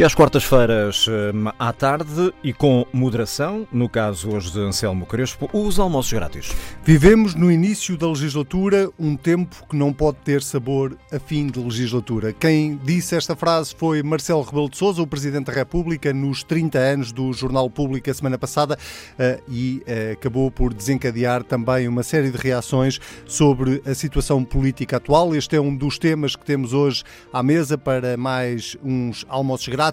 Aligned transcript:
E 0.00 0.02
às 0.02 0.14
quartas-feiras 0.14 1.06
hum, 1.08 1.50
à 1.58 1.74
tarde 1.74 2.32
e 2.42 2.54
com 2.54 2.86
moderação, 2.90 3.68
no 3.70 3.86
caso 3.86 4.30
hoje 4.30 4.50
de 4.50 4.58
Anselmo 4.58 5.04
Crespo, 5.04 5.46
os 5.52 5.78
almoços 5.78 6.10
grátis. 6.10 6.56
Vivemos 6.82 7.34
no 7.34 7.52
início 7.52 7.98
da 7.98 8.08
legislatura 8.08 8.88
um 8.98 9.14
tempo 9.14 9.62
que 9.68 9.76
não 9.76 9.92
pode 9.92 10.16
ter 10.24 10.42
sabor 10.42 10.96
a 11.12 11.18
fim 11.18 11.48
de 11.48 11.60
legislatura. 11.60 12.32
Quem 12.32 12.80
disse 12.82 13.14
esta 13.14 13.36
frase 13.36 13.74
foi 13.76 14.02
Marcelo 14.02 14.40
Rebelo 14.40 14.70
de 14.70 14.78
Sousa, 14.78 15.02
o 15.02 15.06
Presidente 15.06 15.48
da 15.48 15.52
República, 15.52 16.14
nos 16.14 16.42
30 16.44 16.78
anos 16.78 17.12
do 17.12 17.30
Jornal 17.34 17.68
Público 17.68 18.10
a 18.10 18.14
semana 18.14 18.38
passada 18.38 18.78
eh, 19.18 19.38
e 19.50 19.82
eh, 19.86 20.12
acabou 20.12 20.50
por 20.50 20.72
desencadear 20.72 21.44
também 21.44 21.86
uma 21.86 22.02
série 22.02 22.30
de 22.30 22.38
reações 22.38 22.98
sobre 23.26 23.82
a 23.84 23.92
situação 23.92 24.42
política 24.44 24.96
atual. 24.96 25.34
Este 25.34 25.56
é 25.56 25.60
um 25.60 25.76
dos 25.76 25.98
temas 25.98 26.34
que 26.34 26.44
temos 26.46 26.72
hoje 26.72 27.04
à 27.30 27.42
mesa 27.42 27.76
para 27.76 28.16
mais 28.16 28.78
uns 28.82 29.26
almoços 29.28 29.68
grátis 29.68 29.89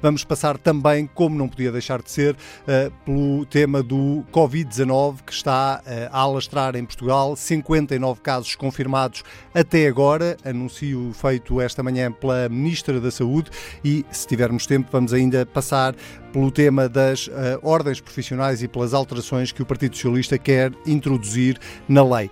Vamos 0.00 0.24
passar 0.24 0.58
também, 0.58 1.08
como 1.14 1.36
não 1.36 1.48
podia 1.48 1.72
deixar 1.72 2.02
de 2.02 2.10
ser, 2.10 2.34
uh, 2.34 2.90
pelo 3.04 3.44
tema 3.46 3.82
do 3.82 4.24
Covid-19 4.32 5.16
que 5.26 5.32
está 5.32 5.82
uh, 5.84 6.08
a 6.12 6.20
alastrar 6.20 6.76
em 6.76 6.84
Portugal. 6.84 7.34
59 7.36 8.20
casos 8.20 8.54
confirmados 8.54 9.22
até 9.54 9.86
agora, 9.86 10.36
anuncio 10.44 11.12
feito 11.14 11.60
esta 11.60 11.82
manhã 11.82 12.12
pela 12.12 12.48
Ministra 12.48 13.00
da 13.00 13.10
Saúde 13.10 13.50
e, 13.84 14.04
se 14.10 14.26
tivermos 14.26 14.66
tempo, 14.66 14.88
vamos 14.92 15.12
ainda 15.12 15.44
passar 15.44 15.94
pelo 16.32 16.50
tema 16.50 16.88
das 16.88 17.26
uh, 17.26 17.58
ordens 17.62 18.00
profissionais 18.00 18.62
e 18.62 18.68
pelas 18.68 18.94
alterações 18.94 19.52
que 19.52 19.62
o 19.62 19.66
Partido 19.66 19.96
Socialista 19.96 20.38
quer 20.38 20.72
introduzir 20.86 21.58
na 21.88 22.04
lei. 22.04 22.30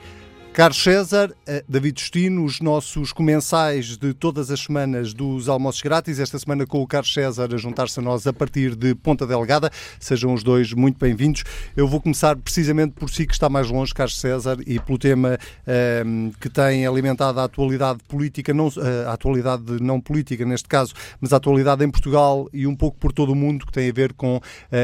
Carlos 0.58 0.82
César, 0.82 1.32
eh, 1.46 1.62
David 1.68 2.00
Justino, 2.00 2.44
os 2.44 2.60
nossos 2.60 3.12
comensais 3.12 3.96
de 3.96 4.12
todas 4.12 4.50
as 4.50 4.58
semanas 4.58 5.14
dos 5.14 5.48
almoços 5.48 5.80
grátis, 5.80 6.18
esta 6.18 6.36
semana 6.36 6.66
com 6.66 6.82
o 6.82 6.86
Carlos 6.88 7.14
César 7.14 7.54
a 7.54 7.56
juntar-se 7.56 8.00
a 8.00 8.02
nós 8.02 8.26
a 8.26 8.32
partir 8.32 8.74
de 8.74 8.92
Ponta 8.92 9.24
Delgada. 9.24 9.70
Sejam 10.00 10.34
os 10.34 10.42
dois 10.42 10.72
muito 10.72 10.98
bem-vindos. 10.98 11.44
Eu 11.76 11.86
vou 11.86 12.00
começar 12.00 12.34
precisamente 12.34 12.94
por 12.94 13.08
si 13.08 13.24
que 13.24 13.34
está 13.34 13.48
mais 13.48 13.70
longe, 13.70 13.94
Carlos 13.94 14.18
César, 14.18 14.58
e 14.66 14.80
pelo 14.80 14.98
tema 14.98 15.38
um, 15.64 15.70
ehm, 15.70 16.30
que 16.40 16.48
tem 16.48 16.84
alimentado 16.84 17.38
a 17.38 17.44
atualidade 17.44 18.00
política, 18.08 18.52
não, 18.52 18.66
eh, 18.66 19.06
a 19.06 19.12
atualidade 19.12 19.80
não 19.80 20.00
política 20.00 20.44
neste 20.44 20.66
caso, 20.66 20.92
mas 21.20 21.32
a 21.32 21.36
atualidade 21.36 21.84
em 21.84 21.88
Portugal 21.88 22.48
e 22.52 22.66
um 22.66 22.74
pouco 22.74 22.98
por 22.98 23.12
todo 23.12 23.30
o 23.30 23.36
mundo, 23.36 23.64
que 23.64 23.70
tem 23.70 23.88
a 23.88 23.92
ver 23.92 24.12
com 24.12 24.38
uh, 24.38 24.42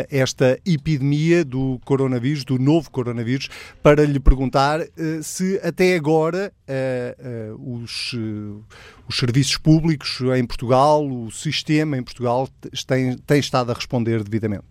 esta 0.09 0.56
epidemia 0.64 1.44
do 1.44 1.81
coronavírus, 1.84 2.44
do 2.44 2.61
novo 2.61 2.92
coronavírus, 2.92 3.48
para 3.83 4.05
lhe 4.05 4.20
perguntar 4.20 4.81
uh, 4.81 4.86
se 5.20 5.64
até 5.65 5.97
agora 5.97 6.53
uh, 6.69 7.55
uh, 7.57 7.83
os, 7.83 8.12
uh, 8.12 8.62
os 9.09 9.17
serviços 9.17 9.57
públicos 9.57 10.21
em 10.37 10.45
Portugal, 10.45 11.06
o 11.06 11.31
sistema 11.31 11.97
em 11.97 12.03
Portugal 12.03 12.48
tem, 12.87 13.17
tem 13.19 13.39
estado 13.39 13.73
a 13.73 13.75
responder 13.75 14.23
devidamente? 14.23 14.67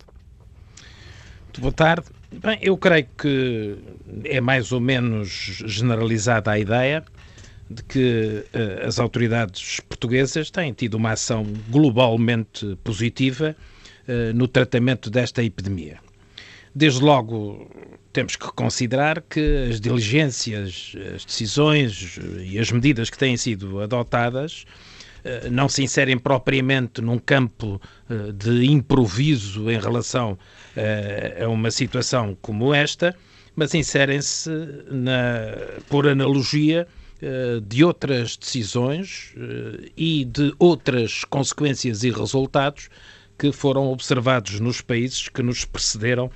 Muito 1.42 1.60
boa 1.60 1.72
tarde. 1.72 2.06
Bem, 2.32 2.58
eu 2.62 2.76
creio 2.76 3.06
que 3.16 3.76
é 4.24 4.40
mais 4.40 4.72
ou 4.72 4.80
menos 4.80 5.28
generalizada 5.66 6.50
a 6.50 6.58
ideia 6.58 7.04
de 7.70 7.82
que 7.82 8.44
uh, 8.54 8.86
as 8.86 8.98
autoridades 8.98 9.80
portuguesas 9.80 10.50
têm 10.50 10.72
tido 10.72 10.94
uma 10.94 11.12
ação 11.12 11.44
globalmente 11.68 12.76
positiva 12.84 13.56
uh, 14.08 14.34
no 14.34 14.46
tratamento 14.48 15.10
desta 15.10 15.42
epidemia. 15.42 16.03
Desde 16.74 17.00
logo, 17.00 17.70
temos 18.12 18.34
que 18.34 18.46
considerar 18.52 19.22
que 19.22 19.68
as 19.70 19.80
diligências, 19.80 20.92
as 21.14 21.24
decisões 21.24 22.18
e 22.42 22.58
as 22.58 22.72
medidas 22.72 23.10
que 23.10 23.16
têm 23.16 23.36
sido 23.36 23.80
adotadas 23.80 24.64
eh, 25.24 25.48
não 25.50 25.68
se 25.68 25.82
inserem 25.82 26.18
propriamente 26.18 27.00
num 27.00 27.18
campo 27.18 27.80
eh, 28.10 28.32
de 28.32 28.66
improviso 28.66 29.70
em 29.70 29.78
relação 29.78 30.38
eh, 30.76 31.42
a 31.44 31.48
uma 31.48 31.70
situação 31.70 32.36
como 32.42 32.74
esta, 32.74 33.16
mas 33.56 33.72
inserem-se, 33.72 34.50
por 35.88 36.08
analogia, 36.08 36.88
de 37.64 37.84
outras 37.84 38.36
decisões 38.36 39.32
e 39.96 40.24
de 40.24 40.52
outras 40.58 41.24
consequências 41.24 42.02
e 42.02 42.10
resultados 42.10 42.90
que 43.38 43.52
foram 43.52 43.86
observados 43.86 44.58
nos 44.60 44.80
países 44.80 45.28
que 45.28 45.40
nos 45.40 45.64
precederam 45.64 46.30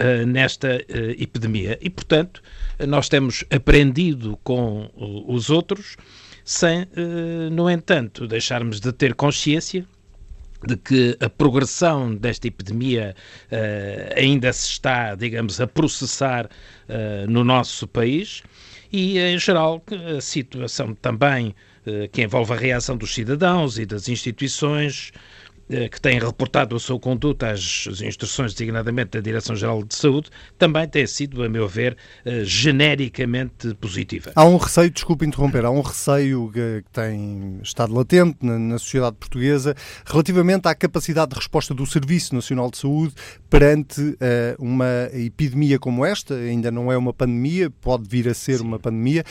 uh, 0.00 0.26
nesta 0.26 0.76
uh, 0.76 1.10
epidemia. 1.22 1.78
E, 1.80 1.90
portanto, 1.90 2.42
nós 2.88 3.08
temos 3.08 3.44
aprendido 3.50 4.38
com 4.42 4.90
os 5.28 5.50
outros, 5.50 5.96
sem, 6.44 6.82
uh, 6.82 7.50
no 7.52 7.68
entanto, 7.68 8.26
deixarmos 8.26 8.80
de 8.80 8.92
ter 8.92 9.14
consciência 9.14 9.86
de 10.66 10.76
que 10.76 11.16
a 11.20 11.28
progressão 11.28 12.14
desta 12.14 12.46
epidemia 12.48 13.14
uh, 13.46 14.18
ainda 14.18 14.52
se 14.52 14.72
está, 14.72 15.14
digamos, 15.14 15.60
a 15.60 15.66
processar 15.66 16.46
uh, 16.46 17.30
no 17.30 17.44
nosso 17.44 17.86
país 17.86 18.42
e, 18.92 19.18
em 19.18 19.38
geral, 19.38 19.82
a 20.16 20.20
situação 20.20 20.94
também 20.94 21.48
uh, 21.86 22.08
que 22.12 22.22
envolve 22.22 22.52
a 22.52 22.56
reação 22.56 22.96
dos 22.96 23.14
cidadãos 23.14 23.78
e 23.78 23.86
das 23.86 24.08
instituições 24.08 25.12
eh, 25.14 25.20
que 25.90 26.00
têm 26.00 26.18
reportado 26.18 26.74
a 26.74 26.80
sua 26.80 26.98
conduta 26.98 27.50
às 27.50 27.86
instruções, 28.02 28.52
designadamente 28.52 29.10
da 29.12 29.20
Direção-Geral 29.20 29.84
de 29.84 29.94
Saúde, 29.94 30.30
também 30.58 30.88
tem 30.88 31.06
sido, 31.06 31.42
a 31.42 31.48
meu 31.48 31.68
ver, 31.68 31.96
eh, 32.24 32.42
genericamente 32.44 33.72
positiva. 33.74 34.32
Há 34.34 34.44
um 34.44 34.56
receio, 34.56 34.90
desculpe 34.90 35.24
interromper, 35.24 35.64
há 35.64 35.70
um 35.70 35.80
receio 35.80 36.50
que 36.52 36.82
tem 36.92 37.60
estado 37.62 37.94
latente 37.94 38.38
na, 38.42 38.58
na 38.58 38.78
sociedade 38.78 39.16
portuguesa 39.16 39.76
relativamente 40.04 40.66
à 40.66 40.74
capacidade 40.74 41.30
de 41.30 41.36
resposta 41.36 41.72
do 41.72 41.86
Serviço 41.86 42.34
Nacional 42.34 42.70
de 42.70 42.78
Saúde 42.78 43.14
perante 43.48 44.00
uh, 44.00 44.16
uma 44.58 45.08
epidemia 45.12 45.78
como 45.78 46.04
esta, 46.04 46.34
ainda 46.34 46.70
não 46.70 46.90
é 46.90 46.96
uma 46.96 47.12
pandemia, 47.12 47.70
pode 47.70 48.08
vir 48.08 48.28
a 48.28 48.34
ser 48.34 48.58
Sim. 48.58 48.64
uma 48.64 48.78
pandemia, 48.78 49.24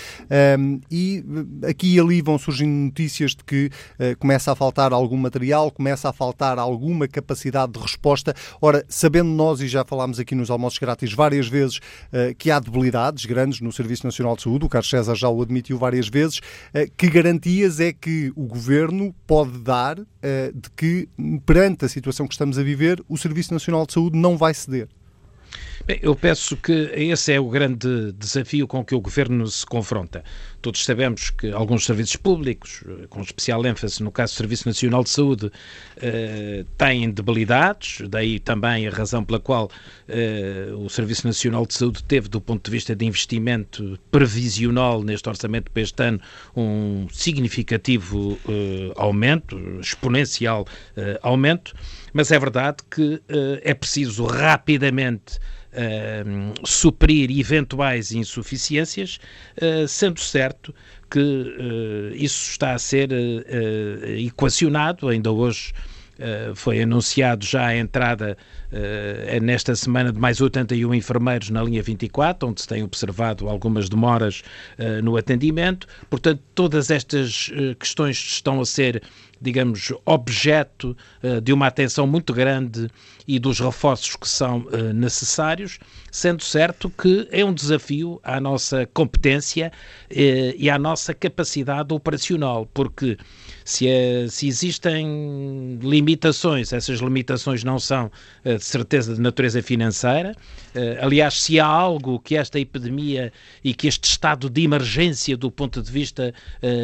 um, 0.58 0.80
e 0.90 1.24
aqui 1.68 1.96
e 1.96 2.00
ali 2.00 2.22
vão 2.22 2.38
surgindo 2.38 2.72
notícias 2.72 3.32
de 3.32 3.44
que 3.44 3.70
uh, 4.00 4.18
começa 4.18 4.52
a 4.52 4.56
faltar 4.56 4.94
algum 4.94 5.18
material, 5.18 5.72
começa 5.72 6.10
a 6.10 6.14
faltar 6.14 6.28
faltar 6.29 6.59
alguma 6.59 7.07
capacidade 7.07 7.73
de 7.73 7.79
resposta. 7.79 8.35
Ora, 8.62 8.85
sabendo 8.88 9.29
nós, 9.29 9.62
e 9.62 9.67
já 9.67 9.84
falámos 9.84 10.19
aqui 10.19 10.35
nos 10.35 10.51
almoços 10.51 10.78
grátis 10.78 11.12
várias 11.12 11.47
vezes, 11.47 11.78
uh, 11.78 12.35
que 12.38 12.51
há 12.51 12.59
debilidades 12.59 13.25
grandes 13.25 13.62
no 13.62 13.72
Serviço 13.72 14.06
Nacional 14.06 14.35
de 14.35 14.44
Saúde, 14.44 14.66
o 14.66 14.69
Carlos 14.69 14.90
César 14.90 15.16
já 15.16 15.28
o 15.28 15.41
admitiu 15.41 15.78
várias 15.78 16.07
vezes, 16.07 16.38
uh, 16.38 16.90
que 16.95 17.09
garantias 17.09 17.79
é 17.79 17.91
que 17.91 18.31
o 18.35 18.45
Governo 18.45 19.13
pode 19.25 19.57
dar 19.59 20.00
uh, 20.00 20.06
de 20.53 20.69
que, 20.75 21.09
perante 21.45 21.85
a 21.85 21.90
situação 21.90 22.28
que 22.28 22.34
estamos 22.34 22.59
a 22.59 22.63
viver, 22.63 23.03
o 23.09 23.17
Serviço 23.17 23.53
Nacional 23.53 23.85
de 23.85 23.94
Saúde 23.94 24.17
não 24.17 24.38
vai 24.38 24.53
ceder? 24.53 24.88
Bem, 25.85 26.00
eu 26.01 26.16
penso 26.16 26.57
que 26.57 26.91
esse 26.94 27.34
é 27.34 27.40
o 27.40 27.50
grande 27.50 28.12
desafio 28.13 28.67
com 28.67 28.84
que 28.84 28.94
o 28.94 29.01
governo 29.01 29.47
se 29.47 29.66
confronta. 29.66 30.23
Todos 30.62 30.84
sabemos 30.84 31.29
que 31.29 31.51
alguns 31.51 31.85
serviços 31.85 32.17
públicos, 32.17 32.84
com 33.09 33.22
especial 33.22 33.66
ênfase 33.66 34.03
no 34.03 34.12
caso 34.12 34.34
do 34.34 34.38
Serviço 34.38 34.67
Nacional 34.67 35.03
de 35.03 35.09
Saúde, 35.09 35.51
eh, 35.97 36.66
têm 36.78 37.09
debilidades, 37.09 38.01
daí 38.09 38.40
também 38.40 38.85
a 38.85 38.91
razão 38.91 39.23
pela 39.23 39.40
qual 39.40 39.72
eh, 40.07 40.67
o 40.78 40.90
Serviço 40.90 41.25
Nacional 41.25 41.66
de 41.66 41.73
Saúde 41.73 42.03
teve, 42.03 42.28
do 42.28 42.41
ponto 42.41 42.66
de 42.66 42.72
vista 42.72 42.94
de 42.94 43.06
investimento 43.06 43.97
previsional 44.11 45.01
neste 45.01 45.29
orçamento 45.29 45.72
para 45.72 45.81
este 45.81 46.03
ano, 46.03 46.19
um 46.56 47.07
significativo 47.09 48.38
eh, 48.50 48.91
aumento, 48.97 49.57
exponencial 49.79 50.66
aumento, 51.22 51.73
mas 52.14 52.31
é 52.31 52.40
verdade 52.40 52.78
que 52.90 53.22
eh, 53.28 53.62
é 53.64 53.74
preciso 53.74 54.25
rapidamente 54.25 55.38
uh, 55.74 56.68
suprir 56.68 57.30
eventuais 57.31 58.12
insuficiências, 58.12 59.20
uh, 59.62 59.88
sendo 59.88 60.20
certo 60.20 60.74
que 61.09 61.20
uh, 61.20 62.16
isso 62.16 62.52
está 62.52 62.74
a 62.74 62.80
ser 62.80 63.09
equacionado, 64.18 65.08
ainda 65.08 65.32
hoje 65.32 65.73
foi 66.53 66.82
anunciado 66.82 67.46
já 67.46 67.67
a 67.67 67.78
entrada 67.78 68.38
uh, 68.72 69.44
nesta 69.44 69.76
semana 69.76 70.11
de 70.11 70.20
mais 70.20 70.41
81 70.41 70.94
enfermeiros 70.94 71.50
na 71.50 71.64
linha 71.64 71.82
24, 71.82 72.47
onde 72.47 72.61
se 72.61 72.67
tem 72.67 72.84
observado 72.84 73.47
algumas 73.47 73.90
demoras 73.90 74.41
uh, 74.78 75.02
no 75.02 75.17
atendimento. 75.17 75.88
Portanto, 76.09 76.41
todas 76.53 76.90
estas 76.91 77.50
uh, 77.50 77.76
questões 77.76 78.17
estão 78.17 78.59
a 78.61 78.66
ser 78.66 79.02
digamos, 79.41 79.94
objeto 80.06 80.96
uh, 81.24 81.40
de 81.41 81.53
uma 81.53 81.68
atenção 81.68 82.06
muito 82.06 82.34
grande 82.34 82.90
e 83.28 83.40
dos 83.40 83.59
reforços 83.59 84.16
que 84.16 84.28
são 84.28 84.59
uh, 84.59 84.94
necessários, 84.94 85.80
sendo 86.12 86.44
certo 86.44 86.90
que 86.90 87.28
é 87.32 87.44
um 87.46 87.53
desafio 87.53 88.20
à 88.24 88.40
nossa 88.40 88.86
competência 88.94 89.72
uh, 90.12 90.14
e 90.58 90.70
à 90.70 90.78
nossa 90.78 91.14
capacidade 91.14 91.94
operacional, 91.94 92.68
porque 92.74 93.18
se, 93.70 93.88
é, 93.88 94.26
se 94.28 94.48
existem 94.48 95.78
limitações, 95.80 96.74
essas 96.74 97.00
limitações 97.00 97.64
não 97.64 97.78
são 97.78 98.12
de 98.44 98.64
certeza 98.64 99.14
de 99.14 99.22
natureza 99.22 99.62
financeira. 99.62 100.36
aliás, 101.00 101.44
se 101.44 101.60
há 101.60 101.66
algo 101.66 102.20
que 102.20 102.36
esta 102.36 102.60
epidemia 102.60 103.32
e 103.64 103.74
que 103.74 103.88
este 103.88 104.06
estado 104.06 104.50
de 104.50 104.64
emergência 104.64 105.38
do 105.38 105.52
ponto 105.52 105.84
de 105.84 105.92
vista 105.92 106.34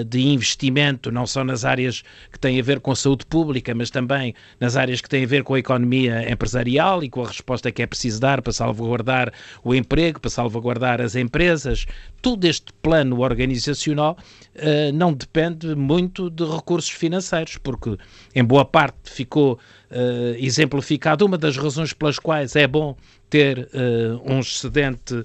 de 0.07 0.27
investimento, 0.27 1.11
não 1.11 1.25
só 1.25 1.43
nas 1.43 1.65
áreas 1.65 2.03
que 2.31 2.37
têm 2.37 2.59
a 2.59 2.63
ver 2.63 2.79
com 2.79 2.93
saúde 2.93 3.25
pública, 3.25 3.73
mas 3.73 3.89
também 3.89 4.35
nas 4.59 4.75
áreas 4.75 5.01
que 5.01 5.09
têm 5.09 5.23
a 5.23 5.27
ver 5.27 5.43
com 5.43 5.55
a 5.55 5.59
economia 5.59 6.31
empresarial 6.31 7.03
e 7.03 7.09
com 7.09 7.23
a 7.23 7.27
resposta 7.27 7.71
que 7.71 7.81
é 7.81 7.87
preciso 7.87 8.19
dar 8.19 8.43
para 8.43 8.53
salvaguardar 8.53 9.33
o 9.63 9.73
emprego, 9.73 10.19
para 10.19 10.29
salvaguardar 10.29 11.01
as 11.01 11.15
empresas. 11.15 11.87
Todo 12.25 12.43
este 12.45 12.73
plano 12.81 13.19
organizacional 13.19 14.17
uh, 14.55 14.91
não 14.91 15.13
depende 15.13 15.75
muito 15.75 16.27
de 16.27 16.43
recursos 16.43 16.89
financeiros, 16.89 17.57
porque 17.57 17.99
em 18.33 18.43
boa 18.43 18.65
parte 18.65 18.97
ficou 19.03 19.59
uh, 19.91 20.35
exemplificado. 20.39 21.23
Uma 21.23 21.37
das 21.37 21.55
razões 21.55 21.93
pelas 21.93 22.17
quais 22.17 22.55
é 22.55 22.65
bom 22.65 22.97
ter 23.29 23.69
uh, 23.75 24.19
um 24.25 24.39
excedente 24.39 25.23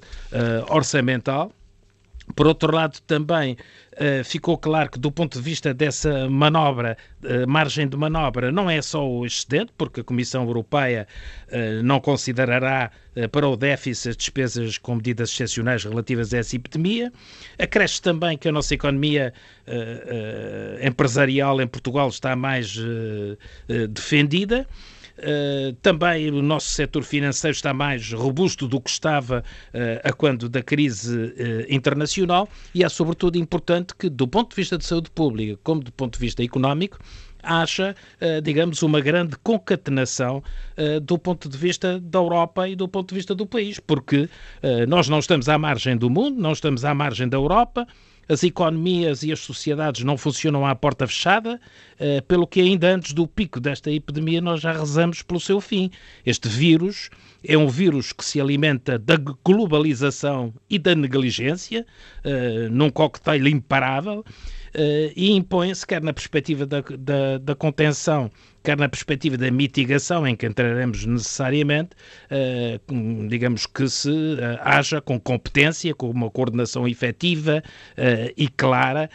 orçamental 0.69 1.51
por 2.35 2.47
outro 2.47 2.73
lado, 2.73 2.99
também 3.01 3.57
uh, 3.93 4.23
ficou 4.23 4.57
claro 4.57 4.89
que, 4.89 4.99
do 4.99 5.11
ponto 5.11 5.37
de 5.37 5.43
vista 5.43 5.73
dessa 5.73 6.29
manobra, 6.29 6.97
uh, 7.23 7.47
margem 7.47 7.87
de 7.87 7.97
manobra, 7.97 8.51
não 8.51 8.69
é 8.69 8.81
só 8.81 9.07
o 9.07 9.25
excedente, 9.25 9.71
porque 9.77 10.01
a 10.01 10.03
Comissão 10.03 10.43
Europeia 10.45 11.07
uh, 11.47 11.83
não 11.83 11.99
considerará 11.99 12.91
para 13.29 13.45
o 13.45 13.57
déficit 13.57 14.07
as 14.07 14.15
despesas 14.15 14.77
com 14.77 14.95
medidas 14.95 15.31
excepcionais 15.31 15.83
relativas 15.83 16.33
a 16.33 16.37
essa 16.37 16.55
epidemia. 16.55 17.11
Acresce 17.59 18.01
também 18.01 18.37
que 18.37 18.47
a 18.47 18.53
nossa 18.53 18.73
economia 18.73 19.33
empresarial 20.81 21.59
em 21.59 21.67
Portugal 21.67 22.07
está 22.07 22.37
mais 22.37 22.73
defendida. 23.89 24.65
Uh, 25.17 25.73
também 25.81 26.29
o 26.31 26.41
nosso 26.41 26.67
setor 26.67 27.03
financeiro 27.03 27.55
está 27.55 27.73
mais 27.73 28.11
robusto 28.11 28.67
do 28.67 28.79
que 28.79 28.89
estava 28.89 29.43
uh, 29.73 30.07
a 30.07 30.13
quando 30.13 30.49
da 30.49 30.63
crise 30.63 31.15
uh, 31.15 31.33
internacional. 31.69 32.49
E 32.73 32.83
é 32.83 32.89
sobretudo 32.89 33.37
importante 33.37 33.95
que, 33.95 34.09
do 34.09 34.27
ponto 34.27 34.49
de 34.49 34.55
vista 34.55 34.77
de 34.77 34.85
saúde 34.85 35.11
pública 35.11 35.59
como 35.63 35.83
do 35.83 35.91
ponto 35.91 36.13
de 36.13 36.19
vista 36.19 36.43
económico, 36.43 36.97
haja, 37.43 37.95
digamos, 38.43 38.83
uma 38.83 39.01
grande 39.01 39.35
concatenação 39.37 40.43
do 41.01 41.17
ponto 41.17 41.49
de 41.49 41.57
vista 41.57 41.99
da 41.99 42.19
Europa 42.19 42.69
e 42.69 42.75
do 42.75 42.87
ponto 42.87 43.09
de 43.09 43.15
vista 43.15 43.33
do 43.33 43.47
país, 43.47 43.79
porque 43.79 44.29
nós 44.87 45.09
não 45.09 45.17
estamos 45.17 45.49
à 45.49 45.57
margem 45.57 45.97
do 45.97 46.07
mundo, 46.07 46.39
não 46.39 46.51
estamos 46.51 46.85
à 46.85 46.93
margem 46.93 47.27
da 47.27 47.37
Europa, 47.37 47.87
as 48.27 48.43
economias 48.43 49.23
e 49.23 49.31
as 49.31 49.39
sociedades 49.39 50.03
não 50.03 50.17
funcionam 50.17 50.65
à 50.65 50.73
porta 50.73 51.07
fechada, 51.07 51.59
eh, 51.99 52.21
pelo 52.21 52.47
que 52.47 52.61
ainda 52.61 52.93
antes 52.93 53.13
do 53.13 53.27
pico 53.27 53.59
desta 53.59 53.91
epidemia 53.91 54.41
nós 54.41 54.61
já 54.61 54.71
rezamos 54.71 55.21
pelo 55.21 55.39
seu 55.39 55.59
fim. 55.59 55.91
Este 56.25 56.47
vírus 56.47 57.09
é 57.43 57.57
um 57.57 57.67
vírus 57.67 58.13
que 58.13 58.23
se 58.23 58.39
alimenta 58.39 58.97
da 58.97 59.17
globalização 59.43 60.53
e 60.69 60.77
da 60.77 60.95
negligência, 60.95 61.85
eh, 62.23 62.67
num 62.69 62.89
coquetel 62.89 63.47
imparável, 63.47 64.23
eh, 64.73 65.11
e 65.15 65.31
impõe-se, 65.31 65.85
quer 65.85 66.01
na 66.01 66.13
perspectiva 66.13 66.65
da, 66.65 66.81
da, 66.81 67.37
da, 67.39 67.55
contenção, 67.55 68.31
quer 68.63 68.77
na 68.77 68.87
perspectiva 68.87 69.37
da 69.37 69.49
mitigação, 69.49 70.25
em 70.27 70.35
que 70.35 70.45
entraremos 70.45 71.05
necessariamente, 71.05 71.91
eh, 72.29 72.79
digamos 73.27 73.65
que 73.65 73.87
se 73.89 74.11
eh, 74.39 74.59
haja 74.61 75.01
com 75.01 75.19
competência, 75.19 75.93
com 75.93 76.09
uma 76.09 76.29
coordenação 76.29 76.87
efetiva 76.87 77.63
e 78.37 78.47
clara 78.47 79.09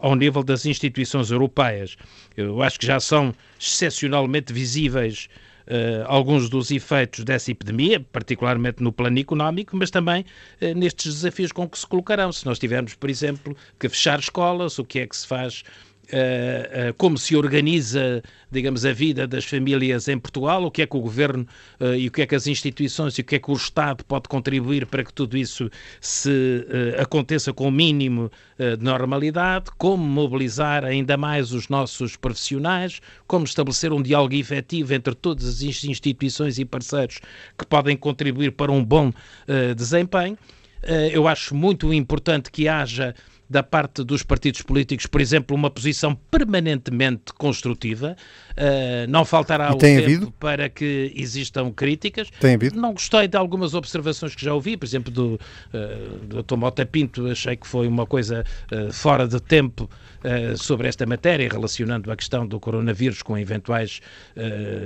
ao 0.00 0.14
nível 0.14 0.42
das 0.42 0.66
instituições 0.66 1.30
europeias. 1.30 1.96
Eu 2.36 2.62
acho 2.62 2.78
que 2.78 2.86
já 2.86 3.00
são 3.00 3.34
excepcionalmente 3.58 4.52
visíveis 4.52 5.28
uh, 5.66 6.04
alguns 6.06 6.48
dos 6.48 6.70
efeitos 6.70 7.24
dessa 7.24 7.50
epidemia, 7.50 8.00
particularmente 8.00 8.82
no 8.82 8.92
plano 8.92 9.18
económico, 9.18 9.76
mas 9.76 9.90
também 9.90 10.24
uh, 10.60 10.74
nestes 10.78 11.14
desafios 11.14 11.52
com 11.52 11.68
que 11.68 11.78
se 11.78 11.86
colocarão. 11.86 12.32
Se 12.32 12.46
nós 12.46 12.58
tivermos, 12.58 12.94
por 12.94 13.10
exemplo, 13.10 13.56
que 13.78 13.88
fechar 13.88 14.18
escolas, 14.18 14.78
o 14.78 14.84
que 14.84 15.00
é 15.00 15.06
que 15.06 15.16
se 15.16 15.26
faz 15.26 15.62
Uh, 16.06 16.90
uh, 16.90 16.94
como 16.94 17.18
se 17.18 17.34
organiza, 17.34 18.22
digamos, 18.48 18.86
a 18.86 18.92
vida 18.92 19.26
das 19.26 19.44
famílias 19.44 20.06
em 20.06 20.16
Portugal, 20.16 20.62
o 20.62 20.70
que 20.70 20.82
é 20.82 20.86
que 20.86 20.96
o 20.96 21.00
governo 21.00 21.44
uh, 21.80 21.96
e 21.96 22.06
o 22.06 22.12
que 22.12 22.22
é 22.22 22.26
que 22.26 22.34
as 22.36 22.46
instituições 22.46 23.18
e 23.18 23.22
o 23.22 23.24
que 23.24 23.34
é 23.34 23.38
que 23.40 23.50
o 23.50 23.54
Estado 23.54 24.04
pode 24.04 24.28
contribuir 24.28 24.86
para 24.86 25.02
que 25.02 25.12
tudo 25.12 25.36
isso 25.36 25.68
se 26.00 26.64
aconteça 26.98 27.52
com 27.52 27.66
o 27.66 27.72
mínimo 27.72 28.30
de 28.58 28.84
normalidade, 28.84 29.70
como 29.76 30.04
mobilizar 30.04 30.84
ainda 30.84 31.16
mais 31.16 31.52
os 31.52 31.68
nossos 31.68 32.14
profissionais, 32.16 33.00
como 33.26 33.44
estabelecer 33.44 33.92
um 33.92 34.00
diálogo 34.00 34.34
efetivo 34.34 34.94
entre 34.94 35.14
todas 35.14 35.46
as 35.46 35.62
instituições 35.62 36.58
e 36.58 36.64
parceiros 36.64 37.20
que 37.58 37.66
podem 37.66 37.96
contribuir 37.96 38.52
para 38.52 38.70
um 38.70 38.84
bom 38.84 39.12
desempenho. 39.76 40.38
eu 41.12 41.26
acho 41.26 41.54
muito 41.54 41.92
importante 41.92 42.50
que 42.50 42.68
haja 42.68 43.14
da 43.48 43.62
parte 43.62 44.02
dos 44.02 44.22
partidos 44.22 44.62
políticos, 44.62 45.06
por 45.06 45.20
exemplo, 45.20 45.56
uma 45.56 45.70
posição 45.70 46.14
permanentemente 46.14 47.32
construtiva. 47.32 48.16
Uh, 48.52 49.08
não 49.08 49.24
faltará 49.24 49.72
o 49.72 49.78
tempo 49.78 50.02
havido? 50.02 50.32
para 50.32 50.68
que 50.68 51.12
existam 51.14 51.70
críticas. 51.70 52.28
Tem 52.40 52.54
havido? 52.54 52.80
Não 52.80 52.92
gostei 52.92 53.28
de 53.28 53.36
algumas 53.36 53.74
observações 53.74 54.34
que 54.34 54.44
já 54.44 54.52
ouvi, 54.52 54.76
por 54.76 54.84
exemplo, 54.84 55.12
do, 55.12 55.40
uh, 55.72 56.26
do 56.26 56.42
Dr. 56.42 56.56
Mota 56.56 56.84
Pinto, 56.84 57.26
achei 57.28 57.56
que 57.56 57.66
foi 57.66 57.86
uma 57.86 58.06
coisa 58.06 58.44
uh, 58.72 58.92
fora 58.92 59.28
de 59.28 59.40
tempo 59.40 59.88
uh, 60.24 60.56
sobre 60.56 60.88
esta 60.88 61.06
matéria, 61.06 61.48
relacionando 61.48 62.10
a 62.10 62.16
questão 62.16 62.46
do 62.46 62.58
coronavírus 62.60 63.22
com 63.22 63.36
eventuais 63.38 64.00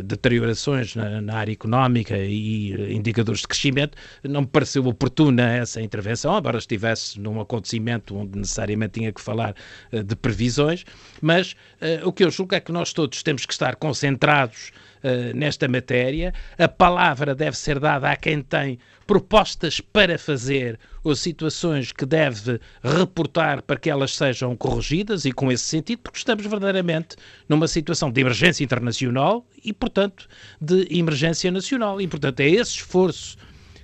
deteriorações 0.05 0.95
na, 0.95 1.21
na, 1.21 1.35
área 1.35 1.53
económica 1.53 2.17
e 2.17 2.95
indicadores 2.95 3.41
de 3.41 3.49
crescimento. 3.49 3.97
Não 4.23 4.43
me 4.43 4.47
pareceu 4.47 4.87
oportuna 4.87 5.53
essa 5.55 5.81
intervenção, 5.81 6.39
embora 6.39 6.59
estivesse 6.59 7.21
num 7.21 7.41
acontecimento 7.41 8.17
onde 8.17 8.39
necessariamente 8.39 9.01
tinha 9.01 9.13
que 9.13 9.21
falar 9.21 9.55
uh, 9.93 10.03
de 10.03 10.17
previsões, 10.17 10.85
mas 11.21 11.53
uh, 11.53 12.07
o 12.07 12.13
que 12.13 12.25
eu 12.25 12.31
julgo 12.31 12.55
é 12.55 12.61
que 12.61 12.73
nós 12.73 12.93
todos 12.93 13.23
temos 13.23 13.47
que 13.47 13.53
estar 13.53 13.77
concentrados 13.77 14.73
uh, 15.03 15.37
nesta 15.37 15.69
matéria. 15.69 16.33
A 16.59 16.69
palavra 16.69 17.35
deve 17.35 17.57
ser 17.57 17.79
dada 17.79 18.11
a 18.11 18.17
quem 18.17 18.43
tem 18.43 18.79
propostas 19.07 19.81
para 19.81 20.17
fazer 20.19 20.79
ou 21.03 21.17
situações 21.17 21.91
que 21.91 22.07
deve 22.07 22.61
reportar 22.83 23.63
para 23.63 23.77
que 23.77 23.91
elas 23.91 24.15
sejam 24.15 24.57
corrigidas 24.57 25.25
e 25.25 25.33
com 25.33 25.51
esse 25.51 25.65
sentido, 25.65 26.01
porque 26.01 26.19
estamos 26.19 26.47
verdadeiramente 26.47 27.17
numa 27.49 27.67
situação 27.67 28.11
de 28.11 28.21
emergência 28.21 28.63
internacional 28.63 29.45
e, 29.65 29.73
portanto, 29.73 30.29
de 30.61 30.87
emergência 30.91 31.51
nacional. 31.51 32.01
E, 32.01 32.07
portanto, 32.07 32.41
é 32.41 32.49
esse 32.49 32.77
esforço 32.77 33.37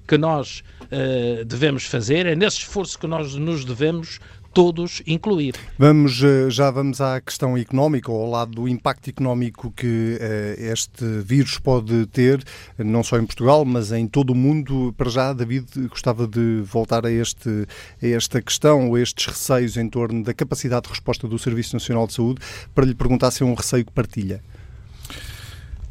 que 0.07 0.17
nós 0.17 0.63
uh, 0.83 1.45
devemos 1.45 1.85
fazer, 1.85 2.27
é 2.27 2.37
nesse 2.37 2.59
esforço 2.59 2.99
que 2.99 3.07
nós 3.07 3.35
nos 3.35 3.65
devemos 3.65 4.21
todos 4.57 5.03
incluir. 5.07 5.55
Vamos, 5.79 6.23
eh, 6.25 6.49
já 6.49 6.71
vamos 6.71 6.99
à 6.99 7.21
questão 7.21 7.59
económica, 7.59 8.11
ou 8.11 8.23
ao 8.23 8.31
lado 8.31 8.53
do 8.53 8.67
impacto 8.67 9.11
económico 9.11 9.71
que 9.71 10.19
uh, 10.19 10.73
este 10.73 11.05
vírus 11.23 11.59
pode 11.59 12.07
ter, 12.07 12.43
não 12.79 13.05
só 13.05 13.19
em 13.19 13.27
Portugal, 13.27 13.67
mas 13.67 13.93
em 13.93 14.09
todo 14.09 14.31
o 14.31 14.35
mundo. 14.35 14.95
Para 14.97 15.11
já, 15.11 15.35
David, 15.35 15.67
gostava 15.89 16.27
de 16.27 16.63
voltar 16.65 17.05
a, 17.05 17.11
este, 17.11 17.69
a 18.03 18.07
esta 18.07 18.41
questão, 18.41 18.95
a 18.95 18.99
estes 18.99 19.27
receios 19.27 19.77
em 19.77 19.91
torno 19.91 20.25
da 20.25 20.33
capacidade 20.33 20.85
de 20.85 20.89
resposta 20.89 21.29
do 21.29 21.39
Serviço 21.39 21.77
Nacional 21.77 22.07
de 22.07 22.15
Saúde, 22.15 22.41
para 22.75 22.87
lhe 22.87 22.95
perguntar 22.95 23.33
se 23.33 23.43
é 23.43 23.47
um 23.47 23.53
receio 23.53 23.85
que 23.85 23.93
partilha. 23.93 24.43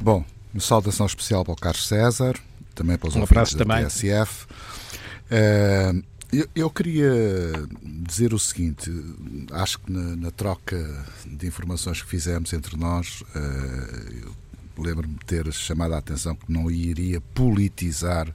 Bom, 0.01 0.25
uma 0.51 0.59
saudação 0.59 1.05
especial 1.05 1.45
para 1.45 1.53
o 1.53 1.55
Carlos 1.55 1.87
César, 1.87 2.33
também 2.73 2.97
para 2.97 3.09
os 3.09 3.15
um 3.15 3.21
ouvintes 3.21 3.53
da 3.53 3.63
também. 3.63 3.85
TSF. 3.85 4.47
Uh, 5.25 6.14
eu, 6.39 6.47
eu, 6.55 6.69
queria 6.69 7.11
dizer 7.81 8.33
o 8.33 8.39
seguinte: 8.39 8.91
acho 9.51 9.79
que 9.79 9.91
na, 9.91 10.15
na, 10.15 10.31
troca 10.31 11.05
de 11.25 11.47
informações 11.47 12.01
que 12.01 12.09
fizemos 12.09 12.51
entre 12.53 12.75
nós, 12.75 13.21
uh, 13.21 14.35
lembro-me 14.77 15.15
de 15.15 15.25
ter 15.25 15.51
chamado 15.53 15.93
a 15.93 15.97
atenção 15.97 16.35
que 16.35 16.51
não 16.51 16.69
iria 16.69 17.21
politizar, 17.21 18.33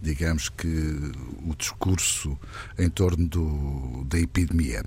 digamos 0.00 0.48
que, 0.48 1.12
o 1.46 1.54
discurso 1.56 2.38
em 2.78 2.90
torno 2.90 3.26
do, 3.26 4.04
da 4.04 4.18
epidemia. 4.18 4.84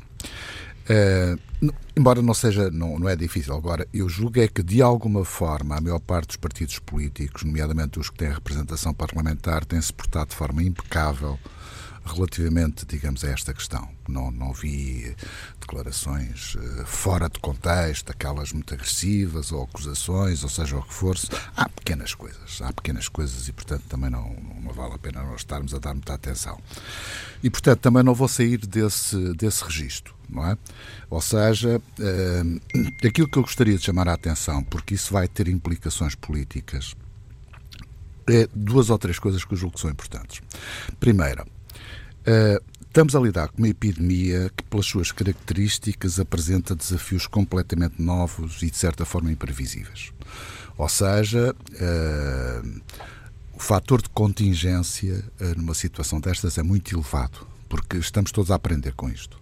Uh, 0.88 1.74
embora 1.98 2.22
não 2.22 2.34
seja, 2.36 2.70
não, 2.70 3.00
não 3.00 3.10
é 3.10 3.16
difícil 3.16 3.56
agora, 3.56 3.88
eu 3.92 4.08
julgo 4.08 4.40
é 4.40 4.48
que 4.48 4.62
de 4.62 4.84
alguma 4.84 5.26
forma 5.26 5.76
a 5.76 5.82
maior 5.82 6.00
parte 6.00 6.28
dos 6.28 6.36
partidos 6.38 6.78
políticos, 6.78 7.44
nomeadamente 7.44 8.00
os 8.00 8.12
que 8.12 8.18
têm 8.20 8.30
representação 8.30 8.94
parlamentar, 8.94 9.66
têm 9.66 9.82
se 9.82 9.92
portado 9.92 10.30
de 10.30 10.36
forma 10.36 10.62
impecável 10.62 11.40
relativamente, 12.06 12.86
digamos, 12.86 13.24
a 13.24 13.30
esta 13.30 13.54
questão. 13.54 13.90
Não, 14.08 14.30
não 14.32 14.54
vi 14.54 15.16
declarações 15.60 16.56
uh, 16.56 16.86
fora 16.86 17.28
de 17.30 17.40
contexto, 17.40 18.12
aquelas 18.12 18.54
muito 18.54 18.74
agressivas 18.74 19.52
ou 19.52 19.64
acusações, 19.64 20.44
ou 20.44 20.50
seja 20.50 20.78
o 20.78 20.84
que 20.84 20.94
for. 20.94 21.18
Há 21.58 21.68
pequenas 21.68 22.14
coisas, 22.14 22.62
há 22.62 22.72
pequenas 22.72 23.08
coisas 23.08 23.48
e, 23.48 23.54
portanto, 23.54 23.84
também 23.90 24.10
não, 24.10 24.36
não 24.62 24.72
vale 24.72 24.94
a 24.94 24.98
pena 24.98 25.24
nós 25.24 25.42
estarmos 25.42 25.74
a 25.74 25.80
dar 25.80 25.94
muita 25.94 26.14
atenção. 26.14 26.60
E, 27.44 27.50
portanto, 27.50 27.80
também 27.80 28.04
não 28.04 28.14
vou 28.14 28.28
sair 28.28 28.58
desse, 28.58 29.34
desse 29.34 29.64
registro. 29.64 30.14
Não 30.28 30.44
é? 30.44 30.58
Ou 31.10 31.22
seja, 31.22 31.78
uh, 31.78 32.62
aquilo 33.06 33.28
que 33.28 33.38
eu 33.38 33.44
gostaria 33.44 33.78
de 33.78 33.84
chamar 33.84 34.08
a 34.08 34.14
atenção, 34.14 34.64
porque 34.64 34.96
isso 34.96 35.14
vai 35.14 35.28
ter 35.28 35.48
implicações 35.48 36.16
políticas, 36.16 36.96
é 38.28 38.48
duas 38.54 38.90
ou 38.90 38.98
três 38.98 39.20
coisas 39.20 39.46
que 39.46 39.54
eu 39.54 39.58
julgo 39.58 39.76
que 39.76 39.82
são 39.82 39.90
importantes. 39.90 40.42
Primeira, 41.00 41.46
Uh, 42.28 42.64
estamos 42.82 43.16
a 43.16 43.20
lidar 43.20 43.50
com 43.50 43.60
uma 43.60 43.68
epidemia 43.68 44.50
que, 44.56 44.64
pelas 44.64 44.86
suas 44.86 45.12
características, 45.12 46.20
apresenta 46.20 46.76
desafios 46.76 47.28
completamente 47.28 48.02
novos 48.02 48.62
e, 48.64 48.70
de 48.70 48.78
certa 48.78 49.06
forma, 49.06 49.32
imprevisíveis. 49.32 50.12
Ou 50.78 50.90
seja, 50.90 51.54
uh, 51.54 52.82
o 53.54 53.60
fator 53.60 54.02
de 54.02 54.10
contingência 54.10 55.24
uh, 55.40 55.58
numa 55.58 55.74
situação 55.74 56.20
destas 56.20 56.58
é 56.58 56.64
muito 56.64 56.96
elevado 56.96 57.56
porque 57.68 57.98
estamos 57.98 58.32
todos 58.32 58.52
a 58.52 58.56
aprender 58.56 58.94
com 58.94 59.10
isto. 59.10 59.38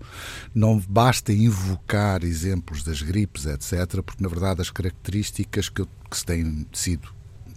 Não 0.56 0.80
basta 0.80 1.32
invocar 1.32 2.24
exemplos 2.24 2.82
das 2.82 3.02
gripes, 3.02 3.46
etc., 3.46 4.02
porque, 4.02 4.24
na 4.24 4.30
verdade, 4.30 4.62
as 4.62 4.72
características 4.72 5.70
que, 5.70 5.86
que 6.10 6.18
se 6.18 6.26
têm 6.26 6.66
sido 6.74 7.14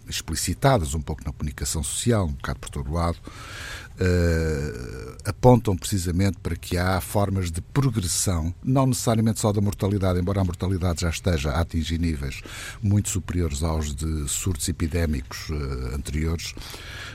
explicitadas 0.09 0.95
um 0.95 1.01
pouco 1.01 1.23
na 1.25 1.33
comunicação 1.33 1.83
social, 1.83 2.27
um 2.27 2.33
bocado 2.33 2.61
por 2.61 2.71
todo 2.71 2.93
lado, 2.93 3.19
uh, 4.01 5.17
apontam 5.25 5.77
precisamente 5.77 6.39
para 6.39 6.57
que 6.57 6.77
há 6.77 7.01
formas 7.01 7.51
de 7.51 7.61
progressão, 7.61 8.55
não 8.63 8.87
necessariamente 8.87 9.41
só 9.41 9.53
da 9.53 9.61
mortalidade, 9.61 10.21
embora 10.21 10.41
a 10.41 10.45
mortalidade 10.45 11.03
já 11.03 11.11
esteja 11.11 11.51
a 11.51 11.61
atingir 11.61 11.99
níveis 11.99 12.43
muito 12.83 13.09
superiores 13.09 13.63
aos 13.63 13.95
de 13.95 14.29
surtos 14.29 14.69
epidémicos 14.69 15.49
uh, 15.51 15.95
anteriores, 15.95 16.55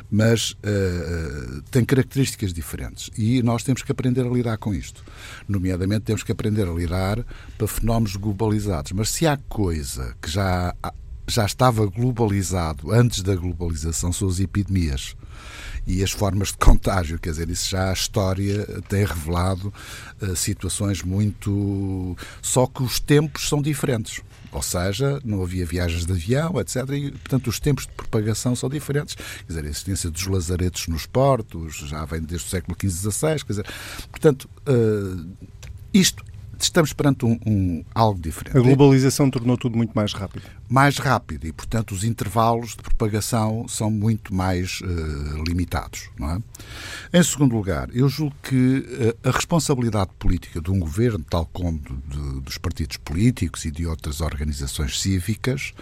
mas 0.09 0.51
uh, 0.51 1.61
tem 1.71 1.85
características 1.85 2.53
diferentes 2.53 3.09
e 3.17 3.41
nós 3.41 3.63
temos 3.63 3.81
que 3.81 3.91
aprender 3.91 4.25
a 4.25 4.29
lidar 4.29 4.57
com 4.57 4.73
isto. 4.73 5.03
Nomeadamente, 5.47 6.01
temos 6.01 6.23
que 6.23 6.31
aprender 6.31 6.67
a 6.67 6.73
lidar 6.73 7.25
para 7.57 7.67
fenómenos 7.67 8.15
globalizados. 8.15 8.91
Mas 8.91 9.09
se 9.09 9.25
há 9.25 9.37
coisa 9.37 10.15
que 10.21 10.29
já 10.29 10.73
já 11.31 11.45
estava 11.45 11.85
globalizado 11.85 12.91
antes 12.91 13.21
da 13.21 13.35
globalização 13.35 14.11
são 14.11 14.27
as 14.27 14.39
epidemias 14.39 15.15
e 15.85 16.03
as 16.03 16.11
formas 16.11 16.49
de 16.49 16.57
contágio, 16.57 17.19
quer 17.19 17.31
dizer, 17.31 17.49
isso 17.49 17.69
já 17.69 17.89
a 17.89 17.93
história 17.93 18.65
tem 18.87 19.03
revelado 19.03 19.73
uh, 20.21 20.35
situações 20.35 21.01
muito. 21.01 22.15
Só 22.41 22.67
que 22.67 22.83
os 22.83 22.99
tempos 22.99 23.47
são 23.49 23.61
diferentes. 23.61 24.21
Ou 24.51 24.61
seja, 24.61 25.19
não 25.23 25.41
havia 25.41 25.65
viagens 25.65 26.05
de 26.05 26.11
avião, 26.11 26.59
etc. 26.59 26.87
E, 26.89 27.11
portanto, 27.11 27.47
os 27.47 27.59
tempos 27.59 27.87
de 27.87 27.93
propagação 27.93 28.55
são 28.55 28.69
diferentes. 28.69 29.15
Quer 29.15 29.47
dizer, 29.47 29.65
a 29.65 29.69
existência 29.69 30.09
dos 30.11 30.27
lazaretos 30.27 30.87
nos 30.87 31.05
portos 31.05 31.77
já 31.87 32.03
vem 32.05 32.21
desde 32.21 32.47
o 32.47 32.49
século 32.49 32.77
XV, 32.79 33.11
XVI. 33.11 33.45
Quer 33.45 33.53
dizer, 33.53 33.65
portanto, 34.11 34.49
uh, 34.67 35.35
isto 35.93 36.23
estamos 36.63 36.93
perante 36.93 37.25
um, 37.25 37.39
um, 37.45 37.83
algo 37.93 38.19
diferente. 38.19 38.57
A 38.57 38.61
globalização 38.61 39.29
tornou 39.29 39.57
tudo 39.57 39.77
muito 39.77 39.93
mais 39.93 40.13
rápido. 40.13 40.43
Mais 40.69 40.97
rápido 40.97 41.45
e, 41.45 41.51
portanto, 41.51 41.91
os 41.91 42.03
intervalos 42.03 42.71
de 42.71 42.77
propagação 42.77 43.67
são 43.67 43.91
muito 43.91 44.33
mais 44.33 44.79
uh, 44.81 45.43
limitados. 45.47 46.09
Não 46.17 46.31
é? 46.31 46.41
Em 47.13 47.23
segundo 47.23 47.55
lugar, 47.55 47.89
eu 47.93 48.07
julgo 48.07 48.35
que 48.41 48.79
uh, 49.23 49.27
a 49.27 49.31
responsabilidade 49.31 50.11
política 50.17 50.61
de 50.61 50.71
um 50.71 50.79
governo, 50.79 51.23
tal 51.29 51.45
como 51.47 51.79
de, 51.79 52.41
dos 52.41 52.57
partidos 52.57 52.97
políticos 52.97 53.65
e 53.65 53.71
de 53.71 53.85
outras 53.85 54.21
organizações 54.21 54.99
cívicas, 54.99 55.73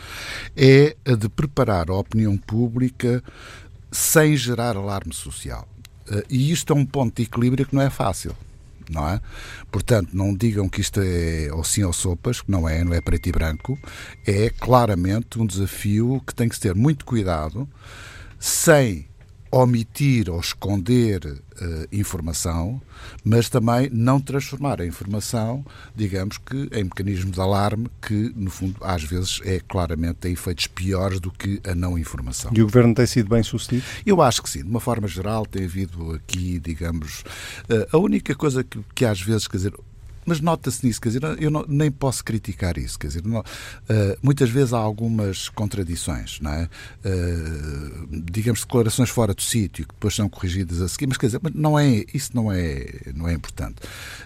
é 0.55 0.95
a 1.05 1.15
de 1.15 1.29
preparar 1.29 1.89
a 1.89 1.95
opinião 1.95 2.37
pública 2.37 3.23
sem 3.91 4.35
gerar 4.35 4.75
alarme 4.75 5.13
social. 5.13 5.67
Uh, 6.09 6.23
e 6.29 6.51
isto 6.51 6.73
é 6.73 6.75
um 6.75 6.85
ponto 6.85 7.15
de 7.15 7.23
equilíbrio 7.23 7.65
que 7.65 7.75
não 7.75 7.81
é 7.81 7.89
fácil 7.89 8.35
não 8.89 9.07
é? 9.07 9.21
Portanto, 9.71 10.09
não 10.13 10.33
digam 10.33 10.67
que 10.67 10.81
isto 10.81 11.01
é 11.01 11.49
ou 11.51 11.63
sim 11.63 11.83
ou 11.83 11.93
sopas, 11.93 12.41
que 12.41 12.51
não 12.51 12.67
é, 12.67 12.83
não 12.83 12.93
é 12.93 13.01
preto 13.01 13.27
e 13.27 13.31
branco, 13.31 13.77
é 14.25 14.49
claramente 14.49 15.39
um 15.39 15.45
desafio 15.45 16.21
que 16.25 16.33
tem 16.33 16.49
que 16.49 16.59
ter 16.59 16.75
muito 16.75 17.05
cuidado, 17.05 17.67
sem 18.39 19.08
omitir 19.51 20.29
ou 20.29 20.39
esconder 20.39 21.25
uh, 21.25 21.87
informação, 21.91 22.81
mas 23.23 23.49
também 23.49 23.89
não 23.91 24.19
transformar 24.19 24.81
a 24.81 24.85
informação, 24.85 25.65
digamos 25.95 26.37
que, 26.37 26.69
em 26.71 26.83
mecanismo 26.83 27.31
de 27.31 27.39
alarme 27.39 27.87
que, 28.01 28.31
no 28.35 28.51
fundo, 28.51 28.75
às 28.81 29.03
vezes 29.03 29.41
é 29.43 29.59
claramente 29.59 30.15
tem 30.15 30.33
efeitos 30.33 30.67
piores 30.67 31.19
do 31.19 31.31
que 31.31 31.59
a 31.67 31.73
não 31.73 31.97
informação. 31.97 32.51
E 32.55 32.61
o 32.61 32.65
Governo 32.65 32.93
tem 32.93 33.05
sido 33.07 33.29
bem 33.29 33.41
sucedido? 33.41 33.85
Eu 34.05 34.21
acho 34.21 34.43
que 34.43 34.49
sim. 34.49 34.63
De 34.63 34.69
uma 34.69 34.79
forma 34.79 35.07
geral, 35.07 35.45
tem 35.45 35.65
havido 35.65 36.11
aqui, 36.13 36.59
digamos, 36.59 37.21
uh, 37.69 37.87
a 37.91 37.97
única 37.97 38.35
coisa 38.35 38.63
que, 38.63 38.79
que 38.93 39.05
às 39.05 39.21
vezes, 39.21 39.47
quer 39.47 39.57
dizer, 39.57 39.73
mas 40.29 40.39
nota-se 40.39 40.85
nisso, 40.85 41.01
quer 41.01 41.09
dizer, 41.09 41.23
eu 41.39 41.49
não, 41.49 41.65
nem 41.67 41.89
posso 41.89 42.23
criticar 42.23 42.77
isso, 42.77 42.99
quer 42.99 43.07
dizer, 43.07 43.25
não, 43.25 43.39
uh, 43.39 43.43
muitas 44.21 44.47
vezes 44.47 44.73
há 44.73 44.77
algumas 44.77 45.49
contradições, 45.49 46.39
não 46.39 46.51
é? 46.51 46.69
Uh, 47.03 48.07
digamos, 48.31 48.59
declarações 48.61 49.09
fora 49.09 49.33
do 49.33 49.41
sítio, 49.41 49.87
que 49.87 49.93
depois 49.93 50.13
são 50.13 50.29
corrigidas 50.29 50.81
a 50.81 50.87
seguir, 50.87 51.07
mas 51.07 51.17
quer 51.17 51.25
dizer, 51.25 51.41
não 51.55 51.79
é, 51.79 52.05
isso 52.13 52.29
não 52.35 52.51
é, 52.51 52.85
não 53.15 53.27
é 53.27 53.33
importante. 53.33 53.77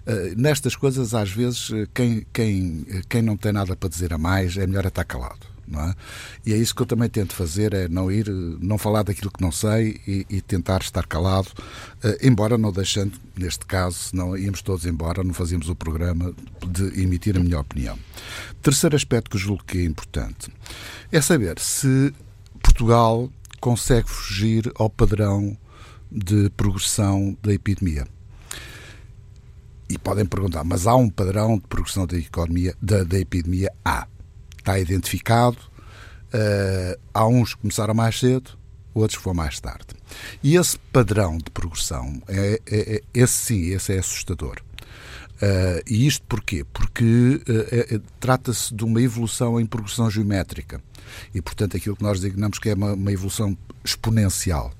Uh, 0.06 0.36
nestas 0.36 0.76
coisas, 0.76 1.14
às 1.14 1.32
vezes, 1.32 1.70
quem, 1.94 2.28
quem, 2.34 2.86
quem 3.08 3.22
não 3.22 3.38
tem 3.38 3.54
nada 3.54 3.74
para 3.74 3.88
dizer 3.88 4.14
a 4.14 4.18
mais, 4.18 4.58
é 4.58 4.68
melhor 4.68 4.86
estar 4.86 5.06
calado 5.06 5.53
é? 5.76 5.96
E 6.46 6.54
é 6.54 6.58
isso 6.58 6.76
que 6.76 6.82
eu 6.82 6.86
também 6.86 7.10
tento 7.10 7.34
fazer, 7.34 7.74
é 7.74 7.88
não 7.88 8.12
ir, 8.12 8.30
não 8.60 8.78
falar 8.78 9.04
daquilo 9.04 9.32
que 9.32 9.42
não 9.42 9.52
sei 9.52 10.00
e, 10.08 10.26
e 10.30 10.42
tentar 10.42 10.82
estar 10.82 11.06
calado, 11.06 11.50
uh, 12.04 12.18
embora 12.22 12.58
não 12.58 12.72
deixando, 12.72 13.14
neste 13.38 13.66
caso, 13.66 13.98
senão 13.98 14.38
íamos 14.38 14.62
todos 14.62 14.86
embora, 14.86 15.24
não 15.24 15.34
fazíamos 15.34 15.70
o 15.70 15.76
programa 15.76 16.34
de 16.68 17.02
emitir 17.02 17.38
a 17.38 17.40
minha 17.40 17.60
opinião. 17.60 17.98
Terceiro 18.62 18.96
aspecto 18.96 19.30
que 19.30 19.38
eu 19.38 19.42
julgo 19.42 19.64
que 19.64 19.80
é 19.80 19.84
importante 19.84 20.52
é 21.12 21.22
saber 21.22 21.60
se 21.60 22.14
Portugal 22.62 23.30
consegue 23.60 24.10
fugir 24.10 24.72
ao 24.76 24.90
padrão 24.90 25.58
de 26.12 26.50
progressão 26.52 27.36
da 27.42 27.54
epidemia. 27.54 28.06
E 29.90 29.98
podem 29.98 30.26
perguntar, 30.26 30.64
mas 30.64 30.88
há 30.88 30.96
um 30.96 31.10
padrão 31.10 31.58
de 31.58 31.68
progressão 31.68 32.06
da 32.06 32.18
economia, 32.18 32.76
da, 32.82 33.04
da 33.04 33.20
epidemia? 33.20 33.72
Há 33.84 34.08
está 34.64 34.80
identificado. 34.80 35.58
Uh, 36.34 37.00
há 37.14 37.28
uns 37.28 37.54
que 37.54 37.62
começaram 37.62 37.94
mais 37.94 38.20
cedo, 38.20 38.58
outros 38.94 39.18
que 39.18 39.24
foram 39.24 39.36
mais 39.36 39.60
tarde. 39.60 39.88
E 40.42 40.56
esse 40.56 40.78
padrão 40.92 41.38
de 41.38 41.52
progressão, 41.52 42.22
é, 42.28 42.60
é, 42.66 42.96
é 42.96 43.02
esse 43.14 43.34
sim, 43.34 43.62
esse 43.74 43.94
é 43.94 44.00
assustador. 44.00 44.58
Uh, 45.36 45.84
e 45.88 46.08
isto 46.08 46.26
porquê? 46.28 46.66
Porque 46.72 47.04
uh, 47.04 47.96
é, 47.96 48.00
trata-se 48.20 48.74
de 48.74 48.84
uma 48.84 49.02
evolução 49.02 49.60
em 49.60 49.66
progressão 49.66 50.10
geométrica. 50.10 50.82
E, 51.36 51.42
portanto, 51.42 51.76
aquilo 51.76 51.96
que 51.96 52.04
nós 52.04 52.20
designamos 52.20 52.58
que 52.58 52.70
é 52.70 52.74
uma, 52.74 52.94
uma 52.94 53.12
evolução 53.12 53.58
exponencial. 53.84 54.74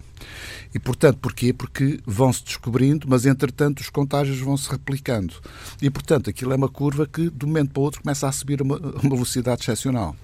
E, 0.74 0.80
portanto, 0.80 1.18
porquê? 1.20 1.54
Porque 1.54 2.00
vão-se 2.06 2.44
descobrindo, 2.44 3.08
mas, 3.10 3.26
entretanto, 3.26 3.80
os 3.82 3.90
contágios 3.90 4.40
vão-se 4.40 4.70
replicando. 4.70 5.36
E, 5.82 5.90
portanto, 5.90 6.30
aquilo 6.30 6.54
é 6.54 6.56
uma 6.56 6.70
curva 6.70 7.08
que, 7.08 7.30
de 7.30 7.46
um 7.46 7.48
momento 7.48 7.72
para 7.72 7.82
o 7.82 7.84
outro, 7.84 8.02
começa 8.02 8.28
a 8.28 8.32
subir 8.32 8.62
a 8.62 8.64
uma, 8.64 8.78
uma 8.78 9.16
velocidade 9.16 9.62
excepcional. 9.62 10.16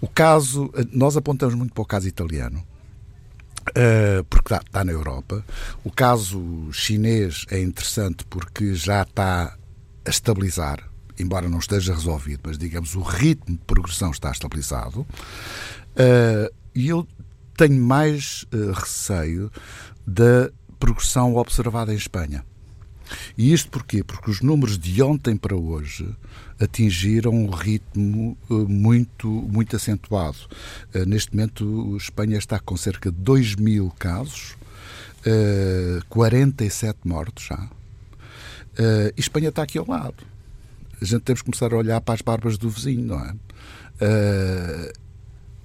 O 0.00 0.08
caso, 0.08 0.72
nós 0.92 1.16
apontamos 1.16 1.54
muito 1.54 1.72
para 1.72 1.82
o 1.82 1.86
caso 1.86 2.08
italiano, 2.08 2.62
Uh, 3.70 4.24
porque 4.24 4.52
está, 4.52 4.84
na 4.84 4.90
Europa. 4.90 5.44
O 5.84 5.90
caso 5.90 6.68
chinês 6.72 7.46
é 7.48 7.60
interessante 7.60 8.24
porque 8.24 8.74
já 8.74 9.02
está 9.02 9.56
a 10.04 10.10
estabilizar, 10.10 10.80
embora 11.16 11.48
não 11.48 11.60
esteja 11.60 11.94
resolvido, 11.94 12.40
mas 12.42 12.58
digamos 12.58 12.96
o 12.96 13.02
ritmo 13.02 13.56
de 13.56 13.64
progressão 13.64 14.10
está 14.10 14.32
estabilizado. 14.32 15.02
Uh, 15.92 16.52
e 16.74 16.88
eu 16.88 17.06
tenho 17.56 17.80
mais 17.80 18.44
uh, 18.52 18.72
receio 18.72 19.50
da 20.06 20.50
progressão 20.78 21.36
observada 21.36 21.92
em 21.92 21.96
Espanha. 21.96 22.44
E 23.36 23.52
isto 23.52 23.70
porquê? 23.70 24.02
Porque 24.02 24.30
os 24.30 24.40
números 24.40 24.78
de 24.78 25.02
ontem 25.02 25.36
para 25.36 25.54
hoje 25.54 26.08
atingiram 26.58 27.32
um 27.32 27.50
ritmo 27.50 28.36
uh, 28.48 28.68
muito, 28.68 29.28
muito 29.28 29.76
acentuado. 29.76 30.38
Uh, 30.94 31.04
neste 31.06 31.34
momento, 31.34 31.96
Espanha 31.96 32.38
está 32.38 32.58
com 32.58 32.76
cerca 32.76 33.10
de 33.10 33.18
2 33.18 33.56
mil 33.56 33.92
casos, 33.98 34.56
47 36.08 36.98
mortos 37.04 37.44
já. 37.44 37.68
e 39.16 39.20
Espanha 39.20 39.50
está 39.50 39.62
aqui 39.62 39.78
ao 39.78 39.86
lado. 39.86 40.24
A 41.00 41.04
gente 41.04 41.22
temos 41.22 41.42
que 41.42 41.44
começar 41.44 41.72
a 41.72 41.76
olhar 41.76 42.00
para 42.00 42.14
as 42.14 42.22
barbas 42.22 42.58
do 42.58 42.68
vizinho, 42.68 43.06
não 43.06 43.20
é? 43.20 43.32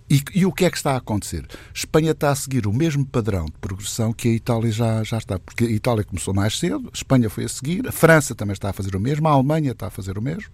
E, 0.09 0.21
e, 0.33 0.45
o 0.45 0.53
que 0.53 0.63
é 0.63 0.71
que 0.71 0.77
está 0.77 0.93
a 0.93 0.97
acontecer? 0.97 1.45
Espanha 1.73 2.11
está 2.11 2.31
a 2.31 2.35
seguir 2.35 2.65
o 2.65 2.73
mesmo 2.73 3.05
padrão 3.05 3.45
de 3.45 3.51
progressão 3.59 4.13
que 4.13 4.29
a 4.29 4.31
Itália 4.31 4.71
já, 4.71 5.03
já 5.03 5.17
está, 5.17 5.37
porque 5.37 5.65
a 5.65 5.69
Itália 5.69 6.03
começou 6.03 6.33
mais 6.33 6.57
cedo, 6.57 6.89
Espanha 6.93 7.29
foi 7.29 7.43
a 7.43 7.49
seguir, 7.49 7.85
a 7.85 7.91
França 7.91 8.33
também 8.33 8.53
está 8.53 8.69
a 8.69 8.73
fazer 8.73 8.95
o 8.95 8.99
mesmo, 9.01 9.27
a 9.27 9.31
Alemanha 9.31 9.71
está 9.71 9.87
a 9.87 9.89
fazer 9.89 10.17
o 10.17 10.21
mesmo. 10.21 10.49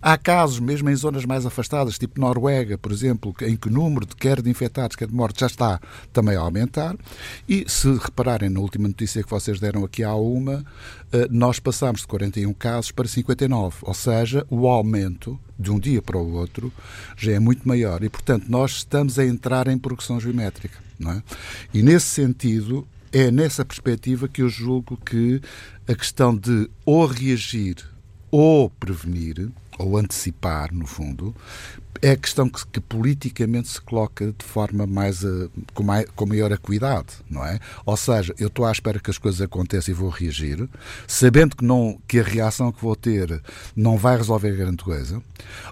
Há 0.00 0.18
casos, 0.18 0.58
mesmo 0.58 0.90
em 0.90 0.96
zonas 0.96 1.24
mais 1.24 1.46
afastadas, 1.46 1.96
tipo 1.96 2.20
Noruega, 2.20 2.76
por 2.76 2.90
exemplo, 2.90 3.32
em 3.42 3.56
que 3.56 3.68
o 3.68 3.70
número 3.70 4.04
de 4.04 4.16
quer 4.16 4.42
de 4.42 4.50
infectados, 4.50 4.96
quer 4.96 5.06
de 5.06 5.14
mortes, 5.14 5.38
já 5.38 5.46
está 5.46 5.80
também 6.12 6.34
a 6.34 6.40
aumentar. 6.40 6.96
E 7.48 7.64
se 7.68 7.88
repararem 7.92 8.50
na 8.50 8.58
última 8.58 8.88
notícia 8.88 9.22
que 9.22 9.30
vocês 9.30 9.60
deram 9.60 9.84
aqui 9.84 10.02
há 10.02 10.12
uma, 10.16 10.64
nós 11.30 11.58
passamos 11.58 12.02
de 12.02 12.06
41 12.06 12.52
casos 12.54 12.90
para 12.90 13.06
59, 13.06 13.76
ou 13.82 13.94
seja, 13.94 14.46
o 14.50 14.66
aumento 14.66 15.38
de 15.58 15.70
um 15.70 15.78
dia 15.78 16.00
para 16.00 16.18
o 16.18 16.32
outro 16.32 16.72
já 17.16 17.32
é 17.32 17.38
muito 17.38 17.66
maior 17.66 18.02
e, 18.02 18.08
portanto, 18.08 18.46
nós 18.48 18.72
estamos 18.72 19.18
a 19.18 19.24
entrar 19.24 19.68
em 19.68 19.78
progressão 19.78 20.18
geométrica. 20.18 20.78
Não 20.98 21.12
é? 21.12 21.22
E 21.74 21.82
nesse 21.82 22.06
sentido, 22.06 22.86
é 23.12 23.30
nessa 23.30 23.64
perspectiva 23.64 24.26
que 24.26 24.42
eu 24.42 24.48
julgo 24.48 24.96
que 24.96 25.40
a 25.86 25.94
questão 25.94 26.34
de 26.34 26.70
ou 26.84 27.06
reagir 27.06 27.76
ou 28.30 28.70
prevenir, 28.70 29.50
ou 29.82 29.96
antecipar, 29.96 30.72
no 30.72 30.86
fundo, 30.86 31.34
é 32.00 32.10
a 32.10 32.16
questão 32.16 32.48
que, 32.48 32.66
que, 32.66 32.80
politicamente 32.80 33.68
se 33.68 33.80
coloca 33.80 34.32
de 34.36 34.44
forma 34.44 34.86
mais, 34.86 35.22
uh, 35.22 35.50
com, 35.72 35.84
com 36.16 36.26
maior 36.26 36.52
acuidade, 36.52 37.08
não 37.30 37.44
é? 37.44 37.60
Ou 37.86 37.96
seja, 37.96 38.34
eu 38.38 38.48
estou 38.48 38.64
à 38.64 38.72
espera 38.72 38.98
que 38.98 39.10
as 39.10 39.18
coisas 39.18 39.40
aconteçam 39.40 39.92
e 39.92 39.96
vou 39.96 40.08
reagir, 40.08 40.68
sabendo 41.06 41.56
que, 41.56 41.64
não, 41.64 41.98
que 42.08 42.18
a 42.18 42.22
reação 42.22 42.72
que 42.72 42.82
vou 42.82 42.96
ter 42.96 43.40
não 43.76 43.96
vai 43.96 44.16
resolver 44.16 44.56
grande 44.56 44.82
coisa, 44.82 45.22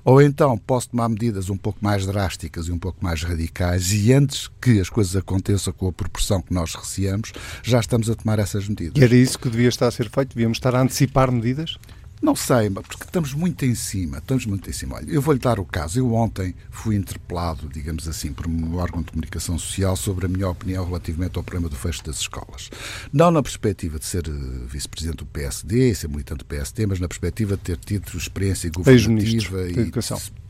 ou 0.05 0.23
então 0.23 0.57
posso 0.57 0.91
tomar 0.91 1.09
medidas 1.09 1.51
um 1.51 1.57
pouco 1.57 1.79
mais 1.83 2.07
drásticas 2.07 2.67
e 2.67 2.73
um 2.73 2.79
pouco 2.79 3.03
mais 3.03 3.23
radicais 3.23 3.93
e 3.93 4.13
antes 4.13 4.49
que 4.61 4.81
as 4.81 4.89
coisas 4.89 5.17
aconteçam 5.17 5.73
com 5.73 5.89
a 5.89 5.93
proporção 5.93 6.41
que 6.41 6.55
nós 6.55 6.75
receamos, 6.75 7.33
já 7.63 7.81
estamos 7.81 8.09
a 8.09 8.15
tomar 8.15 8.39
essas 8.39 8.69
medidas. 8.69 9.01
E 9.01 9.05
era 9.05 9.15
isso 9.15 9.39
que 9.39 9.51
devia 9.51 9.69
estar 9.69 9.89
a 9.89 9.91
ser 9.91 10.09
feito? 10.09 10.35
Devíamos 10.35 10.59
estar 10.59 10.75
a 10.77 10.81
antecipar 10.81 11.33
medidas? 11.33 11.77
Não 12.23 12.37
sei, 12.37 12.69
porque 12.69 13.05
estamos 13.05 13.33
muito 13.33 13.65
em 13.65 13.75
cima, 13.75 14.19
estamos 14.19 14.45
muito 14.45 14.69
em 14.69 14.73
cima. 14.73 14.97
Olha, 14.97 15.11
eu 15.11 15.23
vou-lhe 15.23 15.41
dar 15.41 15.59
o 15.59 15.65
caso. 15.65 15.99
Eu 15.99 16.13
ontem 16.13 16.55
fui 16.71 16.95
interpelado, 16.95 17.67
digamos 17.69 18.07
assim, 18.07 18.31
por 18.31 18.47
um 18.47 18.77
órgão 18.77 19.01
de 19.01 19.11
comunicação 19.11 19.59
social 19.59 19.97
sobre 19.97 20.27
a 20.27 20.29
minha 20.29 20.49
opinião 20.49 20.85
relativamente 20.85 21.39
ao 21.39 21.43
problema 21.43 21.71
do 21.71 21.77
fecho 21.77 22.05
das 22.05 22.19
escolas. 22.19 22.69
Não 23.11 23.31
na 23.31 23.43
perspectiva 23.43 23.99
de 23.99 24.05
ser 24.05 24.29
eh, 24.29 24.33
vice-presidente 24.67 25.19
do 25.19 25.27
PSD, 25.27 25.95
ser 25.95 26.09
militante 26.09 26.41
do 26.41 26.45
PSD, 26.45 26.87
mas 26.87 27.01
na 27.01 27.09
perspectiva 27.09 27.57
de 27.57 27.63
ter 27.63 27.79
tido 27.79 28.15
experiência 28.17 28.71
governativa 28.71 29.71
e 29.71 29.91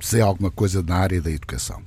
ser 0.00 0.22
alguma 0.22 0.50
coisa 0.50 0.82
na 0.82 0.96
área 0.96 1.20
da 1.20 1.30
educação. 1.30 1.80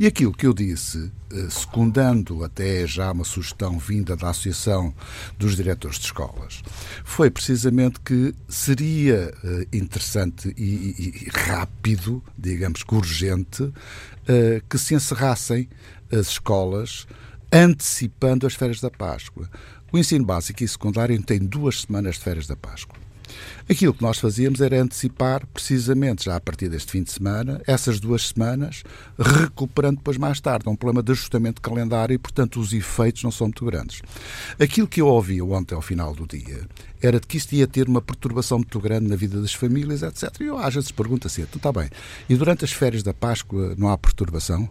E 0.00 0.06
aquilo 0.06 0.32
que 0.32 0.46
eu 0.46 0.54
disse 0.54 1.12
secundando 1.50 2.44
até 2.44 2.86
já 2.86 3.12
uma 3.12 3.24
sugestão 3.24 3.78
vinda 3.78 4.16
da 4.16 4.30
Associação 4.30 4.94
dos 5.38 5.56
Diretores 5.56 5.98
de 5.98 6.06
Escolas, 6.06 6.62
foi 7.04 7.30
precisamente 7.30 8.00
que 8.00 8.34
seria 8.48 9.34
eh, 9.44 9.66
interessante 9.72 10.54
e, 10.56 11.26
e 11.26 11.30
rápido, 11.32 12.22
digamos 12.36 12.82
que 12.82 12.94
urgente, 12.94 13.72
eh, 14.26 14.62
que 14.68 14.78
se 14.78 14.94
encerrassem 14.94 15.68
as 16.10 16.28
escolas 16.28 17.06
antecipando 17.52 18.46
as 18.46 18.54
férias 18.54 18.80
da 18.80 18.90
Páscoa. 18.90 19.48
O 19.92 19.98
ensino 19.98 20.24
básico 20.24 20.62
e 20.62 20.68
secundário 20.68 21.20
tem 21.22 21.38
duas 21.38 21.82
semanas 21.82 22.16
de 22.16 22.22
férias 22.22 22.46
da 22.46 22.56
Páscoa. 22.56 23.07
Aquilo 23.70 23.92
que 23.92 24.02
nós 24.02 24.18
fazíamos 24.18 24.62
era 24.62 24.80
antecipar, 24.80 25.46
precisamente 25.52 26.24
já 26.24 26.36
a 26.36 26.40
partir 26.40 26.70
deste 26.70 26.90
fim 26.90 27.02
de 27.02 27.10
semana, 27.10 27.60
essas 27.66 28.00
duas 28.00 28.28
semanas, 28.28 28.82
recuperando 29.18 29.98
depois 29.98 30.16
mais 30.16 30.40
tarde. 30.40 30.66
É 30.66 30.70
um 30.70 30.76
problema 30.76 31.02
de 31.02 31.12
ajustamento 31.12 31.56
de 31.56 31.60
calendário 31.60 32.14
e, 32.14 32.18
portanto, 32.18 32.60
os 32.60 32.72
efeitos 32.72 33.22
não 33.22 33.30
são 33.30 33.48
muito 33.48 33.64
grandes. 33.66 34.00
Aquilo 34.58 34.88
que 34.88 35.02
eu 35.02 35.06
ouvi 35.06 35.42
ontem 35.42 35.74
ao 35.74 35.82
final 35.82 36.14
do 36.14 36.26
dia 36.26 36.66
era 37.02 37.20
de 37.20 37.26
que 37.26 37.36
isto 37.36 37.52
ia 37.52 37.66
ter 37.66 37.86
uma 37.86 38.00
perturbação 38.00 38.58
muito 38.58 38.80
grande 38.80 39.06
na 39.06 39.16
vida 39.16 39.40
das 39.40 39.52
famílias, 39.52 40.02
etc. 40.02 40.40
E 40.40 40.44
eu 40.44 40.56
às 40.56 40.74
vezes 40.74 40.90
pergunto 40.90 41.26
assim, 41.26 41.42
então 41.42 41.58
está 41.58 41.70
bem, 41.70 41.90
e 42.28 42.36
durante 42.36 42.64
as 42.64 42.72
férias 42.72 43.02
da 43.02 43.12
Páscoa 43.12 43.74
não 43.76 43.90
há 43.90 43.98
perturbação? 43.98 44.68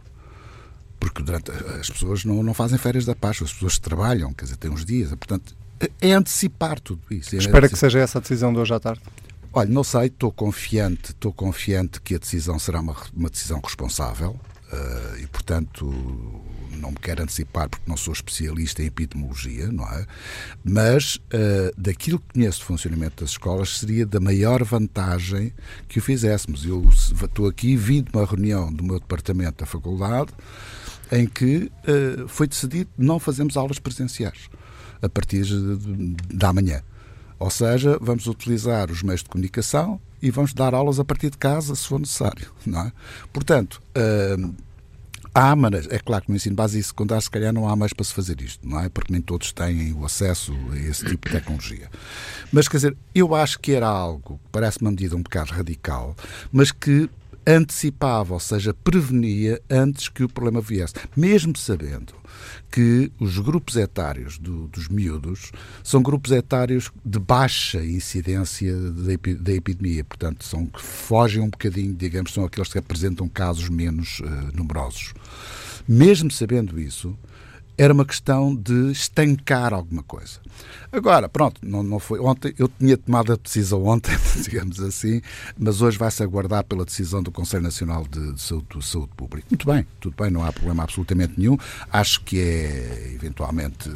Porque 1.00 1.22
durante, 1.22 1.51
as 1.51 1.89
pessoas 1.89 2.25
não, 2.25 2.42
não 2.42 2.54
fazem 2.56 2.80
férias 2.80 3.06
da 3.06 3.16
Páscoa, 3.16 3.46
as 3.46 3.54
pessoas 3.54 3.77
trabalham, 3.77 4.34
quer 4.34 4.46
dizer, 4.46 4.58
têm 4.58 4.72
uns 4.72 4.84
dias, 4.84 5.10
portanto, 5.10 5.56
é 6.01 6.12
antecipar 6.13 6.79
tudo 6.79 7.01
isso. 7.12 7.36
É 7.36 7.39
Espera 7.39 7.57
antecipar. 7.57 7.69
que 7.69 7.77
seja 7.77 8.00
essa 8.00 8.17
a 8.17 8.22
decisão 8.22 8.53
de 8.53 8.60
hoje 8.60 8.74
à 8.74 8.79
tarde. 8.79 9.01
Olha, 9.53 9.69
não 9.69 9.84
sei, 9.84 10.07
estou 10.07 10.31
confiante, 10.31 11.12
estou 11.12 11.34
confiante 11.34 12.01
que 12.01 12.15
a 12.15 12.17
decisão 12.17 12.60
será 12.60 12.79
uma, 12.79 12.96
uma 13.13 13.29
decisão 13.29 13.60
responsável 13.63 14.39
uh, 14.72 15.17
e, 15.17 15.25
portanto, 15.27 15.86
não 16.77 16.91
me 16.91 16.98
quero 16.98 17.24
antecipar 17.24 17.67
porque 17.67 17.89
não 17.89 17.98
sou 17.98 18.13
especialista 18.13 18.84
em 18.84 18.86
epidemiologia, 18.86 19.72
não 19.72 19.86
é? 19.86 20.05
Mas 20.63 21.15
uh, 21.15 21.72
daquilo 21.75 22.19
que 22.19 22.34
conheço 22.36 22.60
de 22.60 22.65
funcionamento 22.65 23.24
das 23.24 23.31
escolas 23.31 23.79
seria 23.79 24.05
da 24.05 24.19
maior 24.19 24.63
vantagem 24.63 25.53
que 25.88 25.98
o 25.98 26.01
fizéssemos. 26.03 26.65
Eu 26.65 26.88
estou 26.89 27.48
aqui, 27.48 27.75
vim 27.75 28.03
de 28.03 28.12
uma 28.13 28.25
reunião 28.25 28.72
do 28.72 28.84
meu 28.84 29.00
departamento 29.00 29.60
da 29.60 29.65
faculdade 29.65 30.31
em 31.12 31.25
que 31.25 31.72
uh, 31.87 32.27
foi 32.27 32.48
decidido 32.48 32.90
não 32.98 33.18
fazermos 33.18 33.57
aulas 33.57 33.79
presenciais 33.79 34.50
a 35.01 35.10
partir 35.10 35.46
da 36.33 36.53
manhã. 36.53 36.81
Ou 37.40 37.50
seja, 37.50 37.98
vamos 38.01 38.25
utilizar 38.27 38.90
os 38.90 39.03
meios 39.03 39.22
de 39.22 39.29
comunicação 39.29 40.00
e 40.22 40.31
vamos 40.31 40.53
dar 40.53 40.74
aulas 40.74 41.00
a 41.00 41.05
partir 41.05 41.29
de 41.29 41.38
casa, 41.38 41.75
se 41.75 41.88
for 41.88 42.00
necessário. 42.00 42.51
Não 42.66 42.81
é? 42.81 42.92
Portanto, 43.31 43.81
uh, 43.96 44.55
há 45.33 45.55
maneiras. 45.55 45.88
É 45.92 46.00
claro 46.00 46.24
que 46.24 46.31
no 46.31 46.36
ensino 46.36 46.55
básico 46.55 46.79
e 46.79 46.83
secundário, 46.83 47.22
se 47.22 47.29
calhar, 47.29 47.53
não 47.53 47.70
há 47.70 47.75
mais 47.75 47.94
para 47.94 48.03
se 48.03 48.14
fazer 48.14 48.42
isto, 48.42 48.68
não 48.68 48.79
é? 48.79 48.90
Porque 48.90 49.14
nem 49.14 49.22
todos 49.22 49.51
têm 49.51 49.94
o 49.94 50.03
acesso 50.03 50.51
a 50.72 50.77
esse 50.77 51.05
tipo 51.05 51.27
de 51.27 51.36
tecnologia. 51.36 51.90
Mas, 52.51 52.68
quer 52.68 52.77
dizer, 52.77 52.98
eu 53.14 53.36
acho 53.36 53.60
que 53.60 53.74
era 53.74 53.88
algo, 53.88 54.40
parece 54.51 54.81
uma 54.81 54.90
medida 54.90 55.16
um 55.16 55.22
bocado 55.22 55.53
radical, 55.53 56.16
mas 56.51 56.72
que 56.72 57.07
antecipava, 57.48 58.33
ou 58.33 58.40
seja, 58.40 58.74
prevenia 58.74 59.62
antes 59.70 60.10
que 60.10 60.24
o 60.24 60.27
problema 60.29 60.60
viesse, 60.60 60.94
mesmo 61.16 61.55
sabendo 61.57 62.14
que 62.70 63.10
os 63.20 63.40
grupos 63.40 63.77
etários 63.77 64.38
do, 64.38 64.68
dos 64.68 64.90
miúdos 64.90 65.51
são 65.81 66.03
grupos 66.03 66.31
etários 66.31 66.92
de 67.05 67.18
baixa 67.18 67.83
incidência 67.83 68.75
da 69.40 69.53
epidemia, 69.53 70.03
portanto, 70.03 70.44
são 70.44 70.66
que 70.66 70.81
fogem 70.81 71.42
um 71.42 71.50
bocadinho, 71.50 71.94
digamos, 71.96 72.33
são 72.33 72.44
aqueles 72.44 72.72
que 72.72 72.77
apresentam 72.77 73.29
casos 73.29 73.70
menos 73.70 74.20
uh, 74.20 74.25
numerosos. 74.53 75.14
Mesmo 75.88 76.29
sabendo 76.29 76.77
isso, 76.77 77.18
era 77.77 77.94
uma 77.94 78.05
questão 78.05 78.55
de 78.55 78.92
estancar 78.92 79.74
alguma 79.74 80.03
coisa. 80.03 80.40
Agora, 80.92 81.29
pronto, 81.29 81.61
não, 81.63 81.83
não 81.83 82.00
foi 82.00 82.20
ontem, 82.20 82.53
eu 82.57 82.68
tinha 82.68 82.98
tomado 82.98 83.33
a 83.33 83.35
decisão 83.35 83.85
ontem, 83.85 84.16
digamos 84.42 84.79
assim, 84.79 85.22
mas 85.57 85.81
hoje 85.81 85.98
vai-se 85.98 86.24
aguardar 86.24 86.63
pela 86.63 86.83
decisão 86.83 87.22
do 87.22 87.31
Conselho 87.31 87.63
Nacional 87.63 88.05
de, 88.09 88.33
de, 88.33 88.42
Saúde, 88.42 88.66
de 88.75 88.85
Saúde 88.85 89.11
Pública. 89.16 89.48
Muito 89.51 89.66
bem, 89.66 89.85
tudo 90.00 90.16
bem, 90.18 90.31
não 90.31 90.44
há 90.44 90.51
problema 90.51 90.83
absolutamente 90.83 91.33
nenhum. 91.37 91.57
Acho 91.92 92.22
que 92.24 92.40
é 92.40 93.11
eventualmente 93.13 93.92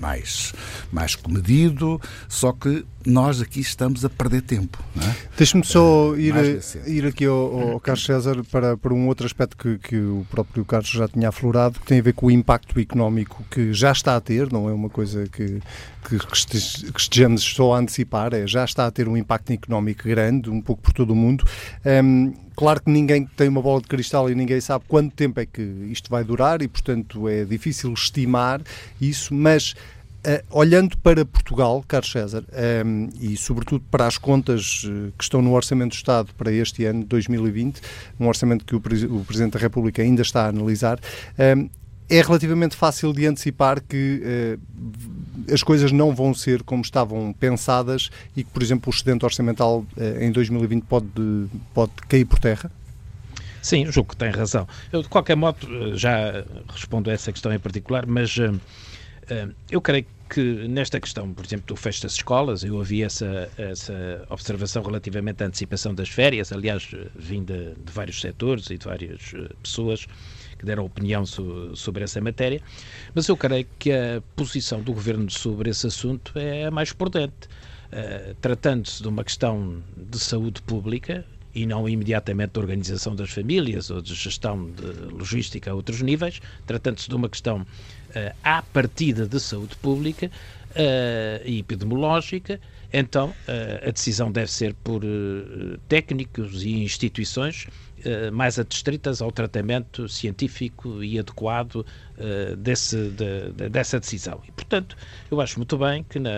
mais, 0.00 0.52
mais 0.92 1.14
comedido, 1.14 2.00
só 2.28 2.52
que 2.52 2.84
nós 3.06 3.40
aqui 3.40 3.60
estamos 3.60 4.04
a 4.04 4.10
perder 4.10 4.42
tempo. 4.42 4.82
É? 5.00 5.14
Deixe-me 5.36 5.64
só 5.64 6.14
ir, 6.16 6.34
ir 6.86 7.06
aqui 7.06 7.24
ao, 7.24 7.72
ao, 7.72 7.80
Carlos 7.80 8.04
César 8.04 8.44
para, 8.50 8.76
para 8.76 8.92
um 8.92 9.06
outro 9.08 9.26
aspecto 9.26 9.56
que, 9.56 9.78
que 9.78 9.96
o 9.96 10.26
próprio 10.30 10.64
Carlos 10.64 10.90
já 10.90 11.08
tinha 11.08 11.28
aflorado, 11.30 11.80
que 11.80 11.86
tem 11.86 12.00
a 12.00 12.02
ver 12.02 12.12
com 12.12 12.26
o 12.26 12.30
impacto 12.30 12.67
económico 12.76 13.44
que 13.50 13.72
já 13.72 13.92
está 13.92 14.16
a 14.16 14.20
ter, 14.20 14.52
não 14.52 14.68
é 14.68 14.72
uma 14.72 14.88
coisa 14.88 15.28
que, 15.28 15.60
que 16.08 16.98
estejamos 16.98 17.42
só 17.44 17.74
a 17.74 17.78
antecipar, 17.78 18.34
é, 18.34 18.46
já 18.46 18.64
está 18.64 18.86
a 18.86 18.90
ter 18.90 19.08
um 19.08 19.16
impacto 19.16 19.52
económico 19.52 20.08
grande, 20.08 20.50
um 20.50 20.60
pouco 20.60 20.82
por 20.82 20.92
todo 20.92 21.12
o 21.12 21.16
mundo. 21.16 21.44
Um, 21.84 22.32
Claro 22.58 22.82
que 22.82 22.90
ninguém 22.90 23.24
tem 23.24 23.46
uma 23.46 23.62
bola 23.62 23.80
de 23.80 23.86
cristal 23.86 24.28
e 24.28 24.34
ninguém 24.34 24.60
sabe 24.60 24.84
quanto 24.88 25.14
tempo 25.14 25.38
é 25.38 25.46
que 25.46 25.62
isto 25.92 26.10
vai 26.10 26.24
durar 26.24 26.60
e, 26.60 26.66
portanto, 26.66 27.28
é 27.28 27.44
difícil 27.44 27.92
estimar 27.92 28.60
isso, 29.00 29.32
mas 29.32 29.74
Uh, 30.18 30.42
olhando 30.50 30.98
para 30.98 31.24
Portugal, 31.24 31.82
Carlos 31.86 32.10
César, 32.10 32.44
um, 32.84 33.08
e 33.20 33.36
sobretudo 33.36 33.84
para 33.88 34.04
as 34.04 34.18
contas 34.18 34.82
uh, 34.82 35.12
que 35.16 35.22
estão 35.22 35.40
no 35.40 35.54
Orçamento 35.54 35.92
do 35.92 35.94
Estado 35.94 36.34
para 36.36 36.50
este 36.50 36.84
ano, 36.84 37.04
2020, 37.04 37.80
um 38.18 38.26
orçamento 38.26 38.64
que 38.64 38.74
o, 38.74 38.78
o 38.78 39.24
Presidente 39.24 39.52
da 39.52 39.60
República 39.60 40.02
ainda 40.02 40.20
está 40.22 40.46
a 40.46 40.48
analisar, 40.48 40.98
um, 41.56 41.70
é 42.08 42.22
relativamente 42.22 42.74
fácil 42.74 43.12
de 43.12 43.26
antecipar 43.26 43.82
que 43.82 44.22
uh, 44.22 45.52
as 45.52 45.62
coisas 45.62 45.92
não 45.92 46.14
vão 46.14 46.34
ser 46.34 46.62
como 46.62 46.82
estavam 46.82 47.32
pensadas 47.32 48.10
e 48.36 48.42
que, 48.42 48.50
por 48.50 48.62
exemplo, 48.62 48.90
o 48.90 48.94
excedente 48.94 49.24
orçamental 49.24 49.84
em 50.20 50.30
2020 50.30 50.84
pode, 50.84 51.06
pode 51.72 51.92
cair 52.08 52.24
por 52.24 52.38
terra? 52.38 52.70
Sim, 53.62 53.90
julgo 53.90 54.10
que 54.10 54.16
tem 54.16 54.30
razão. 54.30 54.66
Eu, 54.92 55.02
de 55.02 55.08
qualquer 55.08 55.36
modo, 55.36 55.96
já 55.96 56.44
respondo 56.68 57.10
a 57.10 57.12
essa 57.12 57.32
questão 57.32 57.52
em 57.52 57.58
particular, 57.58 58.06
mas 58.06 58.36
eu 59.70 59.80
creio 59.80 60.06
que 60.28 60.68
nesta 60.68 61.00
questão, 61.00 61.32
por 61.32 61.44
exemplo, 61.44 61.66
do 61.66 61.76
fecho 61.76 62.02
das 62.02 62.12
escolas, 62.12 62.62
eu 62.62 62.76
ouvi 62.76 63.02
essa, 63.02 63.50
essa 63.56 64.24
observação 64.28 64.82
relativamente 64.82 65.42
à 65.42 65.46
antecipação 65.46 65.94
das 65.94 66.08
férias, 66.08 66.52
aliás, 66.52 66.88
vinda 67.16 67.74
de 67.84 67.92
vários 67.92 68.20
setores 68.20 68.68
e 68.70 68.76
de 68.76 68.84
várias 68.84 69.32
eh, 69.34 69.48
pessoas 69.62 70.06
que 70.58 70.66
deram 70.66 70.84
opinião 70.84 71.24
so, 71.24 71.74
sobre 71.74 72.04
essa 72.04 72.20
matéria, 72.20 72.60
mas 73.14 73.28
eu 73.28 73.36
creio 73.36 73.66
que 73.78 73.92
a 73.92 74.20
posição 74.34 74.82
do 74.82 74.92
Governo 74.92 75.30
sobre 75.30 75.70
esse 75.70 75.86
assunto 75.86 76.32
é 76.36 76.66
a 76.66 76.70
mais 76.70 76.92
prudente. 76.92 77.48
Uh, 77.90 78.34
Tratando-se 78.40 79.02
de 79.02 79.08
uma 79.08 79.24
questão 79.24 79.82
de 79.96 80.18
saúde 80.18 80.60
pública, 80.62 81.24
e 81.54 81.64
não 81.64 81.88
imediatamente 81.88 82.52
de 82.52 82.58
organização 82.60 83.16
das 83.16 83.30
famílias 83.30 83.90
ou 83.90 84.02
de 84.02 84.14
gestão 84.14 84.70
de 84.70 84.86
logística 85.10 85.70
a 85.70 85.74
outros 85.74 86.02
níveis, 86.02 86.40
tratando-se 86.66 87.08
de 87.08 87.14
uma 87.14 87.28
questão 87.28 87.62
uh, 87.62 88.36
à 88.44 88.60
partida 88.62 89.26
de 89.26 89.40
saúde 89.40 89.74
pública, 89.76 90.30
e 91.44 91.58
epidemiológica, 91.58 92.60
então 92.92 93.34
a 93.84 93.90
decisão 93.90 94.30
deve 94.30 94.52
ser 94.52 94.74
por 94.74 95.02
técnicos 95.88 96.62
e 96.62 96.84
instituições 96.84 97.66
mais 98.32 98.58
adstritas 98.58 99.20
ao 99.20 99.30
tratamento 99.30 100.08
científico 100.08 101.02
e 101.02 101.18
adequado 101.18 101.84
uh, 102.18 102.56
desse, 102.56 102.96
de, 103.10 103.50
de, 103.52 103.68
dessa 103.68 103.98
decisão. 103.98 104.40
E, 104.46 104.52
portanto, 104.52 104.96
eu 105.30 105.40
acho 105.40 105.58
muito 105.58 105.76
bem 105.78 106.04
que, 106.04 106.18
na, 106.18 106.30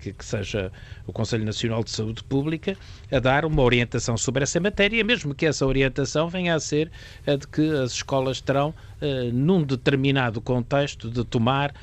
que, 0.00 0.12
que, 0.12 0.24
seja 0.24 0.72
o 1.06 1.12
Conselho 1.12 1.44
Nacional 1.44 1.84
de 1.84 1.90
Saúde 1.90 2.22
Pública 2.24 2.76
a 3.10 3.18
dar 3.18 3.44
uma 3.44 3.62
orientação 3.62 4.16
sobre 4.16 4.42
essa 4.42 4.60
matéria, 4.60 5.02
mesmo 5.04 5.34
que 5.34 5.46
essa 5.46 5.66
orientação 5.66 6.28
venha 6.28 6.54
a 6.54 6.60
ser 6.60 6.90
a 7.26 7.36
de 7.36 7.46
que 7.46 7.70
as 7.76 7.92
escolas 7.92 8.40
terão, 8.40 8.70
uh, 8.70 9.32
num 9.32 9.62
determinado 9.62 10.40
contexto, 10.40 11.10
de 11.10 11.24
tomar 11.24 11.74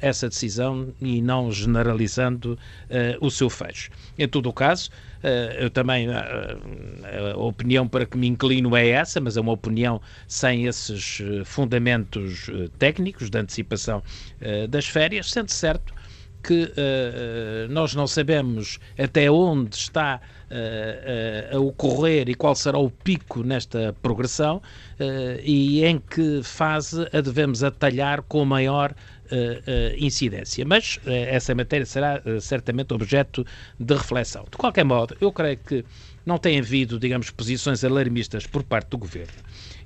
essa 0.00 0.28
decisão 0.28 0.92
e 1.00 1.20
não 1.20 1.52
generalizando 1.52 2.58
o 3.20 3.30
seu 3.30 3.50
fecho. 3.50 3.90
Em 4.18 4.26
todo 4.26 4.48
o 4.48 4.52
caso, 4.52 4.90
eu 5.58 5.70
também, 5.70 6.08
a 6.08 7.36
opinião 7.36 7.88
para 7.88 8.06
que 8.06 8.16
me 8.16 8.26
inclino 8.26 8.76
é 8.76 8.88
essa, 8.88 9.20
mas 9.20 9.36
é 9.36 9.40
uma 9.40 9.52
opinião 9.52 10.00
sem 10.26 10.66
esses 10.66 11.20
fundamentos 11.44 12.48
técnicos 12.78 13.30
de 13.30 13.38
antecipação 13.38 14.02
uh, 14.40 14.68
das 14.68 14.86
férias, 14.86 15.30
sendo 15.30 15.50
certo 15.50 15.94
que 16.42 16.64
uh, 16.64 17.68
nós 17.70 17.94
não 17.94 18.06
sabemos 18.06 18.78
até 18.96 19.30
onde 19.30 19.74
está 19.74 20.20
uh, 20.50 21.56
a 21.56 21.58
ocorrer 21.58 22.28
e 22.28 22.34
qual 22.34 22.54
será 22.54 22.78
o 22.78 22.90
pico 22.90 23.42
nesta 23.42 23.94
progressão 24.00 24.62
e 25.42 25.84
em 25.84 25.98
que 25.98 26.42
fase 26.42 27.08
a 27.12 27.20
devemos 27.20 27.62
atalhar 27.62 28.22
com 28.22 28.44
maior 28.44 28.94
incidência. 29.98 30.64
Mas 30.64 30.98
essa 31.06 31.54
matéria 31.54 31.86
será 31.86 32.22
certamente 32.40 32.92
objeto 32.92 33.44
de 33.78 33.94
reflexão. 33.94 34.44
De 34.50 34.56
qualquer 34.56 34.84
modo, 34.84 35.16
eu 35.20 35.32
creio 35.32 35.58
que 35.58 35.84
não 36.28 36.38
tem 36.38 36.58
havido, 36.58 36.98
digamos, 36.98 37.30
posições 37.30 37.82
alarmistas 37.82 38.46
por 38.46 38.62
parte 38.62 38.90
do 38.90 38.98
governo 38.98 39.32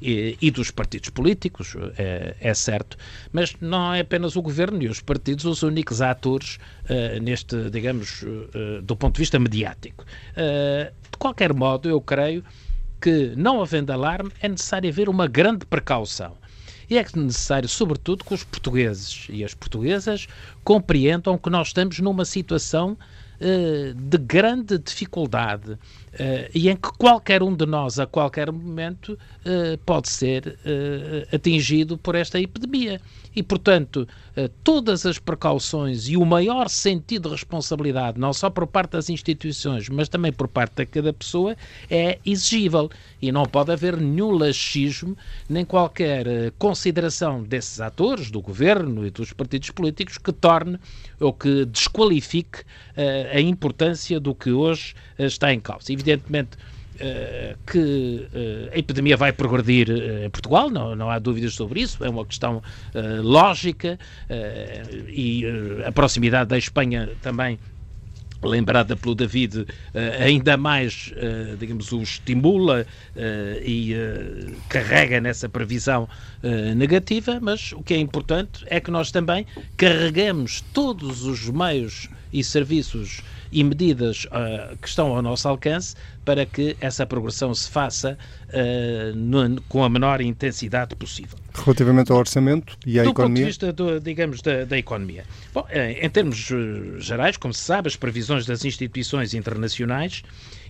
e, 0.02 0.36
e 0.42 0.50
dos 0.50 0.72
partidos 0.72 1.10
políticos, 1.10 1.76
é, 1.96 2.34
é, 2.40 2.52
certo, 2.52 2.96
mas 3.32 3.54
não 3.60 3.94
é 3.94 4.00
apenas 4.00 4.34
o 4.34 4.42
governo 4.42 4.82
e 4.82 4.88
os 4.88 5.00
partidos 5.00 5.44
os 5.44 5.62
únicos 5.62 6.02
atores 6.02 6.58
uh, 6.90 7.22
neste, 7.22 7.70
digamos, 7.70 8.22
uh, 8.22 8.82
do 8.82 8.96
ponto 8.96 9.14
de 9.14 9.20
vista 9.20 9.38
mediático. 9.38 10.04
Uh, 10.32 10.92
de 11.10 11.18
qualquer 11.18 11.54
modo, 11.54 11.88
eu 11.88 12.00
creio 12.00 12.44
que, 13.00 13.32
não 13.36 13.62
havendo 13.62 13.92
alarme, 13.92 14.30
é 14.40 14.48
necessário 14.48 14.90
haver 14.90 15.08
uma 15.08 15.28
grande 15.28 15.64
precaução. 15.64 16.36
E 16.92 16.98
é 16.98 17.06
necessário, 17.16 17.66
sobretudo, 17.70 18.22
que 18.22 18.34
os 18.34 18.44
portugueses 18.44 19.26
e 19.30 19.42
as 19.42 19.54
portuguesas 19.54 20.26
compreendam 20.62 21.38
que 21.38 21.48
nós 21.48 21.68
estamos 21.68 21.98
numa 22.00 22.26
situação 22.26 22.98
de 23.96 24.18
grande 24.18 24.76
dificuldade 24.78 25.78
Uh, 26.12 26.44
e 26.54 26.68
em 26.68 26.76
que 26.76 26.90
qualquer 26.98 27.42
um 27.42 27.56
de 27.56 27.64
nós, 27.64 27.98
a 27.98 28.06
qualquer 28.06 28.52
momento, 28.52 29.12
uh, 29.14 29.78
pode 29.86 30.10
ser 30.10 30.46
uh, 30.46 31.34
atingido 31.34 31.96
por 31.96 32.14
esta 32.14 32.38
epidemia. 32.38 33.00
E, 33.34 33.42
portanto, 33.42 34.06
todas 34.62 35.06
as 35.06 35.18
precauções 35.18 36.06
e 36.06 36.18
o 36.18 36.24
maior 36.26 36.68
sentido 36.68 37.30
de 37.30 37.34
responsabilidade, 37.34 38.20
não 38.20 38.30
só 38.30 38.50
por 38.50 38.66
parte 38.66 38.90
das 38.90 39.08
instituições, 39.08 39.88
mas 39.88 40.06
também 40.06 40.30
por 40.30 40.48
parte 40.48 40.74
de 40.76 40.84
cada 40.84 41.14
pessoa, 41.14 41.56
é 41.88 42.18
exigível. 42.26 42.90
E 43.22 43.32
não 43.32 43.46
pode 43.46 43.72
haver 43.72 43.96
nenhum 43.96 44.32
laxismo, 44.32 45.16
nem 45.48 45.64
qualquer 45.64 46.26
consideração 46.58 47.42
desses 47.42 47.80
atores, 47.80 48.30
do 48.30 48.42
governo 48.42 49.06
e 49.06 49.10
dos 49.10 49.32
partidos 49.32 49.70
políticos, 49.70 50.18
que 50.18 50.30
torne 50.30 50.78
ou 51.18 51.32
que 51.32 51.64
desqualifique 51.64 52.64
a 53.34 53.40
importância 53.40 54.20
do 54.20 54.34
que 54.34 54.50
hoje 54.50 54.94
está 55.18 55.54
em 55.54 55.60
causa 55.60 55.90
evidentemente 56.02 56.58
Uh, 56.92 57.56
que 57.66 57.78
uh, 57.78 58.70
a 58.74 58.78
epidemia 58.78 59.16
vai 59.16 59.32
progredir 59.32 59.88
uh, 59.88 60.26
em 60.26 60.30
Portugal, 60.30 60.68
não, 60.68 60.94
não 60.94 61.10
há 61.10 61.18
dúvidas 61.18 61.54
sobre 61.54 61.80
isso, 61.80 62.04
é 62.04 62.08
uma 62.08 62.24
questão 62.24 62.62
lógica 63.22 63.98
e 65.08 65.42
a 65.86 65.90
proximidade 65.90 66.50
da 66.50 66.58
Espanha 66.58 67.08
também 67.22 67.58
lembrada 68.42 68.94
pelo 68.94 69.14
David, 69.14 69.66
ainda 70.20 70.56
mais, 70.56 71.12
digamos, 71.58 71.90
o 71.92 72.02
estimula 72.02 72.86
e 73.64 73.94
carrega 74.68 75.20
nessa 75.20 75.48
previsão 75.48 76.08
negativa, 76.76 77.38
mas 77.40 77.72
o 77.72 77.82
que 77.82 77.94
é 77.94 77.98
importante 77.98 78.64
é 78.66 78.80
que 78.80 78.90
nós 78.90 79.10
também 79.10 79.46
carregamos 79.76 80.62
todos 80.72 81.24
os 81.24 81.48
meios 81.48 82.08
e 82.32 82.44
serviços 82.44 83.22
e 83.52 83.62
medidas 83.62 84.24
uh, 84.24 84.76
que 84.78 84.88
estão 84.88 85.14
ao 85.14 85.20
nosso 85.20 85.46
alcance 85.46 85.94
para 86.24 86.46
que 86.46 86.74
essa 86.80 87.04
progressão 87.04 87.54
se 87.54 87.68
faça 87.68 88.16
uh, 88.48 89.14
no, 89.14 89.60
com 89.62 89.84
a 89.84 89.90
menor 89.90 90.22
intensidade 90.22 90.96
possível. 90.96 91.38
Relativamente 91.54 92.10
ao 92.10 92.18
orçamento 92.18 92.78
e 92.86 92.98
à 92.98 93.02
do 93.02 93.10
economia? 93.10 93.12
Do 93.12 93.14
ponto 93.14 93.36
de 93.36 93.44
vista, 93.44 93.72
do, 93.72 94.00
digamos, 94.00 94.40
da, 94.40 94.64
da, 94.64 94.78
economia. 94.78 95.24
Bom, 95.52 95.66
em 95.70 96.08
termos 96.08 96.48
gerais, 96.98 97.36
como 97.36 97.52
se 97.52 97.60
sabe, 97.60 97.88
as 97.88 97.96
previsões 97.96 98.46
das 98.46 98.64
instituições 98.64 99.34
internacionais 99.34 100.22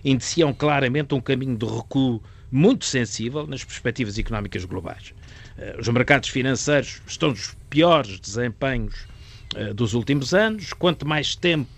indiciam 0.03 0.53
claramente 0.53 1.15
um 1.15 1.21
caminho 1.21 1.55
de 1.55 1.65
recuo 1.65 2.21
muito 2.51 2.83
sensível 2.83 3.47
nas 3.47 3.63
perspectivas 3.63 4.17
económicas 4.19 4.65
globais. 4.65 5.13
Os 5.79 5.87
mercados 5.87 6.29
financeiros 6.29 7.01
estão 7.07 7.29
nos 7.29 7.55
piores 7.69 8.19
desempenhos 8.19 9.07
dos 9.73 9.93
últimos 9.93 10.33
anos. 10.33 10.73
Quanto 10.73 11.07
mais 11.07 11.35
tempo 11.35 11.69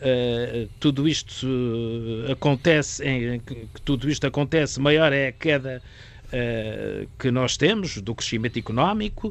Uh, 0.00 0.66
tudo 0.80 1.06
isto 1.06 1.46
uh, 1.46 2.32
acontece, 2.32 3.04
em, 3.04 3.38
que 3.38 3.82
tudo 3.84 4.08
isto 4.08 4.26
acontece, 4.26 4.80
maior 4.80 5.12
é 5.12 5.28
a 5.28 5.32
queda 5.32 5.82
uh, 6.26 7.06
que 7.18 7.30
nós 7.30 7.58
temos 7.58 8.00
do 8.00 8.14
crescimento 8.14 8.58
económico, 8.58 9.30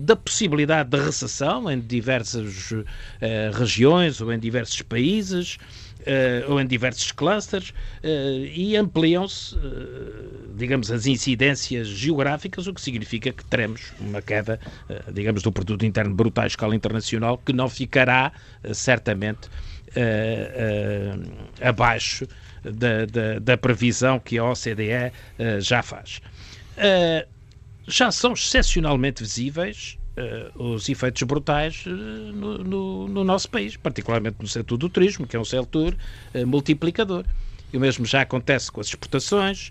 da 0.00 0.16
possibilidade 0.16 0.88
de 0.88 0.98
recessão 0.98 1.70
em 1.70 1.78
diversas 1.78 2.72
regiões 3.52 4.20
ou 4.20 4.32
em 4.32 4.38
diversos 4.38 4.80
países. 4.80 5.58
Ou 6.48 6.60
em 6.60 6.66
diversos 6.66 7.12
clusters 7.12 7.72
e 8.54 8.76
ampliam-se, 8.76 9.56
digamos, 10.56 10.90
as 10.90 11.06
incidências 11.06 11.86
geográficas, 11.88 12.66
o 12.66 12.74
que 12.74 12.80
significa 12.80 13.32
que 13.32 13.44
teremos 13.44 13.92
uma 14.00 14.22
queda, 14.22 14.58
digamos, 15.12 15.42
do 15.42 15.52
produto 15.52 15.84
interno 15.84 16.14
bruto 16.14 16.40
à 16.40 16.46
escala 16.46 16.74
internacional 16.74 17.38
que 17.38 17.52
não 17.52 17.68
ficará 17.68 18.32
certamente 18.72 19.48
abaixo 21.60 22.26
da, 22.62 23.06
da, 23.06 23.38
da, 23.38 23.56
previsão 23.56 24.18
que 24.18 24.38
a 24.38 24.44
OCDE 24.44 25.12
já 25.60 25.82
faz. 25.82 26.20
já 27.86 28.10
são 28.10 28.32
excepcionalmente 28.32 29.22
visíveis 29.22 29.98
os 30.54 30.88
efeitos 30.88 31.22
brutais 31.22 31.84
no, 31.86 32.58
no, 32.58 33.08
no, 33.08 33.24
nosso 33.24 33.48
país, 33.50 33.76
particularmente 33.76 34.36
no 34.40 34.46
setor 34.46 34.76
do 34.76 34.88
turismo, 34.88 35.26
que 35.26 35.36
é 35.36 35.40
um 35.40 35.44
setor 35.44 35.96
multiplicador. 36.46 37.24
E 37.72 37.76
o 37.76 37.80
mesmo 37.80 38.04
já 38.06 38.22
acontece 38.22 38.72
com 38.72 38.80
as 38.80 38.88
exportações, 38.88 39.70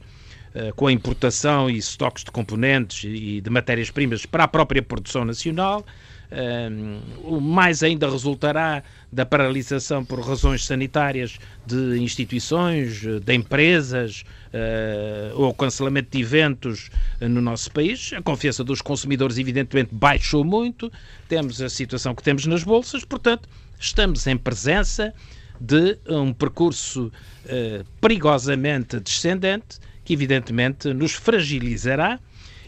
com 0.75 0.87
a 0.87 0.91
importação 0.91 1.69
e 1.69 1.77
estoques 1.77 2.23
de 2.23 2.31
componentes 2.31 3.03
e 3.03 3.41
de 3.41 3.49
matérias-primas 3.49 4.25
para 4.25 4.43
a 4.43 4.47
própria 4.47 4.81
produção 4.81 5.25
nacional, 5.25 5.85
um, 6.31 7.39
mais 7.39 7.83
ainda 7.83 8.09
resultará 8.09 8.83
da 9.11 9.25
paralisação 9.25 10.03
por 10.03 10.19
razões 10.19 10.65
sanitárias 10.65 11.39
de 11.65 11.99
instituições, 11.99 13.01
de 13.01 13.33
empresas 13.33 14.23
uh, 14.57 15.41
ou 15.41 15.53
cancelamento 15.53 16.09
de 16.11 16.23
eventos 16.23 16.89
no 17.21 17.41
nosso 17.41 17.71
país. 17.71 18.11
A 18.13 18.21
confiança 18.21 18.63
dos 18.63 18.81
consumidores, 18.81 19.37
evidentemente, 19.37 19.89
baixou 19.93 20.43
muito. 20.43 20.91
Temos 21.27 21.61
a 21.61 21.69
situação 21.69 22.15
que 22.15 22.23
temos 22.23 22.45
nas 22.45 22.63
bolsas, 22.63 23.03
portanto, 23.03 23.47
estamos 23.79 24.25
em 24.27 24.37
presença 24.37 25.13
de 25.59 25.97
um 26.07 26.33
percurso 26.33 27.11
uh, 27.45 27.85
perigosamente 28.01 28.99
descendente 28.99 29.79
que, 30.03 30.13
evidentemente, 30.13 30.93
nos 30.93 31.13
fragilizará 31.13 32.19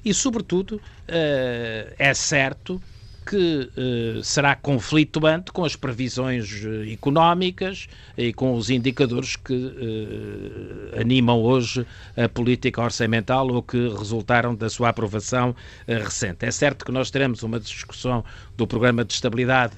e, 0.04 0.14
sobretudo, 0.14 0.82
é 1.08 2.14
certo 2.14 2.82
que 3.30 3.70
uh, 3.78 4.24
será 4.24 4.56
conflituante 4.56 5.52
com 5.52 5.64
as 5.64 5.76
previsões 5.76 6.64
uh, 6.64 6.92
económicas 6.92 7.88
e 8.18 8.34
com 8.34 8.56
os 8.56 8.72
indicadores 8.72 9.36
que 9.36 9.54
uh, 9.54 11.00
animam 11.00 11.40
hoje 11.40 11.86
a 12.18 12.28
política 12.28 12.82
orçamental 12.82 13.48
ou 13.48 13.62
que 13.62 13.78
resultaram 13.90 14.56
da 14.56 14.68
sua 14.68 14.90
aprovação 14.90 15.56
recente. 15.88 16.44
É 16.44 16.50
certo 16.50 16.84
que 16.84 16.92
nós 16.92 17.12
teremos 17.12 17.44
uma 17.44 17.60
discussão 17.60 18.26
do 18.58 18.66
programa 18.66 19.06
de 19.06 19.14
estabilidade 19.14 19.74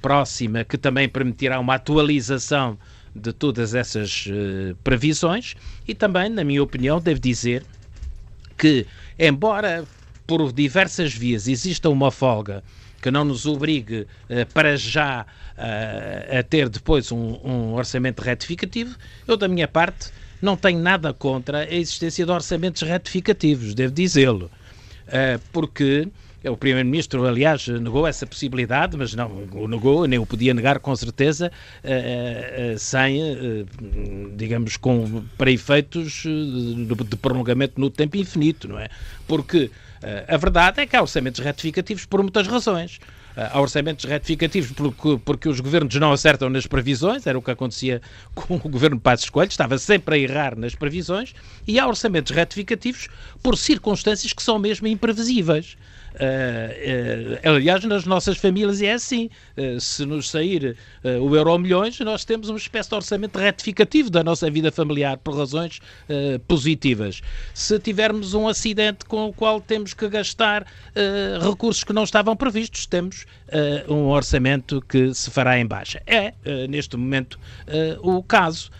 próxima 0.00 0.64
que 0.64 0.78
também 0.78 1.06
permitirá 1.06 1.60
uma 1.60 1.74
atualização 1.74 2.78
de 3.14 3.34
todas 3.34 3.74
essas 3.74 4.26
previsões 4.82 5.54
e 5.86 5.94
também, 5.94 6.30
na 6.30 6.42
minha 6.42 6.62
opinião, 6.62 6.98
devo 6.98 7.20
dizer 7.20 7.62
que, 8.56 8.86
embora 9.18 9.84
por 10.26 10.52
diversas 10.52 11.14
vias 11.14 11.46
exista 11.48 11.88
uma 11.88 12.10
folga 12.10 12.62
que 13.00 13.10
não 13.10 13.24
nos 13.24 13.46
obrigue 13.46 14.06
para 14.52 14.76
já 14.76 15.24
a 15.56 16.42
ter 16.42 16.68
depois 16.68 17.12
um, 17.12 17.38
um 17.44 17.74
orçamento 17.74 18.20
retificativo. 18.20 18.96
Eu, 19.28 19.36
da 19.36 19.46
minha 19.46 19.68
parte, 19.68 20.10
não 20.42 20.56
tenho 20.56 20.80
nada 20.80 21.12
contra 21.12 21.60
a 21.60 21.74
existência 21.74 22.24
de 22.24 22.32
orçamentos 22.32 22.82
retificativos, 22.82 23.74
devo 23.74 23.94
dizê-lo, 23.94 24.50
porque 25.52 26.08
o 26.44 26.56
Primeiro-Ministro, 26.56 27.26
aliás, 27.26 27.66
negou 27.68 28.06
essa 28.06 28.26
possibilidade, 28.26 28.96
mas 28.96 29.14
não 29.14 29.48
o 29.52 29.68
negou, 29.68 30.06
nem 30.06 30.18
o 30.18 30.26
podia 30.26 30.54
negar 30.54 30.78
com 30.78 30.94
certeza, 30.96 31.50
sem, 32.78 33.20
digamos, 34.36 34.76
com, 34.76 35.24
para 35.38 35.50
efeitos 35.50 36.22
de, 36.22 37.16
prolongamento 37.16 37.80
no 37.80 37.90
tempo 37.90 38.16
infinito, 38.16 38.68
não 38.68 38.78
é? 38.78 38.88
Porque 39.26 39.70
a 40.28 40.36
verdade 40.36 40.80
é 40.80 40.86
que 40.86 40.96
há 40.96 41.00
orçamentos 41.00 41.40
retificativos 41.40 42.04
por 42.04 42.22
muitas 42.22 42.46
razões. 42.46 43.00
Há 43.36 43.60
orçamentos 43.60 44.06
retificativos 44.06 44.72
porque, 44.72 45.20
porque 45.22 45.48
os 45.48 45.60
governos 45.60 45.94
não 45.96 46.10
acertam 46.10 46.48
nas 46.48 46.66
previsões, 46.66 47.26
era 47.26 47.38
o 47.38 47.42
que 47.42 47.50
acontecia 47.50 48.00
com 48.34 48.56
o 48.56 48.68
governo 48.68 48.98
Passos 48.98 49.28
Coelho, 49.28 49.50
estava 49.50 49.76
sempre 49.76 50.14
a 50.14 50.18
errar 50.18 50.56
nas 50.56 50.74
previsões, 50.74 51.34
e 51.66 51.78
há 51.78 51.86
orçamentos 51.86 52.34
retificativos 52.34 53.08
por 53.42 53.58
circunstâncias 53.58 54.32
que 54.32 54.42
são 54.42 54.58
mesmo 54.58 54.86
imprevisíveis. 54.86 55.76
Uh, 56.16 57.36
uh, 57.46 57.54
aliás, 57.54 57.84
nas 57.84 58.06
nossas 58.06 58.38
famílias 58.38 58.80
é 58.80 58.92
assim. 58.92 59.28
Uh, 59.56 59.78
se 59.78 60.06
nos 60.06 60.30
sair 60.30 60.76
o 61.20 61.36
euro 61.36 61.58
milhões, 61.58 62.00
nós 62.00 62.24
temos 62.24 62.48
uma 62.48 62.58
espécie 62.58 62.88
de 62.88 62.94
orçamento 62.94 63.38
retificativo 63.38 64.10
da 64.10 64.24
nossa 64.24 64.50
vida 64.50 64.72
familiar 64.72 65.18
por 65.18 65.36
razões 65.36 65.80
positivas. 66.48 67.20
Se 67.54 67.78
tivermos 67.78 68.34
um 68.34 68.48
acidente 68.48 69.04
com 69.04 69.26
o 69.26 69.32
qual 69.32 69.60
temos 69.60 69.94
que 69.94 70.08
gastar 70.08 70.66
recursos 71.40 71.84
que 71.84 71.92
não 71.92 72.02
estavam 72.02 72.36
previstos, 72.36 72.86
temos 72.86 73.24
um 73.88 74.08
orçamento 74.08 74.82
que 74.82 75.14
se 75.14 75.30
fará 75.30 75.58
em 75.58 75.66
baixa. 75.66 76.02
É, 76.06 76.32
neste 76.68 76.96
momento, 76.96 77.38
o 78.02 78.22
caso 78.22 78.70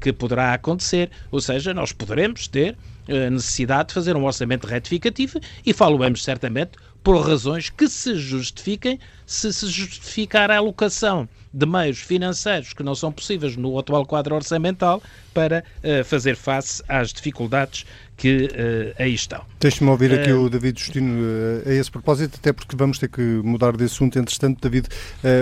que 0.00 0.12
poderá 0.12 0.54
acontecer. 0.54 1.10
Ou 1.30 1.40
seja, 1.40 1.74
nós 1.74 1.92
poderemos 1.92 2.48
ter 2.48 2.76
necessidade 3.06 3.88
de 3.88 3.94
fazer 3.94 4.16
um 4.16 4.24
orçamento 4.24 4.66
retificativo 4.66 5.38
e 5.64 5.72
falo-vamos 5.72 6.22
certamente 6.22 6.72
por 7.02 7.20
razões 7.20 7.68
que 7.68 7.86
se 7.86 8.16
justifiquem 8.16 8.98
se 9.26 9.52
se 9.52 9.66
justificar 9.66 10.50
a 10.50 10.56
alocação 10.56 11.28
de 11.52 11.66
meios 11.66 11.98
financeiros 11.98 12.72
que 12.72 12.82
não 12.82 12.94
são 12.94 13.12
possíveis 13.12 13.56
no 13.56 13.78
atual 13.78 14.06
quadro 14.06 14.34
orçamental 14.34 15.02
para 15.32 15.62
uh, 15.82 16.02
fazer 16.04 16.34
face 16.34 16.82
às 16.88 17.12
dificuldades 17.12 17.84
que 18.16 18.46
uh, 18.46 19.02
aí 19.02 19.14
estão. 19.14 19.44
Deixe-me 19.60 19.90
ouvir 19.90 20.12
aqui 20.12 20.32
uh, 20.32 20.42
o 20.42 20.50
David 20.50 20.78
Justino 20.78 21.20
a 21.66 21.72
esse 21.72 21.90
propósito, 21.90 22.38
até 22.40 22.52
porque 22.52 22.76
vamos 22.76 22.98
ter 22.98 23.08
que 23.08 23.20
mudar 23.20 23.76
de 23.76 23.84
assunto. 23.84 24.18
Entretanto, 24.18 24.60
David, 24.60 24.88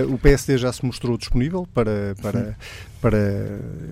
o 0.08 0.18
PSD 0.18 0.58
já 0.58 0.72
se 0.72 0.84
mostrou 0.84 1.18
disponível 1.18 1.66
para, 1.74 2.14
para, 2.20 2.56
para 3.00 3.18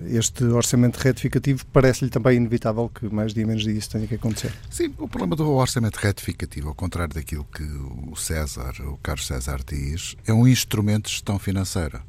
este 0.09 0.43
orçamento 0.45 0.97
retificativo. 0.97 1.65
Parece-lhe 1.67 2.09
também 2.09 2.37
inevitável 2.37 2.89
que 2.89 3.13
mais 3.13 3.33
dia 3.33 3.45
menos 3.45 3.63
dia 3.63 3.73
isso 3.73 3.89
tenha 3.89 4.07
que 4.07 4.15
acontecer. 4.15 4.51
Sim, 4.69 4.93
o 4.97 5.07
problema 5.07 5.35
do 5.35 5.49
orçamento 5.51 5.97
retificativo, 5.97 6.69
ao 6.69 6.75
contrário 6.75 7.13
daquilo 7.13 7.45
que 7.53 7.63
o 7.63 8.15
César, 8.15 8.73
o 8.81 8.97
Carlos 8.97 9.27
César 9.27 9.59
diz, 9.65 10.15
é 10.25 10.33
um 10.33 10.47
instrumento 10.47 11.05
de 11.05 11.11
gestão 11.11 11.37
financeira 11.37 12.01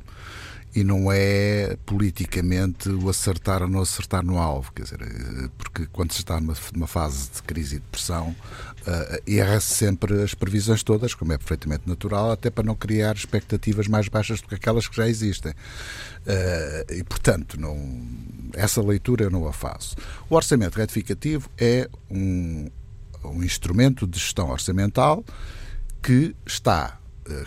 e 0.74 0.82
não 0.82 1.12
é 1.12 1.76
politicamente 1.84 2.88
o 2.88 3.10
acertar 3.10 3.62
ou 3.62 3.68
não 3.68 3.80
acertar 3.80 4.24
no 4.24 4.38
alvo, 4.38 4.72
quer 4.72 4.84
dizer, 4.84 4.98
porque 5.58 5.86
quando 5.92 6.12
se 6.12 6.20
está 6.20 6.40
numa, 6.40 6.54
numa 6.74 6.86
fase 6.86 7.30
de 7.30 7.42
crise 7.42 7.76
e 7.76 7.78
depressão, 7.78 8.28
uh, 8.28 9.30
erra-se 9.30 9.74
sempre 9.74 10.22
as 10.22 10.32
previsões 10.32 10.82
todas, 10.82 11.14
como 11.14 11.32
é 11.34 11.38
perfeitamente 11.38 11.86
natural, 11.86 12.30
até 12.30 12.48
para 12.48 12.64
não 12.64 12.74
criar 12.74 13.14
expectativas 13.14 13.86
mais 13.86 14.08
baixas 14.08 14.40
do 14.40 14.48
que 14.48 14.54
aquelas 14.54 14.88
que 14.88 14.96
já 14.96 15.06
existem. 15.06 15.52
Uh, 15.52 16.92
e, 16.94 17.04
portanto, 17.04 17.60
não, 17.60 17.76
essa 18.54 18.80
leitura 18.80 19.24
eu 19.24 19.30
não 19.30 19.46
a 19.46 19.52
faço. 19.52 19.94
O 20.30 20.34
orçamento 20.34 20.76
retificativo 20.76 21.50
é 21.58 21.86
um, 22.10 22.70
um 23.22 23.44
instrumento 23.44 24.06
de 24.06 24.18
gestão 24.18 24.48
orçamental 24.48 25.22
que 26.02 26.34
está, 26.46 26.98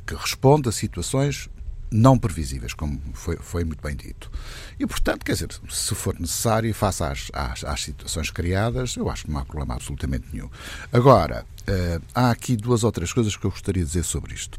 que 0.05 0.15
responde 0.15 0.69
a 0.69 0.71
situações 0.71 1.49
não 1.91 2.17
previsíveis, 2.17 2.73
como 2.73 2.99
foi, 3.13 3.37
foi 3.37 3.63
muito 3.63 3.81
bem 3.81 3.95
dito. 3.95 4.29
E, 4.79 4.85
portanto, 4.85 5.23
quer 5.23 5.33
dizer, 5.33 5.49
se 5.69 5.95
for 5.95 6.19
necessário, 6.19 6.73
face 6.73 7.03
às, 7.03 7.31
às, 7.33 7.63
às 7.63 7.83
situações 7.83 8.29
criadas, 8.29 8.95
eu 8.95 9.09
acho 9.09 9.25
que 9.25 9.31
não 9.31 9.39
há 9.39 9.45
problema 9.45 9.75
absolutamente 9.75 10.25
nenhum. 10.33 10.49
Agora, 10.91 11.45
uh, 11.61 12.01
há 12.13 12.31
aqui 12.31 12.55
duas 12.55 12.83
ou 12.83 12.91
três 12.91 13.13
coisas 13.13 13.35
que 13.35 13.45
eu 13.45 13.51
gostaria 13.51 13.83
de 13.83 13.87
dizer 13.87 14.03
sobre 14.03 14.33
isto. 14.33 14.57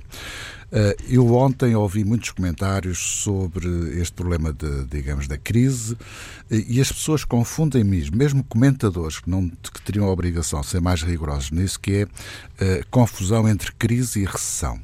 Uh, 0.67 0.97
eu 1.09 1.35
ontem 1.35 1.77
ouvi 1.77 2.05
muitos 2.05 2.31
comentários 2.31 2.99
sobre 2.99 3.69
este 4.01 4.15
problema, 4.15 4.53
de, 4.53 4.85
digamos, 4.87 5.29
da 5.29 5.39
crise 5.39 5.95
uh, 5.95 5.99
e 6.51 6.81
as 6.81 6.91
pessoas 6.91 7.25
confundem 7.25 7.85
mesmo, 7.85 8.17
mesmo 8.17 8.43
comentadores 8.45 9.21
que, 9.21 9.29
não, 9.29 9.49
que 9.49 9.83
teriam 9.83 10.07
a 10.07 10.11
obrigação 10.11 10.61
de 10.61 10.69
ser 10.69 10.81
mais 10.81 11.03
rigorosos 11.03 11.51
nisso, 11.51 11.79
que 11.79 12.09
é 12.59 12.83
confusão 12.91 13.49
entre 13.49 13.73
crise 13.73 14.23
e 14.23 14.25
recessão 14.25 14.81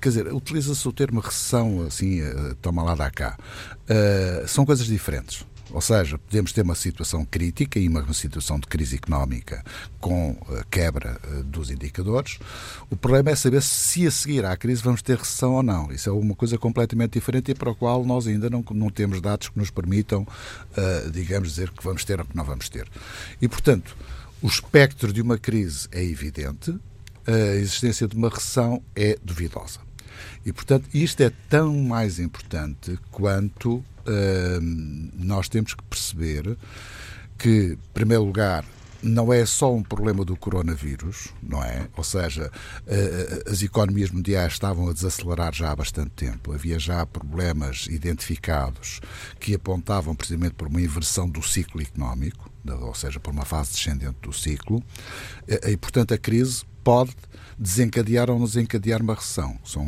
quer 0.00 0.08
dizer, 0.10 0.32
utiliza-se 0.32 0.86
o 0.86 0.92
termo 0.92 1.20
recessão, 1.20 1.84
assim, 1.86 2.20
eh, 2.20 2.54
toma 2.62 2.82
lá 2.82 2.94
da 2.94 3.10
cá. 3.10 3.36
Uh, 3.84 4.46
são 4.46 4.64
coisas 4.64 4.86
diferentes. 4.86 5.44
Ou 5.70 5.82
seja, 5.82 6.16
podemos 6.16 6.50
ter 6.50 6.62
uma 6.62 6.74
situação 6.74 7.26
crítica 7.26 7.78
e 7.78 7.86
uma 7.88 8.10
situação 8.14 8.58
de 8.58 8.66
crise 8.66 8.96
económica 8.96 9.62
com 10.00 10.34
a 10.58 10.64
quebra 10.64 11.20
eh, 11.22 11.42
dos 11.44 11.70
indicadores. 11.70 12.38
O 12.88 12.96
problema 12.96 13.30
é 13.30 13.36
saber 13.36 13.62
se 13.62 14.06
a 14.06 14.10
seguir 14.10 14.46
à 14.46 14.56
crise 14.56 14.82
vamos 14.82 15.02
ter 15.02 15.18
recessão 15.18 15.52
ou 15.52 15.62
não. 15.62 15.92
Isso 15.92 16.08
é 16.08 16.12
uma 16.12 16.34
coisa 16.34 16.56
completamente 16.56 17.12
diferente 17.12 17.50
e 17.50 17.54
para 17.54 17.70
a 17.70 17.74
qual 17.74 18.02
nós 18.02 18.26
ainda 18.26 18.48
não, 18.48 18.64
não 18.70 18.88
temos 18.88 19.20
dados 19.20 19.50
que 19.50 19.58
nos 19.58 19.70
permitam, 19.70 20.26
digamos, 21.12 21.50
dizer 21.50 21.70
que 21.70 21.84
vamos 21.84 22.02
ter 22.02 22.18
ou 22.18 22.24
que 22.24 22.34
não 22.34 22.44
vamos 22.44 22.70
ter. 22.70 22.88
E, 23.38 23.46
portanto, 23.46 23.94
o 24.40 24.46
espectro 24.46 25.12
de 25.12 25.20
uma 25.20 25.36
crise 25.36 25.86
é 25.92 26.02
evidente, 26.02 26.74
a 27.26 27.56
existência 27.56 28.08
de 28.08 28.16
uma 28.16 28.30
recessão 28.30 28.82
é 28.96 29.18
duvidosa. 29.22 29.87
E, 30.44 30.52
portanto, 30.52 30.88
isto 30.92 31.20
é 31.22 31.30
tão 31.48 31.74
mais 31.74 32.18
importante 32.18 32.98
quanto 33.10 33.76
uh, 33.76 33.84
nós 35.14 35.48
temos 35.48 35.74
que 35.74 35.82
perceber 35.84 36.56
que, 37.36 37.72
em 37.72 37.92
primeiro 37.92 38.24
lugar, 38.24 38.64
não 39.00 39.32
é 39.32 39.46
só 39.46 39.72
um 39.72 39.82
problema 39.82 40.24
do 40.24 40.36
coronavírus, 40.36 41.28
não 41.40 41.62
é? 41.62 41.86
Ou 41.96 42.02
seja, 42.02 42.50
uh, 42.50 43.50
as 43.50 43.62
economias 43.62 44.10
mundiais 44.10 44.54
estavam 44.54 44.88
a 44.88 44.92
desacelerar 44.92 45.54
já 45.54 45.70
há 45.70 45.76
bastante 45.76 46.10
tempo. 46.10 46.52
Havia 46.52 46.78
já 46.78 47.06
problemas 47.06 47.86
identificados 47.88 49.00
que 49.38 49.54
apontavam 49.54 50.16
precisamente 50.16 50.54
por 50.54 50.66
uma 50.66 50.80
inversão 50.80 51.28
do 51.28 51.42
ciclo 51.42 51.80
económico, 51.80 52.50
ou 52.66 52.94
seja, 52.94 53.20
por 53.20 53.32
uma 53.32 53.44
fase 53.44 53.72
descendente 53.72 54.16
do 54.20 54.32
ciclo. 54.32 54.82
E, 55.46 55.76
portanto, 55.76 56.12
a 56.12 56.18
crise 56.18 56.64
pode 56.82 57.14
desencadear 57.58 58.30
ou 58.30 58.38
não 58.38 58.46
desencadear 58.46 59.02
uma 59.02 59.14
recessão. 59.14 59.58
São, 59.64 59.86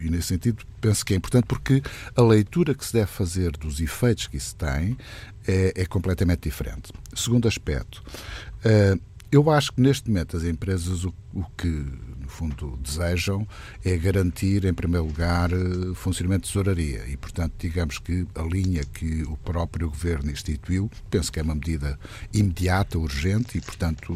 e 0.00 0.08
nesse 0.08 0.28
sentido 0.28 0.64
penso 0.80 1.04
que 1.04 1.12
é 1.12 1.16
importante 1.16 1.44
porque 1.46 1.82
a 2.16 2.22
leitura 2.22 2.74
que 2.74 2.84
se 2.84 2.92
deve 2.92 3.10
fazer 3.10 3.52
dos 3.52 3.80
efeitos 3.80 4.26
que 4.26 4.36
isso 4.36 4.54
tem 4.56 4.96
é, 5.46 5.72
é 5.76 5.86
completamente 5.86 6.42
diferente. 6.42 6.92
Segundo 7.14 7.46
aspecto, 7.46 8.02
uh, 8.64 9.00
eu 9.30 9.50
acho 9.50 9.72
que 9.72 9.80
neste 9.80 10.08
momento 10.08 10.36
as 10.36 10.44
empresas 10.44 11.04
o, 11.04 11.14
o 11.34 11.44
que 11.56 11.84
fundo, 12.30 12.78
desejam 12.82 13.46
é 13.84 13.96
garantir, 13.96 14.64
em 14.64 14.72
primeiro 14.72 15.06
lugar, 15.06 15.52
eh, 15.52 15.94
funcionamento 15.94 16.42
de 16.42 16.48
tesouraria. 16.48 17.04
E, 17.08 17.16
portanto, 17.16 17.54
digamos 17.58 17.98
que 17.98 18.26
a 18.34 18.42
linha 18.42 18.84
que 18.84 19.22
o 19.24 19.36
próprio 19.36 19.88
governo 19.88 20.30
instituiu, 20.30 20.90
penso 21.10 21.32
que 21.32 21.40
é 21.40 21.42
uma 21.42 21.54
medida 21.54 21.98
imediata, 22.32 22.98
urgente 22.98 23.58
e, 23.58 23.60
portanto, 23.60 24.12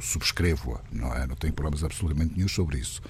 subscrevo-a. 0.00 0.80
Não, 0.92 1.14
é? 1.14 1.26
não 1.26 1.36
tenho 1.36 1.52
problemas 1.52 1.84
absolutamente 1.84 2.34
nenhum 2.34 2.48
sobre 2.48 2.78
isso. 2.78 3.02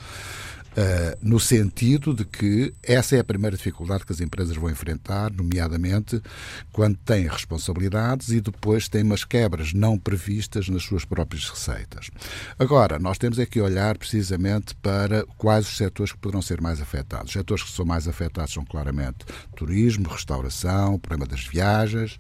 Uh, 0.79 1.19
no 1.21 1.41
sentido 1.41 2.15
de 2.15 2.25
que 2.25 2.73
essa 2.85 3.17
é 3.17 3.19
a 3.19 3.25
primeira 3.25 3.57
dificuldade 3.57 4.07
que 4.07 4.13
as 4.13 4.21
empresas 4.21 4.55
vão 4.55 4.71
enfrentar, 4.71 5.33
nomeadamente 5.33 6.23
quando 6.71 6.97
têm 6.99 7.27
responsabilidades 7.27 8.29
e 8.29 8.41
depois 8.41 8.89
têm 8.89 9.03
umas 9.03 9.25
quebras 9.25 9.73
não 9.73 9.99
previstas 9.99 10.69
nas 10.69 10.85
suas 10.85 11.05
próprias 11.05 11.51
receitas. 11.51 12.11
Agora, 12.57 12.97
nós 12.97 13.19
temos 13.19 13.41
é 13.41 13.47
que 13.47 13.61
olhar 13.61 13.99
precisamente 13.99 14.73
para 14.77 15.25
quais 15.37 15.67
os 15.67 15.77
setores 15.77 16.13
que 16.13 16.19
poderão 16.19 16.41
ser 16.41 16.61
mais 16.61 16.81
afetados. 16.81 17.31
Os 17.31 17.33
setores 17.33 17.65
que 17.65 17.73
são 17.73 17.85
mais 17.85 18.07
afetados 18.07 18.53
são 18.53 18.65
claramente 18.65 19.27
turismo, 19.57 20.09
restauração, 20.09 20.95
o 20.95 20.99
problema 21.01 21.27
das 21.27 21.45
viagens, 21.45 22.13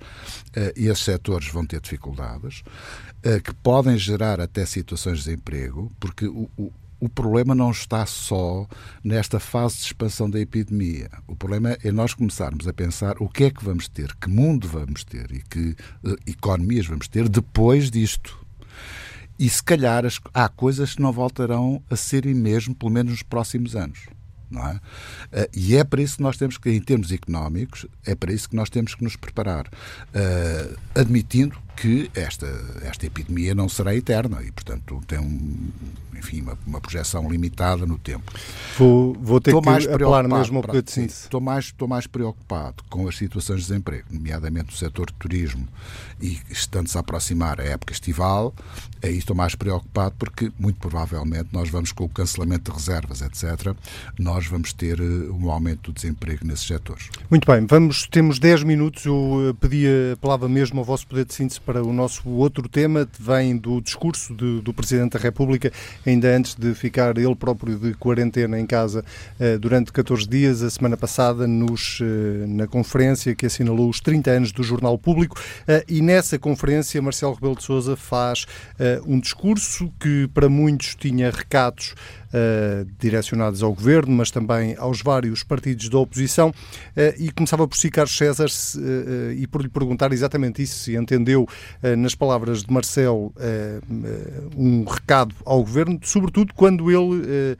uh, 0.56 0.72
e 0.76 0.88
esses 0.88 1.04
setores 1.04 1.46
vão 1.46 1.64
ter 1.64 1.80
dificuldades 1.80 2.64
uh, 3.24 3.40
que 3.40 3.54
podem 3.54 3.96
gerar 3.96 4.40
até 4.40 4.66
situações 4.66 5.18
de 5.18 5.26
desemprego, 5.26 5.92
porque 6.00 6.26
o, 6.26 6.50
o 6.56 6.72
o 7.00 7.08
problema 7.08 7.54
não 7.54 7.70
está 7.70 8.04
só 8.06 8.66
nesta 9.02 9.38
fase 9.38 9.76
de 9.76 9.82
expansão 9.84 10.28
da 10.28 10.40
epidemia. 10.40 11.10
O 11.26 11.36
problema 11.36 11.76
é 11.82 11.92
nós 11.92 12.14
começarmos 12.14 12.66
a 12.66 12.72
pensar 12.72 13.16
o 13.20 13.28
que 13.28 13.44
é 13.44 13.50
que 13.50 13.64
vamos 13.64 13.88
ter, 13.88 14.14
que 14.16 14.28
mundo 14.28 14.66
vamos 14.66 15.04
ter 15.04 15.30
e 15.32 15.42
que 15.42 15.76
uh, 16.04 16.16
economias 16.26 16.86
vamos 16.86 17.06
ter 17.08 17.28
depois 17.28 17.90
disto. 17.90 18.38
E 19.38 19.48
se 19.48 19.62
calhar 19.62 20.04
as, 20.04 20.20
há 20.34 20.48
coisas 20.48 20.96
que 20.96 21.02
não 21.02 21.12
voltarão 21.12 21.80
a 21.88 21.94
serem 21.94 22.34
mesmo, 22.34 22.74
pelo 22.74 22.90
menos 22.90 23.12
nos 23.12 23.22
próximos 23.22 23.76
anos. 23.76 24.00
Não 24.50 24.66
é? 24.66 24.74
Uh, 24.74 24.80
e 25.54 25.76
é 25.76 25.84
para 25.84 26.02
isso 26.02 26.16
que 26.16 26.22
nós 26.22 26.36
temos 26.36 26.58
que, 26.58 26.70
em 26.70 26.80
termos 26.80 27.12
económicos, 27.12 27.86
é 28.04 28.14
para 28.14 28.32
isso 28.32 28.48
que 28.48 28.56
nós 28.56 28.70
temos 28.70 28.94
que 28.94 29.04
nos 29.04 29.14
preparar, 29.14 29.66
uh, 29.68 30.78
admitindo 30.94 31.56
que 31.76 32.10
esta, 32.14 32.46
esta 32.82 33.06
epidemia 33.06 33.54
não 33.54 33.68
será 33.68 33.94
eterna 33.94 34.42
e, 34.42 34.50
portanto, 34.50 35.00
tem 35.06 35.18
um, 35.18 35.70
enfim, 36.18 36.42
uma, 36.42 36.58
uma 36.66 36.80
projeção 36.80 37.30
limitada 37.30 37.86
no 37.86 37.98
tempo. 37.98 38.32
Vou, 38.76 39.14
vou 39.20 39.40
ter 39.40 39.50
estou 39.50 39.62
que 39.62 39.68
mais 39.68 39.86
apelar 39.86 40.28
mesmo 40.28 40.58
ao 40.58 40.62
poder 40.62 40.82
de 40.82 40.90
síntese. 40.90 41.22
Estou 41.22 41.40
mais, 41.40 41.66
estou 41.66 41.88
mais 41.88 42.06
preocupado 42.06 42.82
com 42.88 43.08
as 43.08 43.16
situações 43.16 43.60
de 43.60 43.68
desemprego, 43.68 44.06
nomeadamente 44.10 44.66
no 44.66 44.76
setor 44.76 45.06
de 45.06 45.14
turismo 45.14 45.66
e 46.20 46.38
estando-se 46.50 46.96
a 46.96 47.00
aproximar 47.00 47.60
a 47.60 47.64
época 47.64 47.92
estival, 47.92 48.54
aí 49.02 49.18
estou 49.18 49.36
mais 49.36 49.54
preocupado 49.54 50.14
porque, 50.18 50.50
muito 50.58 50.78
provavelmente, 50.78 51.48
nós 51.52 51.68
vamos 51.68 51.92
com 51.92 52.04
o 52.04 52.08
cancelamento 52.08 52.70
de 52.70 52.76
reservas, 52.76 53.22
etc., 53.22 53.74
nós 54.18 54.46
vamos 54.46 54.72
ter 54.72 54.98
eh, 55.00 55.30
um 55.30 55.50
aumento 55.50 55.90
do 55.90 55.94
desemprego 55.94 56.44
nesses 56.44 56.66
setores. 56.66 57.08
Muito 57.30 57.50
bem, 57.50 57.64
vamos, 57.66 58.06
temos 58.08 58.38
10 58.38 58.64
minutos, 58.64 59.04
eu 59.04 59.50
eh, 59.50 59.52
pedia, 59.60 60.14
apelava 60.14 60.48
mesmo 60.48 60.80
ao 60.80 60.84
vosso 60.84 61.06
poder 61.06 61.24
de 61.24 61.34
síntese 61.34 61.60
para 61.60 61.82
o 61.82 61.92
nosso 61.92 62.28
outro 62.28 62.68
tema, 62.68 63.08
vem 63.18 63.56
do 63.56 63.80
discurso 63.80 64.34
do 64.34 64.74
Presidente 64.74 65.12
da 65.12 65.18
República, 65.18 65.72
ainda 66.08 66.36
antes 66.36 66.54
de 66.54 66.74
ficar 66.74 67.16
ele 67.16 67.34
próprio 67.34 67.78
de 67.78 67.94
quarentena 67.94 68.58
em 68.58 68.66
casa 68.66 69.04
uh, 69.38 69.58
durante 69.58 69.92
14 69.92 70.26
dias, 70.26 70.62
a 70.62 70.70
semana 70.70 70.96
passada, 70.96 71.46
nos, 71.46 72.00
uh, 72.00 72.04
na 72.46 72.66
conferência 72.66 73.34
que 73.34 73.46
assinalou 73.46 73.88
os 73.88 74.00
30 74.00 74.30
anos 74.30 74.52
do 74.52 74.62
Jornal 74.62 74.98
Público. 74.98 75.38
Uh, 75.38 75.84
e 75.88 76.00
nessa 76.00 76.38
conferência, 76.38 77.00
Marcelo 77.00 77.34
Rebelo 77.34 77.56
de 77.56 77.62
Souza 77.62 77.96
faz 77.96 78.46
um 79.06 79.18
discurso 79.18 79.92
que 80.00 80.28
para 80.28 80.48
muitos 80.48 80.94
tinha 80.94 81.30
recados 81.30 81.94
direcionados 82.98 83.62
ao 83.62 83.72
governo, 83.72 84.14
mas 84.14 84.30
também 84.30 84.76
aos 84.78 85.02
vários 85.02 85.42
partidos 85.42 85.88
da 85.88 85.98
oposição. 85.98 86.50
Uh, 86.50 87.14
e 87.18 87.30
começava 87.30 87.66
por 87.66 87.76
si, 87.76 87.90
Carlos 87.90 88.16
César, 88.16 88.48
se, 88.48 88.78
uh, 88.78 89.32
e 89.32 89.46
por 89.46 89.62
lhe 89.62 89.68
perguntar 89.68 90.12
exatamente 90.12 90.62
isso, 90.62 90.84
se 90.84 90.96
entendeu 90.96 91.46
nas 91.96 92.14
palavras 92.14 92.62
de 92.62 92.72
Marcelo 92.72 93.32
um 94.56 94.84
recado 94.84 95.34
ao 95.44 95.60
governo, 95.60 95.98
sobretudo 96.02 96.52
quando 96.54 96.90
ele 96.90 97.56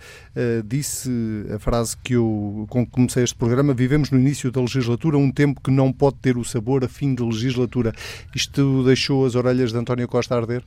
disse 0.65 1.11
a 1.55 1.59
frase 1.59 1.97
que 2.03 2.15
eu, 2.15 2.67
com 2.69 2.85
que 2.85 2.93
comecei 2.93 3.25
este 3.25 3.37
programa: 3.37 3.75
vivemos 3.75 4.11
no 4.11 4.19
início 4.19 4.51
da 4.51 4.61
legislatura 4.61 5.17
um 5.17 5.31
tempo 5.31 5.61
que 5.61 5.71
não 5.71 5.93
pode 5.93 6.17
ter 6.17 6.37
o 6.37 6.45
sabor 6.45 6.85
a 6.85 6.89
fim 6.89 7.15
de 7.15 7.23
legislatura. 7.23 7.93
Isto 8.35 8.85
deixou 8.85 9.27
as 9.27 9.35
orelhas 9.35 9.73
de 9.73 9.79
António 9.79 10.09
Costa 10.09 10.35
a 10.35 10.39
arder? 10.39 10.63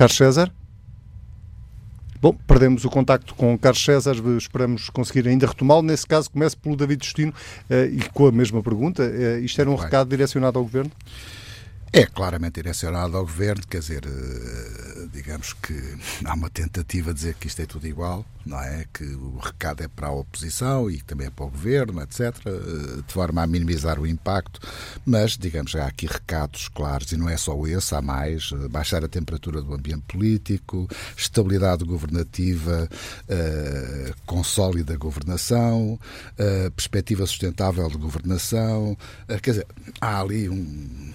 Carlos 0.00 0.16
César? 0.16 0.50
Bom, 2.22 2.34
perdemos 2.46 2.86
o 2.86 2.88
contacto 2.88 3.34
com 3.34 3.58
Carlos 3.58 3.84
César, 3.84 4.16
esperamos 4.38 4.88
conseguir 4.88 5.28
ainda 5.28 5.46
retomá-lo. 5.46 5.82
Nesse 5.82 6.06
caso, 6.06 6.30
começo 6.30 6.56
pelo 6.56 6.74
David 6.74 7.04
Justino 7.04 7.34
uh, 7.68 7.84
e 7.84 8.00
com 8.08 8.26
a 8.26 8.32
mesma 8.32 8.62
pergunta. 8.62 9.02
Uh, 9.02 9.40
isto 9.40 9.60
era 9.60 9.68
um 9.68 9.74
Bem. 9.74 9.84
recado 9.84 10.08
direcionado 10.08 10.58
ao 10.58 10.64
Governo? 10.64 10.90
É 11.92 12.06
claramente 12.06 12.54
direcionado 12.54 13.14
ao 13.14 13.24
governo, 13.24 13.62
quer 13.68 13.80
dizer, 13.80 14.04
eh, 14.06 14.99
digamos 15.12 15.52
que 15.52 15.96
há 16.24 16.34
uma 16.34 16.50
tentativa 16.50 17.12
de 17.12 17.20
dizer 17.20 17.34
que 17.34 17.46
isto 17.46 17.60
é 17.60 17.66
tudo 17.66 17.86
igual, 17.86 18.24
não 18.44 18.60
é? 18.60 18.84
Que 18.92 19.04
o 19.04 19.38
recado 19.38 19.82
é 19.82 19.88
para 19.88 20.08
a 20.08 20.12
oposição 20.12 20.90
e 20.90 21.00
também 21.02 21.26
é 21.26 21.30
para 21.30 21.44
o 21.44 21.50
governo, 21.50 22.00
etc., 22.02 22.34
eh, 22.46 23.02
de 23.06 23.12
forma 23.12 23.42
a 23.42 23.46
minimizar 23.46 23.98
o 23.98 24.06
impacto, 24.06 24.60
mas, 25.04 25.36
digamos, 25.36 25.74
há 25.74 25.86
aqui 25.86 26.06
recados 26.06 26.68
claros, 26.68 27.12
e 27.12 27.16
não 27.16 27.28
é 27.28 27.36
só 27.36 27.54
esse, 27.66 27.94
há 27.94 28.00
mais: 28.02 28.50
eh, 28.52 28.68
baixar 28.68 29.04
a 29.04 29.08
temperatura 29.08 29.60
do 29.60 29.74
ambiente 29.74 30.02
político, 30.08 30.88
estabilidade 31.16 31.84
governativa, 31.84 32.88
uh, 33.28 34.14
com 34.26 34.42
sólida 34.42 34.96
governação, 34.96 35.98
uh, 36.38 36.70
perspectiva 36.72 37.26
sustentável 37.26 37.88
de 37.88 37.96
governação, 37.96 38.92
uh, 38.92 39.40
quer 39.42 39.50
dizer, 39.50 39.66
há 40.00 40.20
ali 40.20 40.48
um 40.48 41.10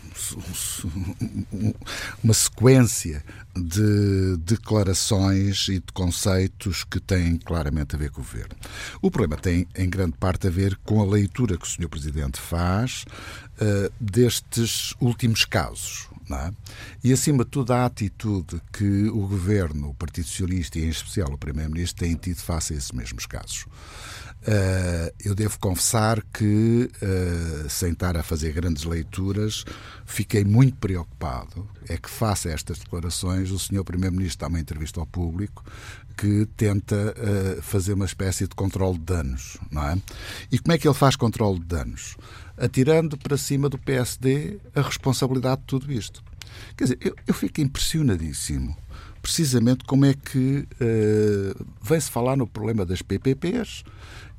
uma 2.23 2.33
sequência 2.33 3.23
de 3.55 4.37
declarações 4.37 5.67
e 5.69 5.75
de 5.75 5.93
conceitos 5.93 6.83
que 6.83 6.99
têm 6.99 7.37
claramente 7.37 7.95
a 7.95 7.97
ver 7.97 8.11
com 8.11 8.21
o 8.21 8.23
governo. 8.23 8.55
O 9.01 9.09
problema 9.09 9.41
tem, 9.41 9.67
em 9.75 9.89
grande 9.89 10.17
parte, 10.17 10.47
a 10.47 10.49
ver 10.49 10.77
com 10.83 11.01
a 11.01 11.05
leitura 11.05 11.57
que 11.57 11.65
o 11.65 11.69
Sr. 11.69 11.87
Presidente 11.87 12.39
faz 12.39 13.05
uh, 13.61 13.91
destes 13.99 14.93
últimos 14.99 15.45
casos. 15.45 16.07
É? 16.31 16.51
E, 17.03 17.13
acima 17.13 17.43
de 17.43 17.51
tudo, 17.51 17.71
a 17.71 17.85
atitude 17.85 18.59
que 18.73 19.07
o 19.09 19.27
Governo, 19.27 19.89
o 19.89 19.93
Partido 19.93 20.27
Socialista 20.27 20.79
e, 20.79 20.85
em 20.85 20.89
especial, 20.89 21.31
o 21.31 21.37
Primeiro-Ministro 21.37 22.03
têm 22.03 22.15
tido 22.15 22.37
face 22.37 22.73
a 22.73 22.77
esses 22.77 22.91
mesmos 22.91 23.27
casos. 23.27 23.67
Uh, 24.47 25.11
eu 25.23 25.33
devo 25.33 25.57
confessar 25.57 26.21
que, 26.31 26.87
uh, 27.01 27.67
sem 27.67 27.93
estar 27.93 28.15
a 28.15 28.21
fazer 28.21 28.53
grandes 28.53 28.83
leituras, 28.83 29.65
fiquei 30.05 30.45
muito 30.45 30.77
preocupado. 30.77 31.67
É 31.89 31.97
que, 31.97 32.07
face 32.07 32.47
a 32.47 32.51
estas 32.51 32.77
declarações, 32.77 33.49
o 33.49 33.57
Sr. 33.57 33.83
Primeiro-Ministro 33.83 34.41
dá 34.41 34.47
uma 34.47 34.59
entrevista 34.59 34.99
ao 34.99 35.07
público 35.07 35.63
que 36.15 36.47
tenta 36.55 36.95
uh, 36.95 37.61
fazer 37.63 37.93
uma 37.93 38.05
espécie 38.05 38.47
de 38.47 38.53
controle 38.53 38.99
de 38.99 39.05
danos, 39.05 39.57
não 39.71 39.83
é? 39.83 39.97
E 40.51 40.59
como 40.59 40.73
é 40.73 40.77
que 40.77 40.87
ele 40.87 40.93
faz 40.93 41.15
controle 41.15 41.59
de 41.59 41.65
danos? 41.65 42.15
Atirando 42.55 43.17
para 43.17 43.37
cima 43.37 43.67
do 43.67 43.79
PSD 43.79 44.59
a 44.75 44.81
responsabilidade 44.81 45.61
de 45.61 45.67
tudo 45.67 45.91
isto. 45.91 46.23
Quer 46.77 46.83
dizer, 46.83 46.97
eu, 47.01 47.15
eu 47.27 47.33
fico 47.33 47.61
impressionadíssimo 47.61 48.77
precisamente 49.25 49.83
como 49.85 50.05
é 50.05 50.13
que 50.13 50.67
uh, 50.79 51.65
vem-se 51.81 52.11
falar 52.11 52.37
no 52.37 52.45
problema 52.45 52.85
das 52.85 53.01
PPPs 53.01 53.83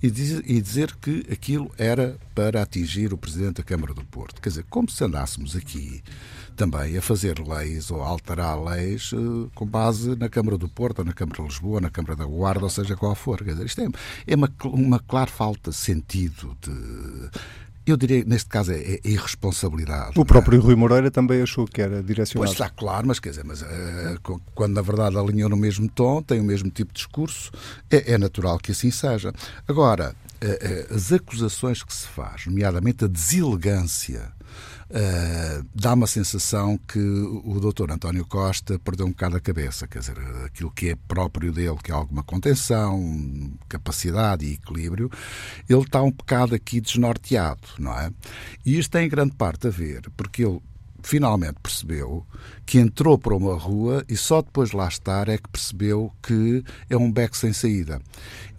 e, 0.01 0.09
diz, 0.09 0.41
e, 0.47 0.61
dizer 0.61 0.95
que 0.95 1.27
aquilo 1.29 1.69
era 1.77 2.17
para 2.37 2.63
atingir 2.63 3.13
o 3.13 3.19
Presidente 3.19 3.57
da 3.57 3.65
Câmara 3.65 3.93
do 3.93 4.05
Porto. 4.05 4.41
Quer 4.41 4.51
dizer, 4.51 4.65
como 4.71 4.89
se 4.89 5.03
andássemos 5.03 5.57
aqui 5.57 6.05
também 6.55 6.97
a 6.97 7.03
fazer 7.03 7.41
leis 7.41 7.91
ou 7.91 8.01
a 8.01 8.07
alterar 8.07 8.63
leis 8.63 9.11
uh, 9.11 9.51
com 9.57 9.67
base 9.67 10.15
na 10.15 10.29
Câmara 10.29 10.57
do 10.57 10.69
Porto, 10.69 11.01
ou 11.01 11.05
na 11.05 11.13
Câmara 11.13 11.43
de 11.43 11.49
Lisboa, 11.49 11.81
na 11.81 11.91
Câmara 11.91 12.15
da 12.15 12.25
Guarda, 12.25 12.63
ou 12.63 12.71
seja 12.71 12.95
qual 12.95 13.17
for. 13.17 13.39
Quer 13.39 13.55
dizer, 13.55 13.67
isto 13.67 13.81
é, 13.81 13.89
é 14.25 14.37
uma, 14.37 14.53
uma 14.67 15.01
clara 15.01 15.29
falta 15.29 15.71
de 15.71 15.77
sentido 15.77 16.57
de 16.63 17.29
eu 17.87 17.97
diria 17.97 18.23
que 18.23 18.29
neste 18.29 18.49
caso 18.49 18.73
é, 18.73 18.77
é 18.77 19.01
irresponsabilidade. 19.05 20.19
O 20.19 20.25
próprio 20.25 20.59
é? 20.59 20.63
Rui 20.63 20.75
Moreira 20.75 21.11
também 21.11 21.41
achou 21.41 21.67
que 21.67 21.81
era 21.81 22.03
direcionado. 22.03 22.47
Pois 22.47 22.53
está 22.53 22.69
claro, 22.69 23.07
mas 23.07 23.21
quer 23.21 23.31
dizer, 23.31 23.45
mas, 23.45 23.63
uh, 23.63 24.41
quando 24.55 24.75
na 24.75 24.83
verdade 24.83 25.17
alinhou 25.17 25.49
no 25.49 25.57
mesmo 25.57 25.89
tom, 25.89 26.23
tem 26.23 26.41
o 26.41 26.45
mesmo 26.45 26.71
tipo 26.71 26.93
de 26.93 26.99
discurso, 26.99 27.51
é, 27.91 28.15
é 28.15 28.19
natural 28.19 28.59
que 28.59 28.73
assim 28.73 28.91
seja. 28.91 29.33
Agora, 29.69 30.15
uh, 30.43 30.93
uh, 30.93 30.95
as 30.95 31.13
acusações 31.13 31.83
que 31.83 31.95
se 31.95 32.07
faz, 32.09 32.47
nomeadamente 32.47 33.05
a 33.05 33.09
deselegância 33.09 34.36
Uh, 34.89 35.67
dá 35.75 35.95
uma 35.95 36.07
sensação 36.07 36.79
que 36.87 36.99
o 36.99 37.59
doutor 37.59 37.91
António 37.91 38.25
Costa 38.25 38.79
perdeu 38.79 39.07
um 39.07 39.11
bocado 39.11 39.37
a 39.37 39.41
cabeça, 39.41 39.87
quer 39.87 39.99
dizer, 39.99 40.17
aquilo 40.45 40.71
que 40.71 40.91
é 40.91 40.97
próprio 41.09 41.53
dele, 41.53 41.77
que 41.83 41.91
é 41.91 41.95
alguma 41.95 42.23
contenção, 42.23 43.53
capacidade 43.69 44.47
e 44.47 44.53
equilíbrio, 44.55 45.11
ele 45.69 45.81
está 45.81 46.01
um 46.03 46.13
bocado 46.13 46.55
aqui 46.55 46.81
desnorteado, 46.81 47.67
não 47.79 47.99
é? 47.99 48.13
E 48.65 48.79
isto 48.79 48.93
tem 48.93 49.07
em 49.07 49.11
grande 49.11 49.35
parte 49.35 49.67
a 49.67 49.71
ver, 49.71 50.09
porque 50.17 50.45
ele 50.45 50.61
finalmente 51.03 51.57
percebeu 51.63 52.27
que 52.65 52.79
entrou 52.79 53.17
para 53.17 53.35
uma 53.35 53.55
rua 53.55 54.05
e 54.09 54.17
só 54.17 54.43
depois 54.43 54.71
de 54.71 54.77
lá 54.77 54.89
estar 54.89 55.29
é 55.29 55.39
que 55.39 55.49
percebeu 55.49 56.13
que 56.21 56.65
é 56.91 56.97
um 56.97 57.11
beco 57.13 57.37
sem 57.37 57.53
saída 57.53 58.01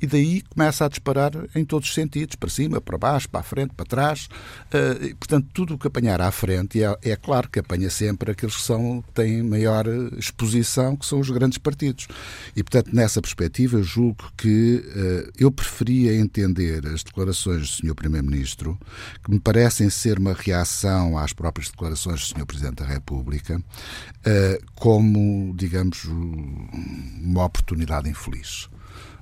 e 0.02 0.08
daí 0.08 0.42
começa 0.42 0.86
a 0.86 0.90
disparar 0.90 1.32
em 1.56 1.66
todos 1.66 1.90
os 1.90 1.96
sentidos, 1.96 2.36
para 2.36 2.50
cima, 2.50 2.80
para 2.80 2.98
baixo, 2.98 3.30
para 3.30 3.40
a 3.40 3.44
frente, 3.44 3.74
para 3.74 3.86
trás. 3.86 4.30
Uh, 4.68 5.16
portanto, 5.16 5.48
tudo 5.54 5.76
o 5.76 5.78
que 5.78 5.88
apanhar 5.88 6.22
à 6.22 6.32
frente, 6.32 6.84
é, 6.84 6.98
é 7.02 7.16
claro 7.16 7.50
que 7.50 7.60
apanha 7.60 7.90
sempre 7.90 8.32
aqueles 8.32 8.56
que 8.56 8.62
são, 8.62 9.04
têm 9.14 9.44
maior 9.44 9.86
exposição, 10.18 10.96
que 10.96 11.06
são 11.06 11.20
os 11.20 11.30
grandes 11.30 11.58
partidos. 11.58 12.08
E, 12.56 12.64
portanto, 12.64 12.94
nessa 12.94 13.22
perspectiva, 13.22 13.82
julgo 13.82 14.32
que 14.38 14.84
uh, 14.86 15.32
eu 15.38 15.52
preferia 15.52 16.16
entender 16.16 16.86
as 16.88 17.04
declarações 17.04 17.62
do 17.62 17.68
Sr. 17.88 17.96
Primeiro-Ministro, 17.96 18.78
que 19.24 19.32
me 19.32 19.40
parecem 19.40 19.90
ser 19.90 20.20
uma 20.20 20.34
reação 20.34 21.18
às 21.18 21.34
próprias 21.34 21.70
declarações 21.70 22.20
do 22.22 22.38
Sr. 22.38 22.46
Presidente 22.46 22.76
da 22.76 22.86
República, 22.86 23.58
uh, 23.58 24.66
como, 24.76 25.54
digamos, 25.56 26.06
uma 26.06 27.46
oportunidade 27.46 28.10
infeliz 28.10 28.70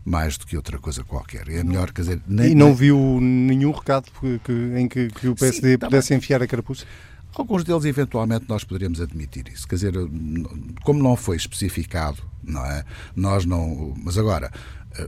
mais 0.05 0.37
do 0.37 0.45
que 0.45 0.55
outra 0.55 0.77
coisa 0.77 1.03
qualquer. 1.03 1.49
É 1.49 1.63
melhor, 1.63 1.91
quer 1.91 2.01
dizer... 2.01 2.21
Nem, 2.27 2.51
e 2.51 2.55
não 2.55 2.67
nem... 2.67 2.75
viu 2.75 3.19
nenhum 3.19 3.71
recado 3.71 4.11
que, 4.43 4.51
em 4.77 4.87
que, 4.87 5.07
que, 5.07 5.27
o 5.27 5.35
PSD 5.35 5.71
Sim, 5.71 5.77
pudesse 5.79 6.13
enfiar 6.13 6.43
a 6.43 6.47
carapuça? 6.47 6.85
Alguns 7.33 7.63
deles, 7.65 7.83
eventualmente, 7.83 8.45
nós 8.47 8.63
poderíamos 8.63 9.01
admitir 9.01 9.49
isso. 9.49 9.67
Quer 9.67 9.75
dizer, 9.75 9.93
como 10.83 11.03
não 11.03 11.17
foi 11.17 11.35
especificado, 11.35 12.23
não 12.41 12.63
é? 12.63 12.85
Nós 13.13 13.45
não. 13.45 13.93
Mas 13.97 14.17
agora, 14.17 14.51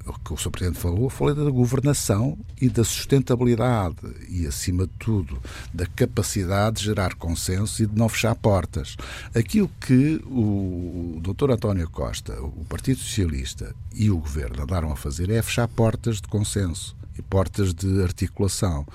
o 0.05 0.13
que 0.19 0.33
o 0.33 0.37
Sr. 0.37 0.51
Presidente 0.51 0.79
falou, 0.79 1.09
falei 1.09 1.35
da 1.35 1.49
governação 1.49 2.37
e 2.59 2.69
da 2.69 2.83
sustentabilidade 2.83 3.95
e, 4.29 4.45
acima 4.45 4.85
de 4.85 4.93
tudo, 4.99 5.41
da 5.73 5.85
capacidade 5.85 6.77
de 6.77 6.85
gerar 6.85 7.15
consenso 7.15 7.83
e 7.83 7.85
de 7.85 7.97
não 7.97 8.09
fechar 8.09 8.35
portas. 8.35 8.97
Aquilo 9.33 9.69
que 9.79 10.21
o 10.25 11.21
Dr. 11.21 11.51
António 11.51 11.89
Costa, 11.89 12.39
o 12.41 12.65
Partido 12.65 12.99
Socialista 12.99 13.73
e 13.93 14.09
o 14.11 14.17
Governo 14.17 14.63
andaram 14.63 14.91
a 14.91 14.95
fazer 14.95 15.29
é 15.29 15.41
fechar 15.41 15.67
portas 15.67 16.17
de 16.17 16.27
consenso 16.27 16.96
portas 17.23 17.73
de 17.73 18.01
articulação. 18.03 18.85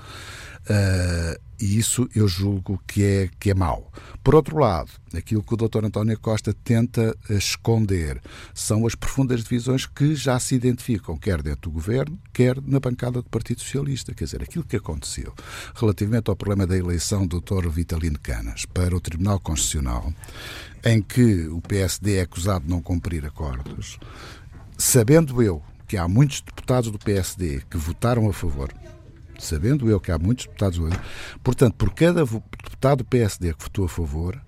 Uh, 0.63 1.41
e 1.59 1.77
isso 1.77 2.09
eu 2.15 2.27
julgo 2.27 2.81
que 2.85 3.03
é, 3.03 3.29
que 3.39 3.51
é 3.51 3.53
mau. 3.53 3.91
Por 4.23 4.35
outro 4.35 4.57
lado, 4.57 4.91
aquilo 5.13 5.43
que 5.43 5.53
o 5.53 5.57
Dr. 5.57 5.85
António 5.85 6.19
Costa 6.19 6.53
tenta 6.53 7.15
esconder 7.29 8.21
são 8.53 8.85
as 8.85 8.95
profundas 8.95 9.43
divisões 9.43 9.85
que 9.85 10.15
já 10.15 10.39
se 10.39 10.55
identificam, 10.55 11.17
quer 11.17 11.41
dentro 11.41 11.69
do 11.69 11.71
governo, 11.71 12.19
quer 12.33 12.61
na 12.61 12.79
bancada 12.79 13.21
do 13.21 13.29
Partido 13.29 13.61
Socialista. 13.61 14.13
Quer 14.13 14.25
dizer, 14.25 14.43
aquilo 14.43 14.65
que 14.65 14.75
aconteceu 14.75 15.33
relativamente 15.75 16.29
ao 16.29 16.35
problema 16.35 16.67
da 16.67 16.77
eleição 16.77 17.25
do 17.25 17.39
Dr. 17.39 17.67
Vitalino 17.69 18.19
Canas 18.19 18.65
para 18.65 18.95
o 18.95 19.01
Tribunal 19.01 19.39
Constitucional, 19.39 20.13
em 20.83 21.01
que 21.01 21.47
o 21.47 21.61
PSD 21.61 22.17
é 22.17 22.21
acusado 22.21 22.65
de 22.65 22.71
não 22.71 22.81
cumprir 22.81 23.25
acordos, 23.25 23.97
sabendo 24.77 25.41
eu 25.41 25.61
que 25.87 25.97
há 25.97 26.07
muitos 26.07 26.41
deputados 26.41 26.89
do 26.91 26.99
PSD 26.99 27.61
que 27.69 27.77
votaram 27.77 28.29
a 28.29 28.33
favor 28.33 28.73
sabendo 29.39 29.89
eu 29.89 29.99
que 29.99 30.11
há 30.11 30.17
muitos 30.17 30.45
deputados. 30.45 30.79
Portanto, 31.43 31.75
por 31.75 31.93
cada 31.93 32.25
deputado 32.25 32.99
do 32.99 33.05
PSD 33.05 33.53
que 33.53 33.63
votou 33.63 33.85
a 33.85 33.89
favor, 33.89 34.41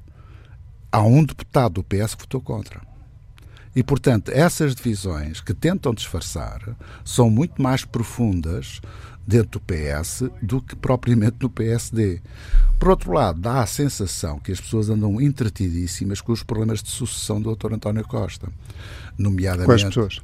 há 0.92 1.02
um 1.04 1.24
deputado 1.24 1.74
do 1.74 1.84
PS 1.84 2.16
que 2.16 2.22
votou 2.22 2.42
contra. 2.42 2.82
E, 3.76 3.84
portanto, 3.84 4.30
essas 4.30 4.74
divisões 4.74 5.42
que 5.42 5.54
tentam 5.54 5.94
disfarçar 5.94 6.62
são 7.04 7.30
muito 7.30 7.62
mais 7.62 7.84
profundas 7.84 8.80
dentro 9.28 9.60
do 9.60 9.62
PS 9.62 10.24
do 10.42 10.62
que 10.62 10.78
propriamente 10.78 11.38
no 11.42 11.50
PSD. 11.50 12.22
Por 12.80 12.90
outro 12.90 13.12
lado, 13.12 13.42
dá 13.42 13.62
a 13.62 13.66
sensação 13.66 14.40
que 14.40 14.52
as 14.52 14.62
pessoas 14.62 14.90
andam 14.90 15.20
entretidíssimas 15.20 16.22
com 16.22 16.32
os 16.32 16.42
problemas 16.42 16.82
de 16.82 16.90
sucessão 16.90 17.42
do 17.42 17.54
Dr. 17.54 17.74
António 17.74 18.08
Costa. 18.08 18.48
Nomeadamente. 19.18 19.66
Quais 19.66 19.84
pessoas? 19.84 20.22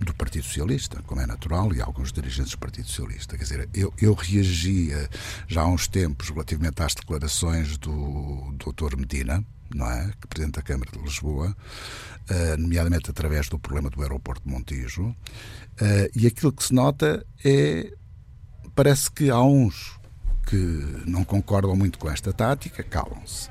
Do 0.00 0.14
Partido 0.14 0.44
Socialista, 0.44 1.02
como 1.06 1.20
é 1.20 1.26
natural, 1.26 1.72
e 1.74 1.80
alguns 1.80 2.12
dirigentes 2.12 2.52
do 2.52 2.58
Partido 2.58 2.88
Socialista. 2.88 3.36
Quer 3.36 3.44
dizer, 3.44 3.68
eu, 3.74 3.92
eu 4.00 4.14
reagia 4.14 5.08
já 5.46 5.62
há 5.62 5.66
uns 5.66 5.86
tempos 5.86 6.30
relativamente 6.30 6.82
às 6.82 6.94
declarações 6.94 7.76
do 7.76 8.54
Dr. 8.58 8.96
Medina, 8.96 9.44
não 9.74 9.90
é? 9.90 10.10
Que 10.20 10.26
Presidente 10.26 10.56
da 10.56 10.62
Câmara 10.62 10.90
de 10.90 10.98
Lisboa, 10.98 11.54
uh, 12.30 12.56
nomeadamente 12.56 13.10
através 13.10 13.48
do 13.48 13.58
problema 13.58 13.90
do 13.90 14.02
aeroporto 14.02 14.42
de 14.44 14.50
Montijo, 14.50 15.08
uh, 15.08 15.16
e 16.14 16.26
aquilo 16.26 16.52
que 16.52 16.64
se 16.64 16.74
nota 16.74 17.24
é. 17.44 17.92
Parece 18.74 19.10
que 19.10 19.28
há 19.28 19.42
uns 19.42 19.98
que 20.46 20.56
não 21.04 21.24
concordam 21.24 21.76
muito 21.76 21.98
com 21.98 22.08
esta 22.08 22.32
tática, 22.32 22.82
calam-se. 22.82 23.50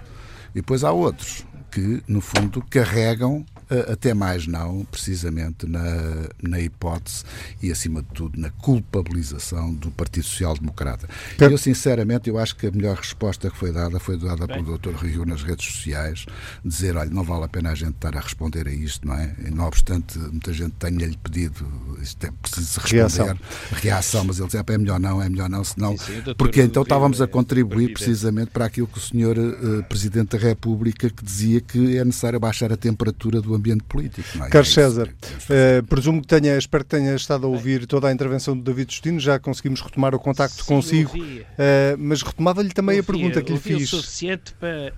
E 0.52 0.56
depois 0.56 0.84
há 0.84 0.92
outros 0.92 1.46
que, 1.70 2.02
no 2.08 2.22
fundo, 2.22 2.64
carregam 2.68 3.46
até 3.92 4.14
mais 4.14 4.48
não, 4.48 4.84
precisamente 4.86 5.68
na, 5.68 6.30
na 6.42 6.60
hipótese 6.60 7.24
e, 7.62 7.72
acima 7.72 8.02
de 8.02 8.08
tudo, 8.10 8.40
na 8.40 8.50
culpabilização 8.50 9.74
do 9.74 9.92
Partido 9.92 10.26
Social 10.26 10.56
Democrata. 10.56 11.08
Eu, 11.40 11.58
sinceramente, 11.58 12.30
eu 12.30 12.38
acho 12.38 12.56
que 12.56 12.68
a 12.68 12.72
melhor 12.72 12.98
resposta 12.98 13.50
que 13.50 13.58
foi 13.58 13.72
dada 13.72 14.00
foi 14.00 14.18
dada 14.18 14.48
Bem. 14.48 14.64
pelo 14.64 14.78
Dr. 14.78 14.96
Rio 14.96 15.26
nas 15.26 15.44
redes 15.44 15.66
sociais, 15.66 16.26
dizer, 16.66 16.98
olha, 16.98 17.10
não 17.10 17.24
vale 17.24 17.46
a 17.46 17.48
pena 17.48 17.72
a 17.72 17.76
gente 17.76 17.92
estar 17.96 18.16
a 18.16 18.20
responder 18.20 18.68
a 18.68 18.72
isto, 18.72 19.08
não 19.08 19.16
é? 19.16 19.36
E, 19.46 19.52
não 19.52 19.66
obstante, 19.66 20.18
muita 20.18 20.52
gente 20.52 20.72
tenha-lhe 20.72 21.18
pedido, 21.18 21.66
isto 22.02 22.26
é 22.26 22.32
preciso 22.42 22.80
responder, 22.80 22.98
reação, 22.98 23.40
reação 23.72 24.24
mas 24.24 24.40
ele 24.40 24.48
dizia, 24.48 24.64
é 24.68 24.78
melhor 24.78 25.00
não, 25.00 25.22
é 25.22 25.30
melhor 25.30 25.50
não, 25.50 25.64
senão... 25.64 25.98
Sim, 25.98 26.24
sim, 26.24 26.34
porque 26.38 26.62
então 26.62 26.84
estávamos 26.84 27.22
a 27.22 27.28
contribuir 27.28 27.94
precisamente 27.94 28.52
para 28.52 28.66
aquilo 28.66 28.88
que 28.88 28.98
o 28.98 29.02
Sr. 29.02 29.38
Uh, 29.38 29.84
Presidente 29.84 30.38
da 30.38 30.44
República 30.44 31.10
que 31.10 31.24
dizia 31.24 31.62
que 31.62 31.98
é 31.98 32.06
necessário 32.06 32.40
baixar 32.40 32.72
a 32.72 32.78
temperatura 32.78 33.42
do 33.42 33.59
ambiente 33.60 33.84
político. 33.84 34.28
Não 34.36 34.46
é? 34.46 34.50
Carlos 34.50 34.72
é 34.72 34.74
César, 34.74 35.10
é 35.50 35.82
presumo 35.84 36.22
que 36.22 36.28
tenha, 36.28 36.58
espero 36.58 36.84
que 36.84 36.90
tenha 36.90 37.14
estado 37.16 37.46
a 37.46 37.50
ouvir 37.50 37.86
toda 37.86 38.08
a 38.08 38.12
intervenção 38.12 38.58
do 38.58 38.64
David 38.64 38.92
Justino, 38.92 39.20
já 39.20 39.38
conseguimos 39.40 39.82
retomar 39.82 40.16
o 40.16 40.20
contacto 40.20 40.64
Sim, 40.64 40.66
consigo, 40.66 41.18
uh, 41.18 41.98
mas 41.98 42.22
retomava-lhe 42.22 42.72
também 42.72 43.00
a 43.00 43.04
pergunta 43.04 43.42
que 43.42 43.52
lhe 43.52 43.60
fiz. 43.60 43.94
o 43.94 43.98
suficiente 43.98 44.54
para... 44.60 44.94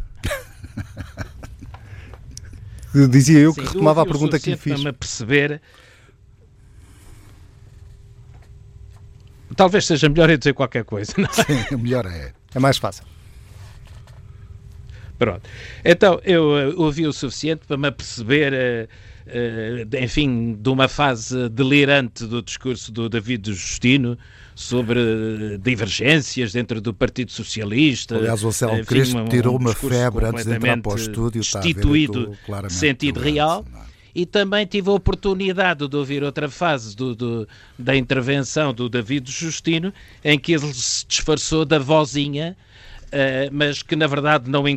Dizia 3.09 3.39
eu 3.39 3.53
Sim, 3.53 3.61
que 3.61 3.67
retomava 3.67 4.01
a 4.01 4.05
pergunta 4.05 4.39
que 4.39 4.49
lhe 4.49 4.57
fiz. 4.57 4.81
Para 4.81 4.91
me 4.91 4.97
perceber 4.97 5.61
Talvez 9.55 9.85
seja 9.85 10.07
melhor 10.09 10.29
eu 10.29 10.37
dizer 10.37 10.53
qualquer 10.53 10.83
coisa. 10.83 11.13
Não 11.17 11.25
é? 11.25 11.43
Sim, 11.43 11.75
melhor 11.77 12.05
é. 12.05 12.33
É 12.53 12.59
mais 12.59 12.77
fácil. 12.77 13.03
Pronto. 15.21 15.47
Então, 15.85 16.19
eu 16.25 16.73
uh, 16.73 16.81
ouvi 16.81 17.05
o 17.05 17.13
suficiente 17.13 17.61
para 17.67 17.77
me 17.77 17.89
aperceber, 17.89 18.51
uh, 19.27 20.03
enfim, 20.03 20.57
de 20.59 20.67
uma 20.67 20.87
fase 20.87 21.47
delirante 21.47 22.25
do 22.25 22.41
discurso 22.41 22.91
do 22.91 23.07
David 23.07 23.53
Justino 23.53 24.17
sobre 24.55 25.59
divergências 25.59 26.53
dentro 26.53 26.81
do 26.81 26.91
Partido 26.91 27.31
Socialista. 27.31 28.15
Aliás, 28.15 28.43
o 28.43 28.47
Anselmo 28.47 28.83
Crespo 28.83 29.19
um, 29.19 29.25
tirou 29.25 29.57
uma 29.57 29.75
febre 29.75 30.25
antes 30.25 30.43
de 30.43 30.55
entrar 30.55 30.81
para 30.81 30.91
o 30.91 30.95
estúdio. 30.95 31.41
Destituído 31.41 32.35
de 32.67 32.73
sentido 32.73 33.19
real. 33.19 33.63
É? 33.77 33.91
e 34.13 34.25
também 34.25 34.65
tive 34.65 34.89
a 34.89 34.93
oportunidade 34.93 35.87
de 35.87 35.95
ouvir 35.95 36.21
outra 36.23 36.49
fase 36.49 36.95
do, 36.95 37.15
do, 37.15 37.47
da 37.77 37.95
intervenção 37.95 38.73
do 38.73 38.89
David 38.89 39.31
Justino, 39.31 39.93
em 40.23 40.37
que 40.37 40.51
ele 40.51 40.73
se 40.73 41.05
disfarçou 41.07 41.63
da 41.63 41.79
vozinha, 41.79 42.57
uh, 43.05 43.53
mas 43.53 43.81
que 43.81 43.95
na 43.95 44.07
verdade 44.07 44.49
não 44.49 44.67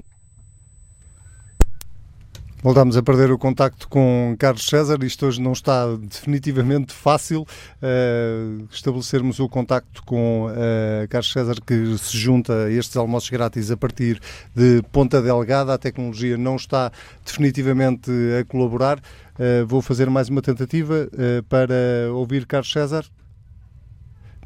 Voltámos 2.65 2.97
a 2.97 3.03
perder 3.03 3.31
o 3.31 3.37
contacto 3.37 3.87
com 3.87 4.35
Carlos 4.39 4.67
César. 4.67 4.97
Isto 5.05 5.27
hoje 5.27 5.39
não 5.39 5.53
está 5.53 5.85
definitivamente 5.97 6.95
fácil 6.95 7.43
uh, 7.43 8.67
estabelecermos 8.73 9.39
o 9.39 9.47
contacto 9.51 10.03
com 10.05 10.47
uh, 10.47 11.07
Carlos 11.11 11.31
César, 11.31 11.57
que 11.61 11.99
se 11.99 12.17
junta 12.17 12.65
a 12.65 12.71
estes 12.71 12.97
almoços 12.97 13.29
grátis 13.29 13.71
a 13.71 13.77
partir 13.77 14.19
de 14.57 14.83
Ponta 14.91 15.21
Delgada. 15.21 15.75
A 15.75 15.79
tecnologia 15.79 16.39
não 16.39 16.57
está 16.57 16.91
definitivamente 17.23 18.11
a 18.41 18.47
colaborar. 18.47 18.99
Uh, 18.99 19.67
vou 19.67 19.83
fazer 19.83 20.09
mais 20.09 20.31
uma 20.31 20.41
tentativa 20.41 21.07
para 21.51 21.75
ouvir 22.15 22.47
Carlos 22.47 22.73
César. 22.73 23.05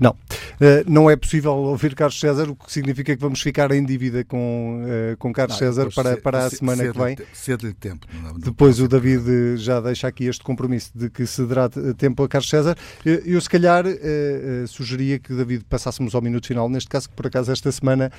Não. 0.00 0.10
Uh, 0.10 0.84
não 0.86 1.10
é 1.10 1.16
possível 1.16 1.52
ouvir 1.52 1.94
Carlos 1.94 2.18
César, 2.18 2.48
o 2.48 2.56
que 2.56 2.70
significa 2.72 3.14
que 3.14 3.20
vamos 3.20 3.40
ficar 3.40 3.70
em 3.70 3.84
dívida 3.84 4.24
com, 4.24 4.82
uh, 4.82 5.16
com 5.16 5.32
Carlos 5.32 5.58
não, 5.60 5.66
César 5.66 5.88
para, 5.94 6.16
para 6.16 6.46
a 6.46 6.50
semana 6.50 6.90
que 6.90 6.98
vem. 6.98 7.16
Cedo 7.32 7.72
tempo. 7.74 8.06
Não, 8.12 8.32
não 8.32 8.38
Depois 8.38 8.80
o 8.80 8.88
David 8.88 9.56
já 9.56 9.80
deixa 9.80 10.08
aqui 10.08 10.24
este 10.24 10.42
compromisso 10.42 10.90
de 10.94 11.10
que 11.10 11.26
se 11.26 11.44
dará 11.46 11.68
tempo 11.96 12.22
a 12.22 12.28
Carlos 12.28 12.48
César. 12.48 12.76
Eu, 13.04 13.14
eu 13.24 13.40
se 13.40 13.48
calhar, 13.48 13.84
uh, 13.86 14.66
sugeria 14.66 15.18
que, 15.18 15.34
David, 15.34 15.64
passássemos 15.68 16.14
ao 16.14 16.22
minuto 16.22 16.46
final, 16.46 16.68
neste 16.68 16.88
caso, 16.88 17.08
que 17.08 17.14
por 17.14 17.26
acaso 17.26 17.52
esta 17.52 17.70
semana 17.70 18.10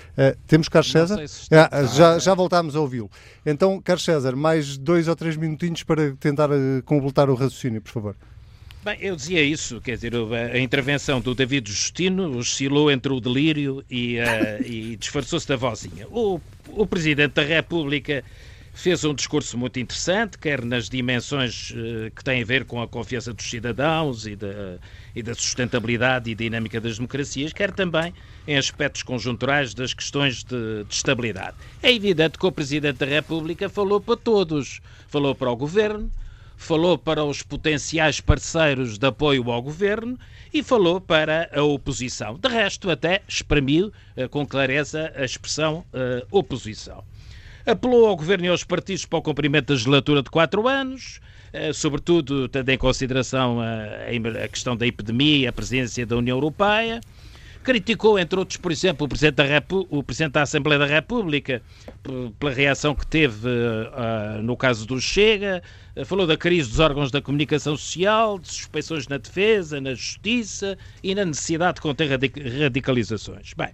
temos 0.47 0.69
Carlos 0.69 0.91
César. 0.91 1.27
Se 1.27 1.47
ah, 1.53 1.84
já, 1.84 2.19
já 2.19 2.34
voltámos 2.34 2.75
a 2.75 2.80
ouvi-lo. 2.80 3.09
Então, 3.45 3.82
Carlos 3.82 4.03
César, 4.03 4.36
mais 4.36 4.77
dois 4.77 5.07
ou 5.07 5.15
três 5.15 5.36
minutinhos 5.36 5.84
para 5.84 6.13
tentar 6.19 6.49
completar 6.86 7.30
o 7.30 7.36
raciocínio, 7.36 7.82
por 7.82 7.91
favor. 7.91 8.15
Bem, 8.82 8.97
eu 9.01 9.13
dizia 9.13 9.43
isso, 9.43 9.82
quer 9.82 9.95
dizer, 9.95 10.13
a 10.53 10.57
intervenção 10.57 11.19
do 11.19 11.36
David 11.36 11.69
Justino 11.69 12.38
oscilou 12.38 12.89
entre 12.89 13.11
o 13.11 13.19
delírio 13.19 13.84
e, 13.89 14.17
uh, 14.19 14.63
e 14.65 14.95
disfarçou-se 14.95 15.45
da 15.45 15.57
vozinha. 15.57 16.07
O, 16.09 16.39
o 16.69 16.88
Presidente 16.88 17.34
da 17.34 17.43
República 17.43 18.23
fez 18.73 19.03
um 19.03 19.13
discurso 19.13 19.57
muito 19.57 19.77
interessante, 19.82 20.38
quer 20.38 20.63
nas 20.63 20.88
dimensões 20.88 21.71
uh, 21.71 22.09
que 22.15 22.23
têm 22.23 22.41
a 22.41 22.45
ver 22.45 22.63
com 22.63 22.82
a 22.82 22.88
confiança 22.88 23.34
dos 23.34 23.49
cidadãos 23.49 24.25
e 24.25 24.38
da, 24.38 24.77
e 25.13 25.21
da 25.21 25.34
sustentabilidade 25.36 26.32
e 26.32 26.36
dinâmica 26.36 26.80
das 26.80 26.95
democracias, 26.95 27.51
quer 27.51 27.71
também 27.71 28.13
em 28.47 28.57
aspectos 28.57 29.03
conjunturais 29.03 29.73
das 29.73 29.93
questões 29.93 30.41
de, 30.41 30.86
de 30.86 30.93
estabilidade. 30.95 31.57
É 31.84 31.93
evidente 31.93 32.38
que 32.38 32.45
o 32.45 32.51
Presidente 32.51 32.99
da 32.99 33.05
República 33.05 33.67
falou 33.67 33.99
para 33.99 34.15
todos, 34.15 34.80
falou 35.09 35.36
para 35.36 35.51
o 35.51 35.55
Governo, 35.57 36.09
falou 36.60 36.97
para 36.97 37.24
os 37.24 37.41
potenciais 37.41 38.20
parceiros 38.20 38.97
de 38.97 39.07
apoio 39.07 39.49
ao 39.49 39.62
governo 39.62 40.20
e 40.53 40.62
falou 40.62 40.99
para 40.99 41.49
a 41.53 41.64
oposição. 41.64 42.38
De 42.38 42.49
resto, 42.49 42.91
até 42.91 43.22
exprimiu 43.28 43.88
uh, 43.88 44.28
com 44.30 44.45
clareza 44.45 45.12
a 45.16 45.24
expressão 45.24 45.86
uh, 45.93 46.28
oposição. 46.30 47.01
Apelou 47.66 48.07
ao 48.07 48.16
governo 48.16 48.45
e 48.45 48.49
aos 48.49 48.66
partidos 48.66 49.05
para 49.05 49.20
o 49.20 49.22
cumprimento 49.22 49.68
da 49.68 49.74
legislatura 49.74 50.22
de 50.22 50.30
quatro 50.30 50.68
anos, 50.68 51.22
uh, 51.53 51.74
sobretudo 51.74 52.49
tendo 52.49 52.70
em 52.70 52.78
consideração 52.78 53.62
a, 53.62 54.43
a 54.43 54.47
questão 54.49 54.76
da 54.76 54.86
epidemia 54.86 55.38
e 55.38 55.47
a 55.47 55.53
presidência 55.53 56.05
da 56.05 56.18
União 56.18 56.36
Europeia 56.36 56.99
criticou, 57.70 58.17
entre 58.17 58.39
outros, 58.39 58.57
por 58.57 58.72
exemplo, 58.72 59.05
o 59.05 59.07
Presidente 59.07 59.36
da, 59.36 59.43
Repu 59.43 59.86
o 59.91 60.01
Presidente 60.01 60.32
da 60.32 60.41
Assembleia 60.41 60.80
da 60.80 60.88
República 60.88 61.61
pela 62.39 62.51
reação 62.51 62.95
que 62.95 63.05
teve 63.05 63.47
uh, 63.47 64.41
no 64.41 64.57
caso 64.57 64.88
do 64.88 64.99
Chega, 64.99 65.61
uh, 65.95 66.03
falou 66.03 66.26
da 66.26 66.36
crise 66.36 66.67
dos 66.67 66.80
órgãos 66.80 67.11
da 67.11 67.22
comunicação 67.22 67.78
social, 67.78 68.39
de 68.39 68.47
suspeições 68.47 69.07
na 69.07 69.17
defesa, 69.17 69.80
na 69.80 69.93
justiça 69.93 70.80
e 71.03 71.13
na 71.13 71.24
necessidade 71.24 71.76
de 71.76 71.82
conter 71.82 72.09
radic 72.09 72.41
radicalizações. 72.59 73.53
Bem, 73.53 73.70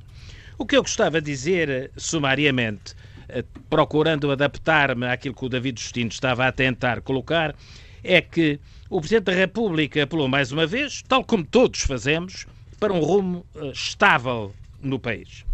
o 0.58 0.66
que 0.66 0.76
eu 0.76 0.82
gostava 0.82 1.22
de 1.22 1.32
dizer, 1.32 1.90
sumariamente, 1.96 2.92
uh, 3.30 3.46
procurando 3.70 4.30
adaptar-me 4.30 5.08
àquilo 5.08 5.36
que 5.36 5.46
o 5.46 5.48
David 5.48 5.80
Justino 5.80 6.10
estava 6.10 6.46
a 6.46 6.52
tentar 6.52 7.00
colocar, 7.00 7.56
é 8.04 8.20
que 8.20 8.60
o 8.90 9.00
Presidente 9.00 9.24
da 9.24 9.32
República 9.32 10.04
apelou 10.04 10.28
mais 10.28 10.52
uma 10.52 10.68
vez, 10.68 11.02
tal 11.08 11.24
como 11.24 11.46
todos 11.46 11.80
fazemos, 11.80 12.46
para 12.80 12.94
um 12.94 13.00
rumo 13.00 13.46
uh, 13.56 13.72
estável 13.72 14.54
no 14.82 15.00
país. 15.00 15.46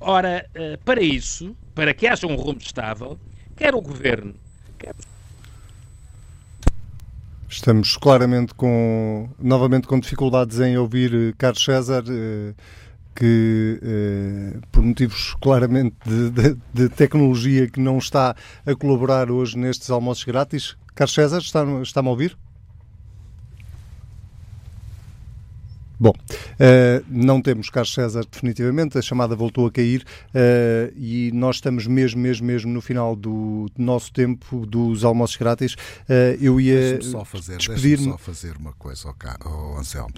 Ora, 0.00 0.48
uh, 0.54 0.78
para 0.84 1.02
isso, 1.02 1.56
para 1.74 1.92
que 1.92 2.06
haja 2.06 2.26
um 2.26 2.36
rumo 2.36 2.58
estável, 2.58 3.18
quer 3.56 3.74
o 3.74 3.80
Governo, 3.80 4.34
quer 4.78 4.94
Estamos 7.48 7.96
claramente 7.96 8.54
com, 8.54 9.28
novamente 9.36 9.88
com 9.88 9.98
dificuldades 9.98 10.60
em 10.60 10.78
ouvir 10.78 11.12
eh, 11.12 11.34
Carlos 11.36 11.64
César, 11.64 12.04
que 13.12 13.80
por 14.70 14.84
motivos 14.84 15.34
claramente 15.40 15.96
de, 16.06 16.30
de, 16.30 16.56
de, 16.72 16.88
tecnologia 16.88 17.68
que 17.68 17.80
não 17.80 17.98
está 17.98 18.36
a 18.64 18.74
colaborar 18.76 19.32
hoje 19.32 19.58
nestes 19.58 19.90
almoços 19.90 20.22
grátis. 20.22 20.76
Carlos 20.94 21.12
César, 21.12 21.38
está-me 21.38 21.82
está 21.82 22.00
a 22.00 22.08
ouvir? 22.08 22.38
Bom, 26.00 26.12
uh, 26.12 27.04
não 27.10 27.42
temos 27.42 27.68
Carlos 27.68 27.92
César 27.92 28.24
definitivamente, 28.24 28.96
a 28.96 29.02
chamada 29.02 29.36
voltou 29.36 29.66
a 29.66 29.70
cair 29.70 30.02
uh, 30.28 30.90
e 30.96 31.30
nós 31.34 31.56
estamos 31.56 31.86
mesmo, 31.86 32.18
mesmo, 32.18 32.46
mesmo 32.46 32.72
no 32.72 32.80
final 32.80 33.14
do, 33.14 33.70
nosso 33.76 34.10
tempo 34.10 34.64
dos 34.64 35.04
almoços 35.04 35.36
grátis. 35.36 35.74
Uh, 35.74 36.40
eu 36.40 36.58
ia 36.58 37.02
só 37.02 37.22
fazer, 37.22 37.58
despedir 37.58 37.98
só 37.98 38.16
fazer 38.16 38.56
uma 38.56 38.72
coisa, 38.72 39.10
oh, 39.44 39.74
oh 39.74 39.78
Anselmo. 39.78 40.14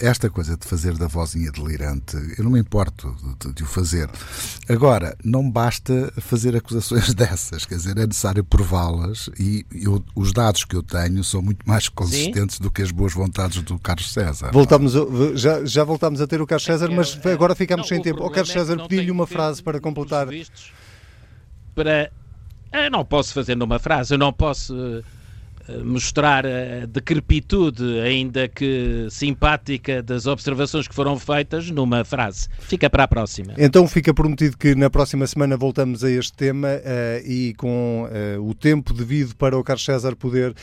esta 0.00 0.30
coisa 0.30 0.56
de 0.56 0.66
fazer 0.66 0.94
da 0.94 1.06
vozinha 1.06 1.52
delirante, 1.52 2.16
eu 2.38 2.44
não 2.44 2.52
me 2.52 2.60
importo 2.60 3.14
de, 3.38 3.52
de, 3.52 3.62
o 3.64 3.66
fazer. 3.66 4.08
Agora, 4.66 5.14
não 5.22 5.50
basta 5.50 6.10
fazer 6.22 6.56
acusações 6.56 7.12
dessas, 7.14 7.66
quer 7.66 7.74
dizer, 7.74 7.98
é 7.98 8.06
necessário 8.06 8.42
prová-las 8.42 9.28
e 9.38 9.66
eu, 9.74 10.02
os 10.14 10.32
dados 10.32 10.64
que 10.64 10.74
eu 10.74 10.82
tenho 10.82 11.22
são 11.22 11.42
muito 11.42 11.68
mais 11.68 11.90
consistentes 11.90 12.56
Sim? 12.56 12.62
do 12.62 12.70
que 12.70 12.80
as 12.80 12.90
boas 12.90 13.12
vontades 13.12 13.60
do 13.60 13.78
Carlos 13.78 14.10
César. 14.10 14.52
Voltamos 14.52 14.85
voltámos, 14.94 15.40
já, 15.40 15.64
já 15.64 15.84
voltámos 15.84 16.20
a 16.20 16.26
ter 16.26 16.40
o 16.40 16.46
Carlos 16.46 16.64
César, 16.64 16.90
mas 16.90 17.18
é, 17.24 17.32
agora 17.32 17.54
ficamos 17.54 17.88
sem 17.88 18.00
tempo. 18.00 18.24
O 18.24 18.30
Carlos 18.30 18.50
é 18.50 18.52
César 18.52 18.76
pediu-lhe 18.88 19.10
uma 19.10 19.26
frase 19.26 19.62
para 19.62 19.80
completar. 19.80 20.28
Para. 21.74 22.10
Eu 22.72 22.90
não 22.90 23.04
posso 23.04 23.32
fazer 23.32 23.56
numa 23.56 23.78
frase, 23.78 24.14
eu 24.14 24.18
não 24.18 24.32
posso 24.32 24.74
eh, 24.76 25.02
mostrar 25.84 26.46
a 26.46 26.86
decrepitude, 26.86 28.00
ainda 28.00 28.48
que 28.48 29.06
simpática, 29.10 30.02
das 30.02 30.26
observações 30.26 30.86
que 30.86 30.94
foram 30.94 31.18
feitas 31.18 31.70
numa 31.70 32.04
frase. 32.04 32.48
Fica 32.60 32.88
para 32.88 33.04
a 33.04 33.08
próxima. 33.08 33.54
Então 33.58 33.86
fica 33.88 34.14
prometido 34.14 34.56
que 34.56 34.74
na 34.74 34.88
próxima 34.88 35.26
semana 35.26 35.56
voltamos 35.56 36.04
a 36.04 36.10
este 36.10 36.32
tema 36.32 36.68
uh, 36.68 37.26
e 37.26 37.54
com 37.54 38.08
uh, 38.08 38.48
o 38.48 38.54
tempo 38.54 38.92
devido 38.92 39.34
para 39.36 39.58
o 39.58 39.64
Carlos 39.64 39.84
César 39.84 40.14
poder 40.14 40.50
uh, 40.50 40.54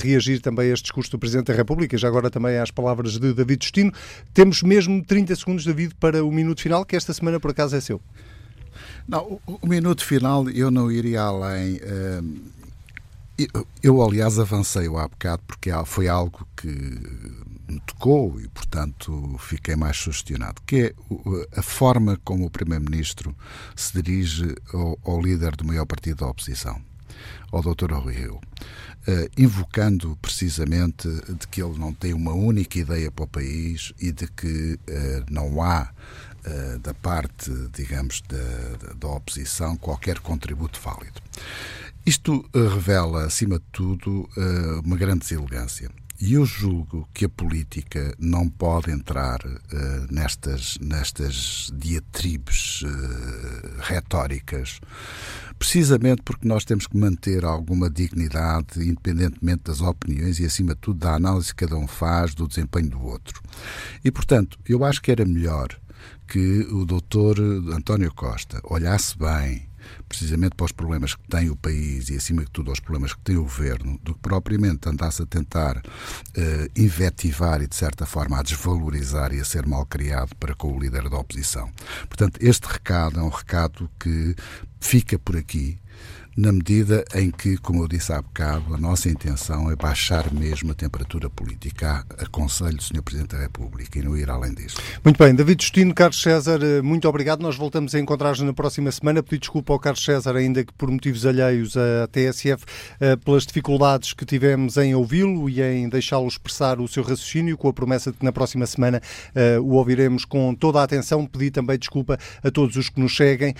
reagir 0.00 0.40
também 0.40 0.70
a 0.70 0.72
este 0.72 0.84
discurso 0.84 1.10
do 1.10 1.18
Presidente 1.18 1.46
da 1.46 1.54
República, 1.54 1.96
já 1.98 2.08
agora 2.08 2.30
também 2.30 2.58
às 2.58 2.70
palavras 2.70 3.18
de 3.18 3.32
David 3.32 3.62
Justino. 3.62 3.92
Temos 4.32 4.62
mesmo 4.62 5.04
30 5.04 5.36
segundos, 5.36 5.64
David, 5.64 5.94
para 5.96 6.24
o 6.24 6.32
minuto 6.32 6.62
final, 6.62 6.84
que 6.84 6.96
esta 6.96 7.12
semana 7.12 7.38
por 7.38 7.50
acaso 7.50 7.76
é 7.76 7.80
seu. 7.80 8.00
Não, 9.06 9.40
o, 9.46 9.58
o 9.62 9.66
minuto 9.66 10.04
final 10.04 10.48
eu 10.50 10.70
não 10.70 10.90
iria 10.90 11.22
além. 11.22 11.80
Eu, 13.38 13.66
eu, 13.84 14.02
aliás, 14.02 14.36
avancei-o 14.36 14.98
há 14.98 15.06
bocado 15.06 15.42
porque 15.46 15.70
foi 15.86 16.08
algo 16.08 16.44
que 16.56 16.66
me 16.66 17.78
tocou 17.86 18.40
e, 18.40 18.48
portanto, 18.48 19.36
fiquei 19.38 19.76
mais 19.76 19.96
sugestionado, 19.96 20.60
que 20.66 20.76
é 20.76 20.94
a 21.56 21.62
forma 21.62 22.18
como 22.24 22.46
o 22.46 22.50
Primeiro-Ministro 22.50 23.36
se 23.76 24.02
dirige 24.02 24.56
ao, 24.72 24.98
ao, 25.04 25.20
líder 25.20 25.54
do 25.54 25.64
maior 25.64 25.86
partido 25.86 26.24
da 26.24 26.26
oposição, 26.26 26.82
ao 27.52 27.62
Dr. 27.62 27.92
Rui 27.92 28.14
Rio, 28.14 28.34
uh, 28.36 28.40
invocando 29.36 30.18
precisamente 30.20 31.08
de 31.08 31.46
que 31.46 31.62
ele 31.62 31.78
não 31.78 31.94
tem 31.94 32.14
uma 32.14 32.32
única 32.32 32.76
ideia 32.76 33.08
para 33.08 33.24
o 33.24 33.28
país 33.28 33.92
e 34.00 34.10
de 34.10 34.26
que 34.26 34.72
uh, 34.74 35.24
não 35.30 35.62
há 35.62 35.90
uh, 36.44 36.78
da 36.80 36.92
parte, 36.92 37.52
digamos, 37.72 38.20
da, 38.22 38.94
da 38.94 39.08
oposição 39.08 39.76
qualquer 39.76 40.18
contributo 40.18 40.80
válido. 40.80 41.22
Isto 42.08 42.42
eh, 42.54 42.60
revela, 42.60 43.26
acima 43.26 43.58
de 43.58 43.66
tudo, 43.70 44.26
eh, 44.34 44.80
uma 44.82 44.96
grande 44.96 45.18
deselegância. 45.18 45.90
E 46.18 46.32
eu 46.32 46.46
julgo 46.46 47.06
que 47.12 47.26
a 47.26 47.28
política 47.28 48.14
não 48.18 48.48
pode 48.48 48.90
entrar 48.90 49.38
uh, 49.44 50.10
nestas, 50.10 50.78
nestas 50.80 51.70
diatribes 51.72 52.82
uh, 52.82 53.80
retóricas, 53.80 54.80
precisamente 55.58 56.22
porque 56.22 56.48
nós 56.48 56.64
temos 56.64 56.86
que 56.86 56.96
manter 56.96 57.44
alguma 57.44 57.90
dignidade, 57.90 58.80
independentemente 58.80 59.64
das 59.64 59.80
opiniões 59.80 60.40
e, 60.40 60.46
acima 60.46 60.74
de 60.74 60.80
tudo, 60.80 60.98
da 60.98 61.14
análise 61.14 61.54
que 61.54 61.66
cada 61.66 61.76
um 61.76 61.86
faz 61.86 62.34
do 62.34 62.48
desempenho 62.48 62.88
do 62.88 63.02
outro. 63.04 63.40
E, 64.02 64.10
portanto, 64.10 64.58
eu 64.66 64.82
acho 64.84 65.02
que 65.02 65.12
era 65.12 65.26
melhor 65.26 65.68
que 66.26 66.66
o 66.72 66.84
doutor 66.84 67.38
António 67.38 68.12
Costa 68.12 68.60
olhasse 68.64 69.16
bem 69.16 69.67
precisamente 70.08 70.54
para 70.54 70.66
os 70.66 70.72
problemas 70.72 71.14
que 71.14 71.26
tem 71.28 71.50
o 71.50 71.56
país 71.56 72.08
e, 72.08 72.16
acima 72.16 72.44
de 72.44 72.50
tudo, 72.50 72.70
aos 72.70 72.80
problemas 72.80 73.14
que 73.14 73.20
tem 73.20 73.36
o 73.36 73.42
governo, 73.42 73.98
do 74.02 74.14
que 74.14 74.20
propriamente 74.20 74.88
andasse 74.88 75.22
a 75.22 75.26
tentar 75.26 75.76
uh, 75.78 75.82
invetivar 76.76 77.60
e, 77.62 77.66
de 77.66 77.76
certa 77.76 78.06
forma, 78.06 78.38
a 78.38 78.42
desvalorizar 78.42 79.32
e 79.32 79.40
a 79.40 79.44
ser 79.44 79.66
mal 79.66 79.84
criado 79.86 80.34
para 80.36 80.54
com 80.54 80.76
o 80.76 80.80
líder 80.80 81.08
da 81.08 81.18
oposição. 81.18 81.70
Portanto, 82.08 82.38
este 82.40 82.66
recado 82.66 83.20
é 83.20 83.22
um 83.22 83.28
recado 83.28 83.90
que 83.98 84.34
fica 84.80 85.18
por 85.18 85.36
aqui 85.36 85.78
na 86.38 86.52
medida 86.52 87.04
em 87.14 87.32
que, 87.32 87.56
como 87.56 87.82
eu 87.82 87.88
disse 87.88 88.12
há 88.12 88.22
bocado, 88.22 88.72
a 88.72 88.78
nossa 88.78 89.08
intenção 89.08 89.70
é 89.70 89.74
baixar 89.74 90.32
mesmo 90.32 90.70
a 90.70 90.74
temperatura 90.74 91.28
política. 91.28 92.06
Aconselho 92.16 92.78
o 92.78 92.80
Sr. 92.80 93.02
Presidente 93.02 93.34
da 93.34 93.42
República 93.42 93.98
e 93.98 94.02
não 94.02 94.16
ir 94.16 94.30
além 94.30 94.54
disso. 94.54 94.76
Muito 95.02 95.18
bem, 95.18 95.34
David 95.34 95.60
Justino, 95.60 95.92
Carlos 95.92 96.22
César, 96.22 96.60
eh, 96.62 96.80
muito 96.80 97.08
obrigado. 97.08 97.40
Nós 97.40 97.56
voltamos 97.56 97.92
a 97.92 97.98
encontrar-nos 97.98 98.40
na 98.40 98.52
próxima 98.52 98.92
semana. 98.92 99.20
Pedi 99.20 99.38
desculpa 99.40 99.72
ao 99.72 99.80
Carlos 99.80 100.04
César, 100.04 100.36
ainda 100.36 100.64
que 100.64 100.72
por 100.72 100.88
motivos 100.88 101.26
alheios 101.26 101.76
à 101.76 102.06
TSF, 102.06 102.64
eh, 103.00 103.16
pelas 103.16 103.44
dificuldades 103.44 104.12
que 104.12 104.24
tivemos 104.24 104.76
em 104.76 104.94
ouvi-lo 104.94 105.50
e 105.50 105.60
em 105.60 105.88
deixá-lo 105.88 106.28
expressar 106.28 106.80
o 106.80 106.86
seu 106.86 107.02
raciocínio, 107.02 107.56
com 107.56 107.68
a 107.68 107.72
promessa 107.72 108.12
de 108.12 108.18
que 108.18 108.24
na 108.24 108.32
próxima 108.32 108.66
semana 108.66 109.02
uh, 109.34 109.60
o 109.60 109.74
ouviremos 109.74 110.24
com 110.24 110.54
toda 110.54 110.80
a 110.80 110.84
atenção. 110.84 111.26
Pedi 111.26 111.50
também 111.50 111.78
desculpa 111.78 112.16
a 112.44 112.50
todos 112.50 112.76
os 112.76 112.88
que 112.88 113.00
nos 113.00 113.16
seguem 113.16 113.54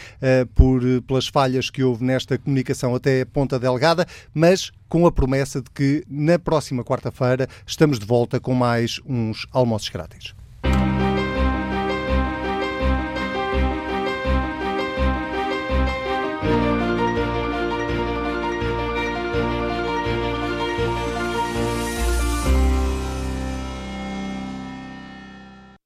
por, 0.54 0.80
pelas 1.06 1.26
falhas 1.26 1.70
que 1.70 1.82
houve 1.82 2.04
nesta 2.04 2.38
comunicação 2.38 2.67
comunicação 2.68 2.94
até 2.94 3.24
Ponta 3.24 3.58
Delgada, 3.58 4.06
mas 4.34 4.70
com 4.88 5.06
a 5.06 5.12
promessa 5.12 5.62
de 5.62 5.70
que 5.70 6.04
na 6.08 6.38
próxima 6.38 6.84
quarta-feira 6.84 7.48
estamos 7.66 7.98
de 7.98 8.06
volta 8.06 8.38
com 8.38 8.54
mais 8.54 9.00
uns 9.06 9.46
almoços 9.52 9.88
grátis. 9.88 10.37